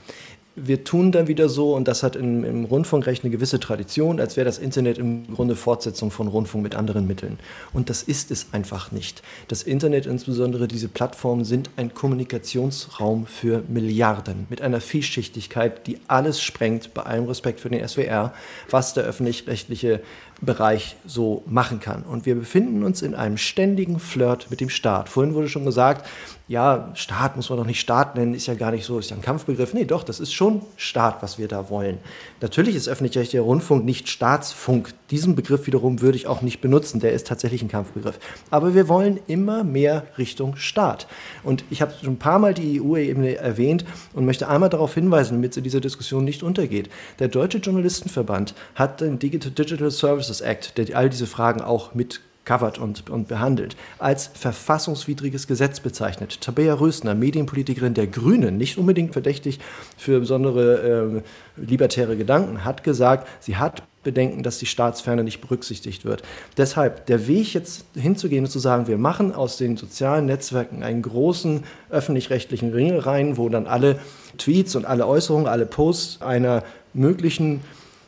wir 0.56 0.84
tun 0.86 1.12
dann 1.12 1.28
wieder 1.28 1.50
so, 1.50 1.76
und 1.76 1.88
das 1.88 2.02
hat 2.02 2.16
im, 2.16 2.44
im 2.46 2.66
Rundfunkrecht 2.66 3.24
eine 3.24 3.32
gewisse 3.32 3.60
Tradition, 3.60 4.20
als 4.20 4.38
wäre 4.38 4.46
das 4.46 4.58
Internet 4.58 4.98
im 4.98 5.28
Grunde 5.34 5.56
Fortsetzung 5.56 6.12
von 6.12 6.28
Rundfunk 6.28 6.64
mit 6.64 6.76
anderen 6.76 7.06
Mitteln. 7.08 7.40
Und 7.74 7.90
das 7.90 8.04
ist 8.04 8.32
es 8.32 8.48
einfach 8.54 8.92
nicht. 8.92 9.22
Das 9.50 9.64
Internet, 9.64 10.06
insbesondere 10.06 10.68
diese 10.68 10.88
Plattformen, 10.88 11.44
sind 11.44 11.70
ein 11.76 11.94
Kommunikationsraum 11.94 13.26
für 13.28 13.64
Milliarden 13.68 14.48
mit 14.50 14.62
einer 14.62 14.80
Vielschichtigkeit, 14.80 15.86
die 15.88 16.00
alles 16.08 16.42
sprengt, 16.42 16.94
bei 16.94 17.04
allem 17.04 17.26
Respekt 17.26 17.60
für 17.60 17.70
den 17.70 17.86
SWR, 17.86 18.34
was 18.70 18.94
der 18.94 19.04
öffentlich-rechtliche 19.04 20.00
Bereich 20.42 20.98
so 21.06 21.44
machen 21.46 21.80
kann. 21.80 22.04
Und 22.04 22.26
wir 22.26 22.36
befinden 22.36 22.84
uns 22.84 23.02
in 23.02 23.16
einem 23.16 23.38
ständigen 23.38 24.00
Flirt 24.00 24.48
mit 24.50 24.62
dem 24.62 24.70
Staat. 24.70 25.10
Vorhin 25.10 25.34
wurde 25.34 25.48
schon 25.48 25.66
gesagt, 25.66 26.06
ja, 26.48 26.92
Staat 26.94 27.36
muss 27.36 27.50
man 27.50 27.58
doch 27.58 27.66
nicht 27.66 27.80
Staat 27.80 28.16
nennen, 28.16 28.36
ist 28.36 28.46
ja 28.46 28.54
gar 28.54 28.70
nicht 28.70 28.86
so, 28.86 29.00
ist 29.00 29.10
ja 29.10 29.16
ein 29.16 29.24
Kampfbegriff. 29.24 29.74
Nee, 29.74 29.86
doch, 29.86 30.04
das 30.04 30.20
ist 30.20 30.32
schon 30.32 30.62
Staat, 30.78 31.24
was 31.24 31.40
wir 31.40 31.48
da 31.48 31.72
wollen. 31.72 31.98
Natürlich 32.40 32.76
ist 32.76 32.88
öffentlich-rechtlicher 32.88 33.42
Rundfunk 33.44 33.84
nicht 33.84 34.10
Staatsfunk. 34.10 34.94
Diesen 35.10 35.36
Begriff 35.36 35.66
wiederum 35.66 36.02
würde 36.02 36.18
ich 36.18 36.28
auch 36.28 36.44
nicht 36.44 36.62
benutzen, 36.62 37.00
der 37.00 37.14
ist 37.14 37.26
tatsächlich 37.26 37.64
ein 37.64 37.68
Kampfbegriff. 37.68 38.20
Aber 38.52 38.76
wir 38.76 38.88
wollen 38.88 39.20
immer 39.26 39.64
mehr 39.64 40.06
Richtung 40.20 40.56
Staat. 40.56 41.08
Und 41.44 41.64
ich 41.72 41.82
habe 41.82 41.94
schon 42.00 42.14
ein 42.14 42.20
paar 42.20 42.38
Mal 42.38 42.54
die 42.54 42.80
EU-Ebene 42.80 43.38
erwähnt 43.38 43.84
und 44.14 44.26
möchte 44.26 44.48
einmal 44.48 44.70
darauf 44.70 44.94
hinweisen, 44.94 45.38
damit 45.38 45.56
sie 45.56 45.64
diese 45.64 45.82
Diskussion 45.82 46.24
nicht 46.24 46.44
untergeht. 46.44 46.90
Der 47.18 47.28
Deutsche 47.28 47.58
Journalistenverband 47.58 48.54
hat 48.76 49.02
den 49.02 49.18
Digital 49.18 49.90
Services 49.90 50.42
Act, 50.42 50.78
der 50.78 50.96
all 50.96 51.10
diese 51.10 51.26
Fragen 51.26 51.62
auch 51.62 51.96
mit 51.96 52.22
covert 52.46 52.78
und, 52.78 53.10
und 53.10 53.28
behandelt, 53.28 53.76
als 54.00 54.28
verfassungswidriges 54.28 55.48
Gesetz 55.48 55.80
bezeichnet. 55.80 56.42
Tabea 56.42 56.76
Rösner, 56.76 57.16
Medienpolitikerin 57.16 57.94
der 57.94 58.08
Grünen, 58.08 58.58
nicht 58.58 58.78
unbedingt 58.78 59.14
verdächtig 59.14 59.60
für 59.98 60.20
besondere 60.20 61.24
äh, 61.58 61.62
libertäre 61.62 62.16
Gedanken, 62.16 62.64
hat 62.64 62.84
gesagt, 62.84 63.28
sie 63.40 63.58
hat 63.58 63.84
bedenken, 64.06 64.44
dass 64.44 64.60
die 64.60 64.68
Staatsferne 64.68 65.24
nicht 65.24 65.42
berücksichtigt 65.42 66.06
wird. 66.06 66.22
Deshalb 66.56 67.08
der 67.08 67.28
Weg 67.28 67.54
jetzt 67.54 67.86
hinzugehen 67.96 68.46
und 68.46 68.52
zu 68.52 68.60
sagen, 68.60 68.88
wir 68.88 68.98
machen 68.98 69.34
aus 69.34 69.58
den 69.58 69.76
sozialen 69.76 70.28
Netzwerken 70.28 70.84
einen 70.84 71.02
großen 71.02 71.64
öffentlich-rechtlichen 71.90 72.72
Ring 72.72 72.98
rein, 72.98 73.36
wo 73.36 73.50
dann 73.50 73.68
alle 73.68 74.00
Tweets 74.38 74.76
und 74.76 74.86
alle 74.86 75.08
Äußerungen, 75.08 75.48
alle 75.48 75.66
Posts 75.66 76.22
einer 76.22 76.64
möglichen 76.94 77.62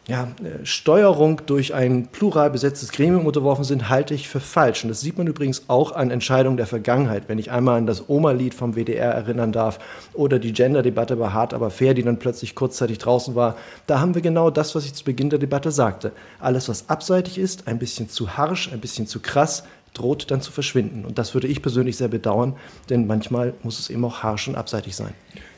ja, 0.07 0.23
äh, 0.41 0.65
Steuerung 0.65 1.41
durch 1.45 1.73
ein 1.73 2.07
plural 2.07 2.49
besetztes 2.49 2.91
Gremium 2.91 3.25
unterworfen 3.25 3.65
sind, 3.65 3.89
halte 3.89 4.13
ich 4.13 4.29
für 4.29 4.39
falsch. 4.39 4.83
Und 4.83 4.89
das 4.89 5.01
sieht 5.01 5.17
man 5.17 5.27
übrigens 5.27 5.63
auch 5.67 5.91
an 5.91 6.11
Entscheidungen 6.11 6.55
der 6.55 6.65
Vergangenheit. 6.65 7.23
Wenn 7.27 7.39
ich 7.39 7.51
einmal 7.51 7.77
an 7.77 7.85
das 7.85 8.07
Oma-Lied 8.07 8.53
vom 8.53 8.75
WDR 8.75 9.11
erinnern 9.11 9.51
darf 9.51 9.79
oder 10.13 10.39
die 10.39 10.53
Gender-Debatte 10.53 11.17
bei 11.17 11.29
Hart 11.31 11.53
aber 11.53 11.69
fair, 11.69 11.93
die 11.93 12.03
dann 12.03 12.19
plötzlich 12.19 12.55
kurzzeitig 12.55 12.99
draußen 12.99 13.35
war, 13.35 13.57
da 13.85 13.99
haben 13.99 14.15
wir 14.15 14.21
genau 14.21 14.49
das, 14.49 14.75
was 14.75 14.85
ich 14.85 14.93
zu 14.93 15.03
Beginn 15.03 15.29
der 15.29 15.39
Debatte 15.39 15.71
sagte. 15.71 16.13
Alles, 16.39 16.69
was 16.69 16.87
abseitig 16.89 17.37
ist, 17.37 17.67
ein 17.67 17.77
bisschen 17.77 18.09
zu 18.09 18.37
harsch, 18.37 18.71
ein 18.71 18.79
bisschen 18.79 19.07
zu 19.07 19.19
krass, 19.19 19.63
droht 19.93 20.31
dann 20.31 20.41
zu 20.41 20.53
verschwinden. 20.53 21.03
Und 21.03 21.17
das 21.17 21.33
würde 21.33 21.47
ich 21.47 21.61
persönlich 21.61 21.97
sehr 21.97 22.07
bedauern, 22.07 22.55
denn 22.89 23.07
manchmal 23.07 23.53
muss 23.63 23.79
es 23.79 23.89
eben 23.89 24.05
auch 24.05 24.23
harsch 24.23 24.47
und 24.47 24.55
abseitig 24.55 24.95
sein. 24.95 25.13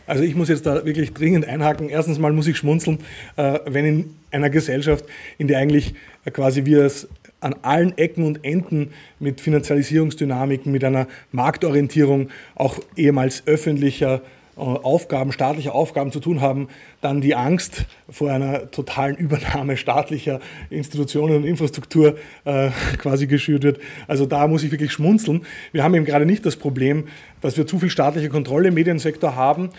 Also 0.07 0.23
ich 0.23 0.33
muss 0.33 0.49
jetzt 0.49 0.65
da 0.65 0.85
wirklich 0.85 1.13
dringend 1.13 1.47
einhaken. 1.47 1.87
Erstens 1.87 2.17
mal 2.17 2.33
muss 2.33 2.47
ich 2.47 2.57
schmunzeln, 2.57 2.97
äh, 3.35 3.59
wenn 3.67 3.85
in 3.85 4.15
einer 4.31 4.49
Gesellschaft, 4.49 5.05
in 5.37 5.47
der 5.47 5.59
eigentlich 5.59 5.93
quasi 6.31 6.65
wir 6.65 6.83
es 6.83 7.07
an 7.41 7.55
allen 7.61 7.97
Ecken 7.97 8.25
und 8.25 8.43
Enden 8.43 8.91
mit 9.19 9.41
Finanzialisierungsdynamiken, 9.41 10.71
mit 10.71 10.83
einer 10.83 11.07
Marktorientierung 11.31 12.29
auch 12.55 12.79
ehemals 12.95 13.43
öffentlicher 13.45 14.21
äh, 14.57 14.61
Aufgaben, 14.61 15.31
staatliche 15.31 15.73
Aufgaben 15.73 16.11
zu 16.11 16.19
tun 16.19 16.41
haben, 16.41 16.67
dann 16.99 17.21
die 17.21 17.33
Angst 17.33 17.85
vor 18.09 18.29
einer 18.29 18.69
totalen 18.71 19.15
Übernahme 19.15 19.77
staatlicher 19.77 20.41
Institutionen 20.69 21.37
und 21.37 21.43
Infrastruktur 21.45 22.17
äh, 22.43 22.69
quasi 22.97 23.27
geschürt 23.27 23.63
wird. 23.63 23.79
Also 24.07 24.25
da 24.25 24.47
muss 24.47 24.63
ich 24.63 24.71
wirklich 24.71 24.91
schmunzeln. 24.91 25.45
Wir 25.71 25.83
haben 25.83 25.95
eben 25.95 26.05
gerade 26.05 26.25
nicht 26.25 26.45
das 26.45 26.57
Problem, 26.57 27.07
dass 27.39 27.55
wir 27.55 27.67
zu 27.67 27.79
viel 27.79 27.89
staatliche 27.89 28.27
Kontrolle 28.27 28.67
im 28.67 28.73
Mediensektor 28.73 29.35
haben. 29.35 29.69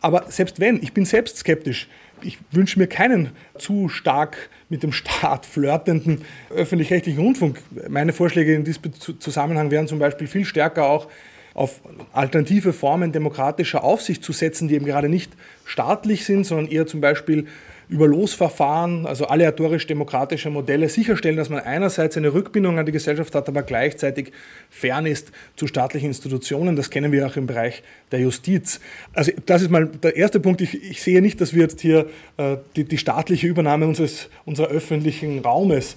Aber 0.00 0.24
selbst 0.28 0.60
wenn, 0.60 0.82
ich 0.82 0.94
bin 0.94 1.04
selbst 1.04 1.36
skeptisch. 1.36 1.88
Ich 2.24 2.38
wünsche 2.50 2.78
mir 2.78 2.86
keinen 2.86 3.30
zu 3.58 3.88
stark 3.88 4.50
mit 4.68 4.82
dem 4.82 4.92
Staat 4.92 5.46
flirtenden 5.46 6.22
öffentlich-rechtlichen 6.50 7.20
Rundfunk. 7.20 7.60
Meine 7.88 8.12
Vorschläge 8.12 8.54
in 8.54 8.64
diesem 8.64 8.92
Zusammenhang 9.20 9.70
wären 9.70 9.88
zum 9.88 9.98
Beispiel 9.98 10.26
viel 10.26 10.44
stärker 10.44 10.86
auch 10.86 11.08
auf 11.54 11.80
alternative 12.12 12.72
Formen 12.72 13.12
demokratischer 13.12 13.84
Aufsicht 13.84 14.24
zu 14.24 14.32
setzen, 14.32 14.68
die 14.68 14.74
eben 14.74 14.86
gerade 14.86 15.08
nicht 15.08 15.32
staatlich 15.64 16.24
sind, 16.24 16.44
sondern 16.44 16.68
eher 16.68 16.86
zum 16.86 17.00
Beispiel 17.00 17.46
über 17.92 18.08
Losverfahren, 18.08 19.06
also 19.06 19.26
aleatorisch-demokratische 19.26 20.48
Modelle 20.48 20.88
sicherstellen, 20.88 21.36
dass 21.36 21.50
man 21.50 21.60
einerseits 21.60 22.16
eine 22.16 22.32
Rückbindung 22.32 22.78
an 22.78 22.86
die 22.86 22.92
Gesellschaft 22.92 23.34
hat, 23.34 23.48
aber 23.48 23.62
gleichzeitig 23.62 24.32
fern 24.70 25.04
ist 25.04 25.30
zu 25.56 25.66
staatlichen 25.66 26.06
Institutionen. 26.06 26.74
Das 26.74 26.88
kennen 26.88 27.12
wir 27.12 27.26
auch 27.26 27.36
im 27.36 27.46
Bereich 27.46 27.82
der 28.10 28.20
Justiz. 28.20 28.80
Also 29.12 29.32
das 29.44 29.60
ist 29.60 29.70
mal 29.70 29.86
der 29.86 30.16
erste 30.16 30.40
Punkt. 30.40 30.62
Ich, 30.62 30.82
ich 30.82 31.02
sehe 31.02 31.20
nicht, 31.20 31.38
dass 31.42 31.52
wir 31.52 31.62
jetzt 31.62 31.82
hier 31.82 32.06
äh, 32.38 32.56
die, 32.76 32.84
die, 32.84 32.96
staatliche 32.96 33.46
Übernahme 33.46 33.86
unseres, 33.86 34.30
unserer 34.46 34.68
öffentlichen 34.68 35.40
Raumes 35.40 35.96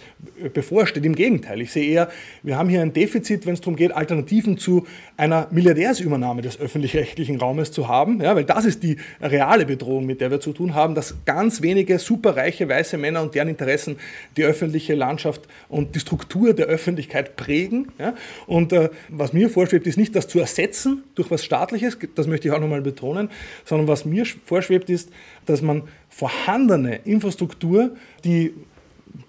bevorsteht. 0.54 1.06
Im 1.06 1.16
Gegenteil, 1.16 1.62
ich 1.62 1.72
sehe 1.72 1.90
eher, 1.90 2.10
wir 2.44 2.58
haben 2.58 2.68
hier 2.68 2.82
ein 2.82 2.92
Defizit, 2.92 3.46
wenn 3.46 3.54
es 3.54 3.62
darum 3.62 3.78
geht, 3.78 3.94
Alternativen 3.94 4.58
zu 4.58 4.86
einer 5.16 5.48
Milliardärsübernahme 5.52 6.42
des 6.42 6.60
öffentlich-rechtlichen 6.60 7.40
Raumes 7.40 7.72
zu 7.72 7.88
haben, 7.88 8.22
ja, 8.22 8.36
weil 8.36 8.44
das 8.44 8.66
ist 8.66 8.84
die 8.84 8.98
reale 9.22 9.66
Bedrohung, 9.66 10.06
mit 10.06 10.20
der 10.20 10.30
wir 10.30 10.42
zu 10.42 10.52
tun 10.52 10.76
haben, 10.76 10.94
dass 10.94 11.16
ganz 11.24 11.62
wenige 11.62 11.85
wenige 11.86 12.00
superreiche 12.00 12.68
weiße 12.68 12.98
Männer 12.98 13.22
und 13.22 13.36
deren 13.36 13.50
Interessen 13.50 13.98
die 14.38 14.44
öffentliche 14.44 14.96
Landschaft 14.96 15.42
und 15.70 15.94
die 15.94 16.00
Struktur 16.00 16.54
der 16.54 16.66
Öffentlichkeit 16.66 17.36
prägen. 17.36 17.92
Ja? 18.00 18.16
Und 18.48 18.74
äh, 18.74 18.90
was 19.10 19.34
mir 19.34 19.50
vorschwebt, 19.50 19.86
ist 19.86 19.98
nicht 19.98 20.16
das 20.16 20.28
zu 20.28 20.40
ersetzen 20.40 21.04
durch 21.14 21.30
was 21.30 21.44
Staatliches, 21.44 21.98
das 22.16 22.28
möchte 22.28 22.48
ich 22.48 22.54
auch 22.54 22.60
nochmal 22.60 22.82
betonen, 22.82 23.30
sondern 23.66 23.88
was 23.88 24.04
mir 24.04 24.26
vorschwebt, 24.46 24.90
ist, 24.90 25.10
dass 25.46 25.62
man 25.62 25.84
vorhandene 26.10 27.02
Infrastruktur, 27.06 27.96
die 28.24 28.54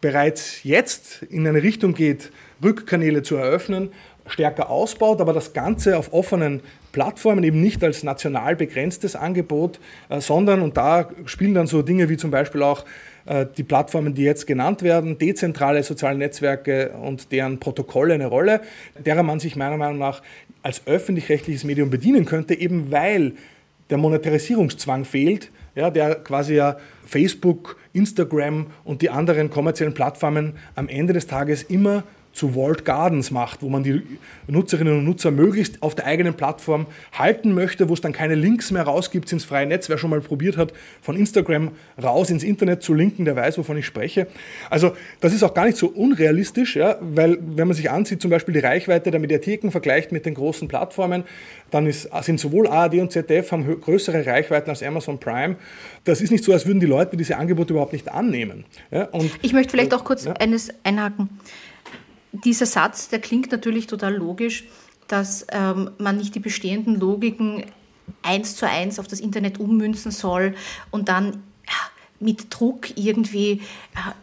bereits 0.01 0.65
jetzt 0.65 1.23
in 1.29 1.47
eine 1.47 1.63
Richtung 1.63 1.95
geht, 1.95 2.33
Rückkanäle 2.63 3.23
zu 3.23 3.37
eröffnen, 3.37 3.91
stärker 4.27 4.71
ausbaut, 4.71 5.21
aber 5.21 5.33
das 5.33 5.53
Ganze 5.53 5.99
auf 5.99 6.13
offenen 6.13 6.63
Plattformen 6.97 7.45
eben 7.45 7.61
nicht 7.61 7.85
als 7.85 8.03
national 8.03 8.57
begrenztes 8.57 9.17
Angebot, 9.17 9.79
äh, 10.09 10.19
sondern, 10.23 10.63
und 10.63 10.79
da 10.79 11.11
spielen 11.27 11.53
dann 11.53 11.67
so 11.67 11.83
Dinge 11.83 12.09
wie 12.09 12.17
zum 12.17 12.31
Beispiel 12.31 12.63
auch 12.63 12.87
äh, 13.27 13.45
die 13.55 13.65
Plattformen, 13.65 14.15
die 14.15 14.23
jetzt 14.23 14.47
genannt 14.47 14.81
werden, 14.81 15.19
dezentrale 15.19 15.83
soziale 15.83 16.17
Netzwerke 16.17 16.93
und 16.93 17.33
deren 17.33 17.61
Protokolle 17.61 18.15
eine 18.15 18.29
Rolle, 18.29 18.63
derer 18.99 19.23
man 19.23 19.41
sich 19.41 19.57
meiner 19.57 19.77
Meinung 19.77 19.99
nach 19.99 20.23
als 20.63 20.87
öffentlich-rechtliches 20.87 21.65
Medium 21.65 21.91
bedienen 21.91 22.25
könnte, 22.25 22.55
eben 22.55 22.91
weil 22.91 23.33
der 23.91 23.99
Monetarisierungszwang 23.99 25.05
fehlt, 25.05 25.51
ja, 25.75 25.91
der 25.91 26.15
quasi 26.15 26.55
ja 26.55 26.79
Facebook, 27.05 27.77
Instagram 27.93 28.69
und 28.85 29.03
die 29.03 29.11
anderen 29.11 29.51
kommerziellen 29.51 29.93
Plattformen 29.93 30.55
am 30.75 30.89
Ende 30.89 31.13
des 31.13 31.27
Tages 31.27 31.63
immer 31.63 32.05
zu 32.37 32.55
Walled 32.55 32.85
Gardens 32.85 33.31
macht, 33.31 33.63
wo 33.63 33.71
man 33.71 33.83
die 33.83 34.03
Nutzerinnen 34.47 34.99
und 34.99 35.05
Nutzer 35.05 35.31
möglichst 35.31 35.83
auf 35.83 35.95
der 35.95 36.05
eigenen 36.05 36.35
Plattform 36.35 36.87
halten 37.13 37.55
möchte, 37.55 37.89
wo 37.89 37.95
es 37.95 38.03
dann 38.03 38.13
keine 38.13 38.35
Links 38.35 38.71
mehr 38.71 38.83
rausgibt 38.83 39.33
ins 39.33 39.45
freie 39.45 39.67
Netz. 39.67 39.89
Wer 39.89 39.97
schon 39.97 40.11
mal 40.11 40.21
probiert 40.21 40.59
hat, 40.59 40.75
von 41.01 41.17
Instagram 41.17 41.71
raus 42.01 42.29
ins 42.29 42.45
Internet 42.45 42.83
zu 42.83 42.93
linken, 42.93 43.25
der 43.25 43.37
weiß, 43.37 43.57
wovon 43.57 43.79
ich 43.79 43.87
spreche. 43.87 44.27
Also 44.69 44.93
das 45.21 45.33
ist 45.33 45.43
auch 45.43 45.55
gar 45.55 45.65
nicht 45.65 45.79
so 45.79 45.87
unrealistisch, 45.87 46.77
ja, 46.77 46.99
weil 47.01 47.39
wenn 47.41 47.69
man 47.69 47.75
sich 47.75 47.91
ansieht, 47.91 48.21
zum 48.21 48.31
Beispiel 48.31 48.53
die 48.53 48.61
Reichweite 48.61 49.11
der 49.11 49.19
Mediatheken 49.19 49.71
vergleicht 49.71 50.13
mit 50.13 50.27
den 50.27 50.35
großen 50.35 50.69
Plattformen, 50.69 51.25
dann 51.71 51.87
ist, 51.87 52.11
sind 52.21 52.39
sowohl 52.39 52.67
ARD 52.67 52.97
und 52.97 53.13
ZDF 53.13 53.51
haben 53.51 53.81
größere 53.81 54.27
Reichweiten 54.27 54.69
als 54.69 54.83
Amazon 54.83 55.19
Prime. 55.19 55.57
Das 56.05 56.21
ist 56.21 56.31
nicht 56.31 56.45
so, 56.45 56.53
als 56.53 56.67
würden 56.67 56.81
die 56.81 56.87
Leute 56.87 57.17
diese 57.17 57.39
Angebote 57.39 57.73
überhaupt 57.73 57.95
nicht 57.95 58.13
annehmen. 58.13 58.65
Ja, 58.91 59.09
ich 59.41 59.55
möchte 59.55 59.71
vielleicht 59.71 59.95
auch 59.95 60.05
kurz 60.05 60.27
ja. 60.27 60.35
eines 60.35 60.69
einhaken 60.85 61.31
dieser 62.45 62.67
Satz, 62.67 63.09
der 63.09 63.21
klingt 63.21 63.53
natürlich 63.53 63.87
total 63.87 64.15
logisch, 64.15 64.65
dass 65.09 65.47
ähm, 65.51 65.91
man 65.99 66.19
nicht 66.19 66.35
die 66.35 66.41
bestehenden 66.41 66.99
Logiken 66.99 67.65
eins 68.23 68.57
zu 68.57 68.69
eins 68.69 68.99
auf 68.99 69.07
das 69.07 69.21
Internet 69.21 69.59
ummünzen 69.61 70.11
soll 70.11 70.55
und 70.91 71.09
dann 71.09 71.43
ja, 71.67 71.75
mit 72.21 72.47
Druck 72.51 72.97
irgendwie 72.97 73.63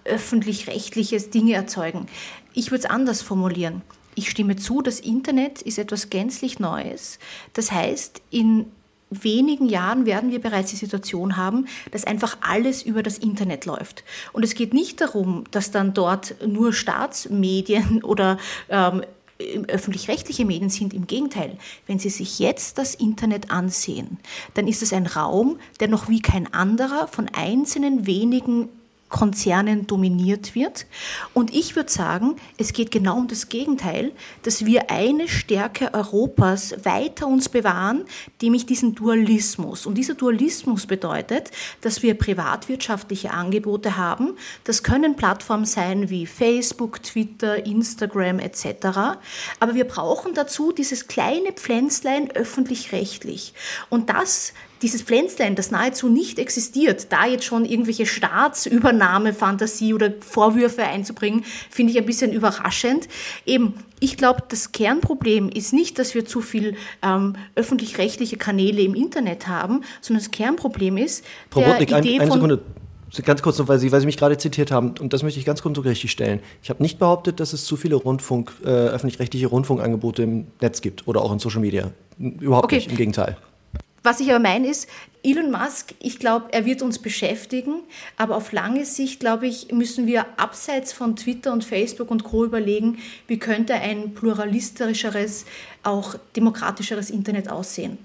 äh, 0.06 0.10
öffentlich-rechtliche 0.10 1.20
Dinge 1.22 1.54
erzeugen. 1.54 2.08
Ich 2.54 2.72
würde 2.72 2.84
es 2.84 2.90
anders 2.90 3.22
formulieren. 3.22 3.82
Ich 4.16 4.30
stimme 4.30 4.56
zu, 4.56 4.82
das 4.82 5.00
Internet 5.00 5.62
ist 5.62 5.80
etwas 5.80 6.10
gänzlich 6.10 6.60
Neues. 6.60 7.20
Das 7.54 7.72
heißt, 7.72 8.22
in 8.30 8.68
wenigen 9.22 9.68
Jahren 9.68 10.06
werden 10.06 10.32
wir 10.32 10.40
bereits 10.40 10.72
die 10.72 10.78
Situation 10.78 11.38
haben, 11.38 11.68
dass 11.92 12.06
einfach 12.06 12.38
alles 12.42 12.82
über 12.82 13.04
das 13.04 13.18
Internet 13.18 13.66
läuft. 13.66 14.04
Und 14.32 14.44
es 14.44 14.56
geht 14.56 14.74
nicht 14.74 15.02
darum, 15.02 15.44
dass 15.52 15.72
dann 15.72 15.94
dort 15.94 16.36
nur 16.48 16.74
Staatsmedien 16.74 18.04
oder 18.04 18.38
ähm, 18.70 19.04
öffentlich-rechtliche 19.68 20.46
Medien 20.46 20.70
sind. 20.70 20.94
Im 20.94 21.08
Gegenteil, 21.08 21.58
wenn 21.88 22.00
Sie 22.00 22.10
sich 22.10 22.40
jetzt 22.40 22.78
das 22.78 22.96
Internet 22.96 23.52
ansehen, 23.52 24.20
dann 24.54 24.68
ist 24.68 24.82
es 24.82 24.94
ein 24.94 25.08
Raum, 25.08 25.60
der 25.80 25.88
noch 25.88 26.08
wie 26.08 26.22
kein 26.22 26.54
anderer 26.54 27.08
von 27.08 27.30
einzelnen 27.34 28.06
wenigen 28.06 28.70
Konzernen 29.14 29.86
dominiert 29.86 30.56
wird. 30.56 30.88
Und 31.36 31.54
ich 31.54 31.76
würde 31.76 31.92
sagen, 31.92 32.36
es 32.58 32.74
geht 32.74 32.90
genau 32.90 33.18
um 33.18 33.28
das 33.28 33.48
Gegenteil, 33.48 34.12
dass 34.42 34.66
wir 34.66 34.90
eine 34.90 35.28
Stärke 35.28 35.94
Europas 35.94 36.74
weiter 36.84 37.28
uns 37.28 37.48
bewahren, 37.48 38.06
nämlich 38.42 38.66
diesen 38.66 38.96
Dualismus. 38.96 39.86
Und 39.86 40.00
dieser 40.00 40.16
Dualismus 40.16 40.88
bedeutet, 40.88 41.52
dass 41.82 42.02
wir 42.02 42.16
privatwirtschaftliche 42.16 43.32
Angebote 43.32 43.98
haben. 43.98 44.36
Das 44.64 44.82
können 44.82 45.16
Plattformen 45.16 45.66
sein 45.66 46.10
wie 46.10 46.26
Facebook, 46.26 47.04
Twitter, 47.04 47.68
Instagram 47.68 48.40
etc. 48.40 48.66
Aber 49.60 49.76
wir 49.76 49.86
brauchen 49.86 50.34
dazu 50.34 50.72
dieses 50.72 51.08
kleine 51.08 51.52
Pflänzlein 51.52 52.32
öffentlich-rechtlich. 52.32 53.54
Und 53.90 54.10
das 54.10 54.54
dieses 54.84 55.02
Pflänzlein, 55.02 55.56
das 55.56 55.72
nahezu 55.72 56.10
nicht 56.10 56.38
existiert, 56.38 57.08
da 57.12 57.26
jetzt 57.26 57.46
schon 57.46 57.66
irgendwelche 57.66 58.06
Staatsübernahme-Fantasie 58.06 59.94
oder 59.94 60.14
Vorwürfe 60.20 60.84
einzubringen, 60.84 61.44
finde 61.70 61.94
ich 61.94 61.98
ein 61.98 62.06
bisschen 62.06 62.32
überraschend. 62.32 63.08
Eben, 63.46 63.74
ich 64.00 64.18
glaube, 64.18 64.44
das 64.50 64.74
Kernproblem 64.74 65.50
ist 65.50 65.74
nicht, 65.74 65.98
dass 65.98 66.14
wir 66.14 66.26
zu 66.26 66.42
viel 66.42 66.76
ähm, 67.02 67.36
öffentlich-rechtliche 67.56 68.38
Kanäle 68.38 68.82
im 68.82 68.94
Internet 68.94 69.48
haben, 69.48 69.82
sondern 70.02 70.24
das 70.24 70.32
Kernproblem 70.32 70.98
ist, 70.98 71.24
Frau 71.50 71.62
der 71.62 71.72
Rotnick, 71.72 71.92
Idee 71.92 72.16
ein, 72.16 72.22
eine 72.22 72.32
von 72.32 72.42
Sekunde. 72.42 72.62
Ganz 73.24 73.44
kurz 73.44 73.60
noch, 73.60 73.68
weil 73.68 73.78
Sie, 73.78 73.92
weil 73.92 74.00
Sie 74.00 74.08
mich 74.08 74.18
gerade 74.18 74.38
zitiert 74.38 74.72
haben, 74.72 74.96
und 75.00 75.14
das 75.14 75.22
möchte 75.22 75.40
ich 75.40 75.46
ganz 75.46 75.62
kurz 75.62 75.78
richtig 75.78 76.12
stellen. 76.12 76.40
Ich 76.64 76.72
habe 76.72 76.82
nicht 76.82 76.98
behauptet, 76.98 77.40
dass 77.40 77.54
es 77.54 77.64
zu 77.64 77.78
viele 77.78 77.96
Rundfunk, 77.96 78.52
äh, 78.66 78.68
öffentlich-rechtliche 78.68 79.48
Rundfunkangebote 79.48 80.24
im 80.24 80.48
Netz 80.62 80.82
gibt 80.82 81.08
oder 81.08 81.22
auch 81.22 81.32
in 81.32 81.38
Social 81.38 81.62
Media. 81.62 81.92
Überhaupt 82.18 82.66
okay. 82.66 82.76
nicht, 82.78 82.90
im 82.90 82.98
Gegenteil. 82.98 83.38
Was 84.04 84.20
ich 84.20 84.30
aber 84.30 84.40
meine 84.40 84.68
ist, 84.68 84.90
Elon 85.24 85.50
Musk, 85.50 85.96
ich 86.00 86.20
glaube, 86.20 86.48
er 86.52 86.66
wird 86.66 86.82
uns 86.82 87.00
beschäftigen, 87.00 87.84
aber 88.18 88.36
auf 88.36 88.52
lange 88.52 88.84
Sicht, 88.84 89.22
glaube 89.22 89.48
ich, 89.48 89.72
müssen 89.72 90.06
wir 90.06 90.26
abseits 90.38 90.92
von 90.92 91.16
Twitter 91.16 91.54
und 91.54 91.64
Facebook 91.64 92.12
und 92.12 92.26
Co. 92.26 92.44
überlegen, 92.44 92.98
wie 93.28 93.40
könnte 93.40 93.76
ein 93.76 94.14
pluralistischeres, 94.14 95.46
auch 95.84 96.16
demokratischeres 96.36 97.10
Internet 97.10 97.50
aussehen. 97.50 97.98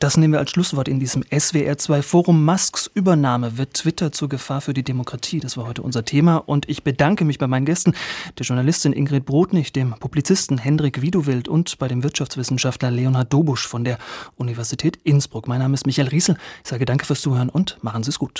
Das 0.00 0.16
nehmen 0.16 0.32
wir 0.32 0.38
als 0.38 0.52
Schlusswort 0.52 0.88
in 0.88 0.98
diesem 0.98 1.24
SWR2 1.24 2.00
Forum. 2.00 2.42
Musks 2.42 2.90
Übernahme 2.94 3.58
wird 3.58 3.74
Twitter 3.74 4.12
zur 4.12 4.30
Gefahr 4.30 4.62
für 4.62 4.72
die 4.72 4.82
Demokratie. 4.82 5.40
Das 5.40 5.58
war 5.58 5.66
heute 5.66 5.82
unser 5.82 6.06
Thema. 6.06 6.36
Und 6.36 6.66
ich 6.70 6.82
bedanke 6.82 7.26
mich 7.26 7.36
bei 7.36 7.46
meinen 7.46 7.66
Gästen, 7.66 7.92
der 8.38 8.46
Journalistin 8.46 8.94
Ingrid 8.94 9.26
Brodnig, 9.26 9.74
dem 9.74 9.92
Publizisten 9.92 10.56
Hendrik 10.56 11.02
Widowild 11.02 11.48
und 11.48 11.78
bei 11.78 11.86
dem 11.86 12.02
Wirtschaftswissenschaftler 12.02 12.90
Leonhard 12.90 13.30
Dobusch 13.30 13.66
von 13.66 13.84
der 13.84 13.98
Universität 14.36 14.98
Innsbruck. 15.04 15.46
Mein 15.46 15.58
Name 15.58 15.74
ist 15.74 15.84
Michael 15.84 16.08
Riesel. 16.08 16.38
Ich 16.64 16.70
sage 16.70 16.86
danke 16.86 17.04
fürs 17.04 17.20
Zuhören 17.20 17.50
und 17.50 17.76
machen 17.82 18.02
Sie 18.02 18.08
es 18.08 18.18
gut. 18.18 18.38